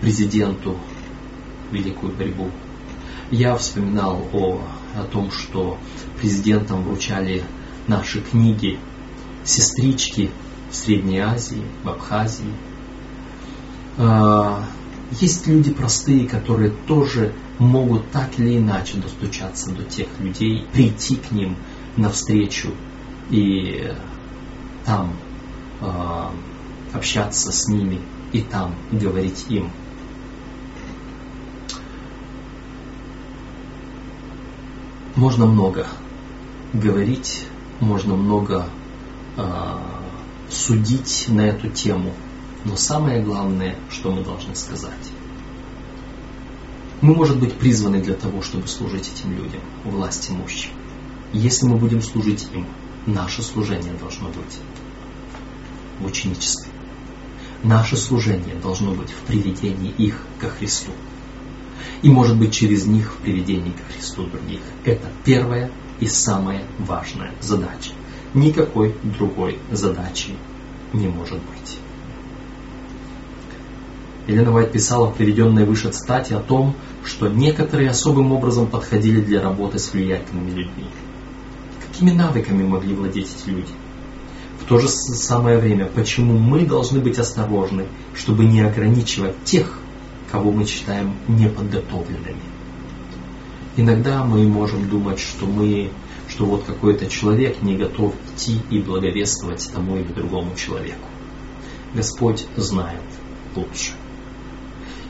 президенту 0.00 0.78
великую 1.70 2.12
борьбу. 2.12 2.50
Я 3.30 3.56
вспоминал 3.56 4.26
о, 4.32 4.60
о 4.96 5.02
том, 5.04 5.30
что 5.30 5.78
президентам 6.18 6.82
вручали 6.82 7.42
наши 7.86 8.20
книги 8.20 8.78
сестрички 9.44 10.30
в 10.70 10.76
Средней 10.76 11.18
Азии, 11.18 11.62
в 11.82 11.88
Абхазии. 11.88 12.52
А, 13.98 14.64
есть 15.10 15.46
люди 15.46 15.72
простые, 15.72 16.28
которые 16.28 16.70
тоже 16.86 17.32
могут 17.58 18.10
так 18.10 18.38
или 18.38 18.58
иначе 18.58 18.98
достучаться 18.98 19.70
до 19.70 19.84
тех 19.84 20.08
людей, 20.18 20.66
прийти 20.72 21.16
к 21.16 21.30
ним 21.30 21.56
навстречу 21.96 22.70
и 23.30 23.92
там 24.84 25.14
э, 25.80 25.86
общаться 26.92 27.52
с 27.52 27.68
ними 27.68 28.00
и 28.32 28.40
там 28.40 28.74
говорить 28.90 29.46
им. 29.48 29.70
Можно 35.16 35.46
много 35.46 35.86
говорить, 36.72 37.46
можно 37.80 38.16
много 38.16 38.66
э, 39.36 39.44
судить 40.50 41.26
на 41.28 41.42
эту 41.42 41.68
тему, 41.68 42.12
но 42.64 42.76
самое 42.76 43.22
главное, 43.22 43.76
что 43.90 44.10
мы 44.10 44.24
должны 44.24 44.56
сказать, 44.56 44.92
мы, 47.00 47.14
может 47.14 47.38
быть, 47.38 47.54
призваны 47.54 48.00
для 48.00 48.14
того, 48.14 48.42
чтобы 48.42 48.66
служить 48.66 49.12
этим 49.14 49.36
людям, 49.36 49.60
власть 49.84 50.30
имущим. 50.30 50.70
Если 51.32 51.66
мы 51.66 51.76
будем 51.76 52.00
служить 52.02 52.48
им, 52.52 52.66
наше 53.06 53.42
служение 53.42 53.92
должно 53.92 54.28
быть 54.28 54.58
в 56.00 56.06
ученичестве. 56.06 56.72
Наше 57.62 57.96
служение 57.96 58.54
должно 58.56 58.92
быть 58.92 59.10
в 59.10 59.20
приведении 59.26 59.90
их 59.90 60.18
ко 60.38 60.48
Христу. 60.48 60.92
И, 62.02 62.08
может 62.08 62.38
быть, 62.38 62.52
через 62.52 62.86
них 62.86 63.14
в 63.14 63.16
приведении 63.18 63.70
ко 63.72 63.92
Христу 63.92 64.24
других. 64.26 64.60
Это 64.84 65.06
первая 65.24 65.70
и 66.00 66.06
самая 66.06 66.64
важная 66.78 67.32
задача. 67.40 67.92
Никакой 68.34 68.94
другой 69.02 69.58
задачи 69.70 70.30
не 70.92 71.08
может 71.08 71.38
быть. 71.38 71.78
Елена 74.26 74.52
Вайт 74.52 74.72
писала 74.72 75.06
в 75.06 75.16
приведенной 75.16 75.64
выше 75.64 75.90
цитате 75.90 76.36
о 76.36 76.40
том, 76.40 76.74
что 77.04 77.28
некоторые 77.28 77.90
особым 77.90 78.32
образом 78.32 78.66
подходили 78.66 79.20
для 79.20 79.42
работы 79.42 79.78
с 79.78 79.92
влиятельными 79.92 80.50
людьми. 80.50 80.86
Какими 81.86 82.10
навыками 82.10 82.64
могли 82.66 82.94
владеть 82.94 83.28
эти 83.36 83.50
люди? 83.50 83.72
В 84.62 84.66
то 84.66 84.78
же 84.78 84.88
самое 84.88 85.58
время, 85.58 85.86
почему 85.86 86.38
мы 86.38 86.64
должны 86.64 87.00
быть 87.00 87.18
осторожны, 87.18 87.86
чтобы 88.14 88.46
не 88.46 88.62
ограничивать 88.62 89.34
тех, 89.44 89.78
кого 90.34 90.50
мы 90.50 90.66
считаем 90.66 91.14
неподготовленными? 91.28 92.42
Иногда 93.76 94.24
мы 94.24 94.48
можем 94.48 94.88
думать, 94.88 95.20
что 95.20 95.46
мы, 95.46 95.92
что 96.28 96.44
вот 96.44 96.64
какой-то 96.64 97.06
человек 97.06 97.62
не 97.62 97.76
готов 97.76 98.16
идти 98.34 98.58
и 98.68 98.80
благовествовать 98.80 99.70
тому 99.72 99.96
или 99.96 100.12
другому 100.12 100.56
человеку. 100.56 101.06
Господь 101.94 102.46
знает 102.56 103.04
лучше. 103.54 103.92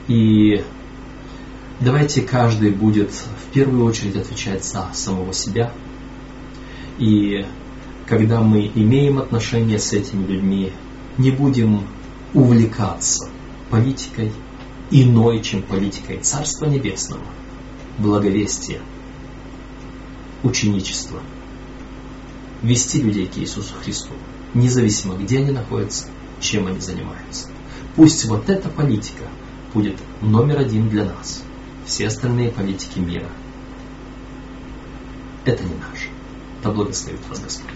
И 0.08 0.62
давайте 1.80 2.20
каждый 2.20 2.72
будет 2.72 3.10
в 3.10 3.50
первую 3.54 3.86
очередь 3.86 4.16
отвечать 4.16 4.62
за 4.62 4.90
самого 4.92 5.32
себя. 5.32 5.72
И 6.98 7.46
когда 8.06 8.42
мы 8.42 8.70
имеем 8.74 9.18
отношения 9.18 9.78
с 9.78 9.94
этими 9.94 10.26
людьми, 10.26 10.70
не 11.16 11.30
будем 11.30 11.86
увлекаться 12.34 13.30
политикой 13.70 14.30
иной, 15.02 15.42
чем 15.42 15.62
политикой 15.62 16.18
Царства 16.18 16.66
Небесного, 16.66 17.24
благовестия, 17.98 18.80
ученичества, 20.42 21.20
вести 22.62 23.02
людей 23.02 23.26
к 23.26 23.36
Иисусу 23.36 23.74
Христу, 23.82 24.14
независимо 24.54 25.16
где 25.16 25.38
они 25.38 25.50
находятся, 25.50 26.06
чем 26.40 26.66
они 26.66 26.80
занимаются. 26.80 27.48
Пусть 27.96 28.24
вот 28.24 28.48
эта 28.48 28.68
политика– 28.68 29.24
будет 29.74 29.96
номер 30.22 30.60
один 30.60 30.88
для 30.88 31.04
нас. 31.04 31.42
Все 31.84 32.06
остальные 32.06 32.50
политики 32.50 33.00
мира. 33.00 33.28
Это 35.44 35.62
не 35.64 35.74
наше. 35.74 36.08
Да 36.62 36.70
благословит 36.70 37.20
вас 37.28 37.40
Господь. 37.40 37.70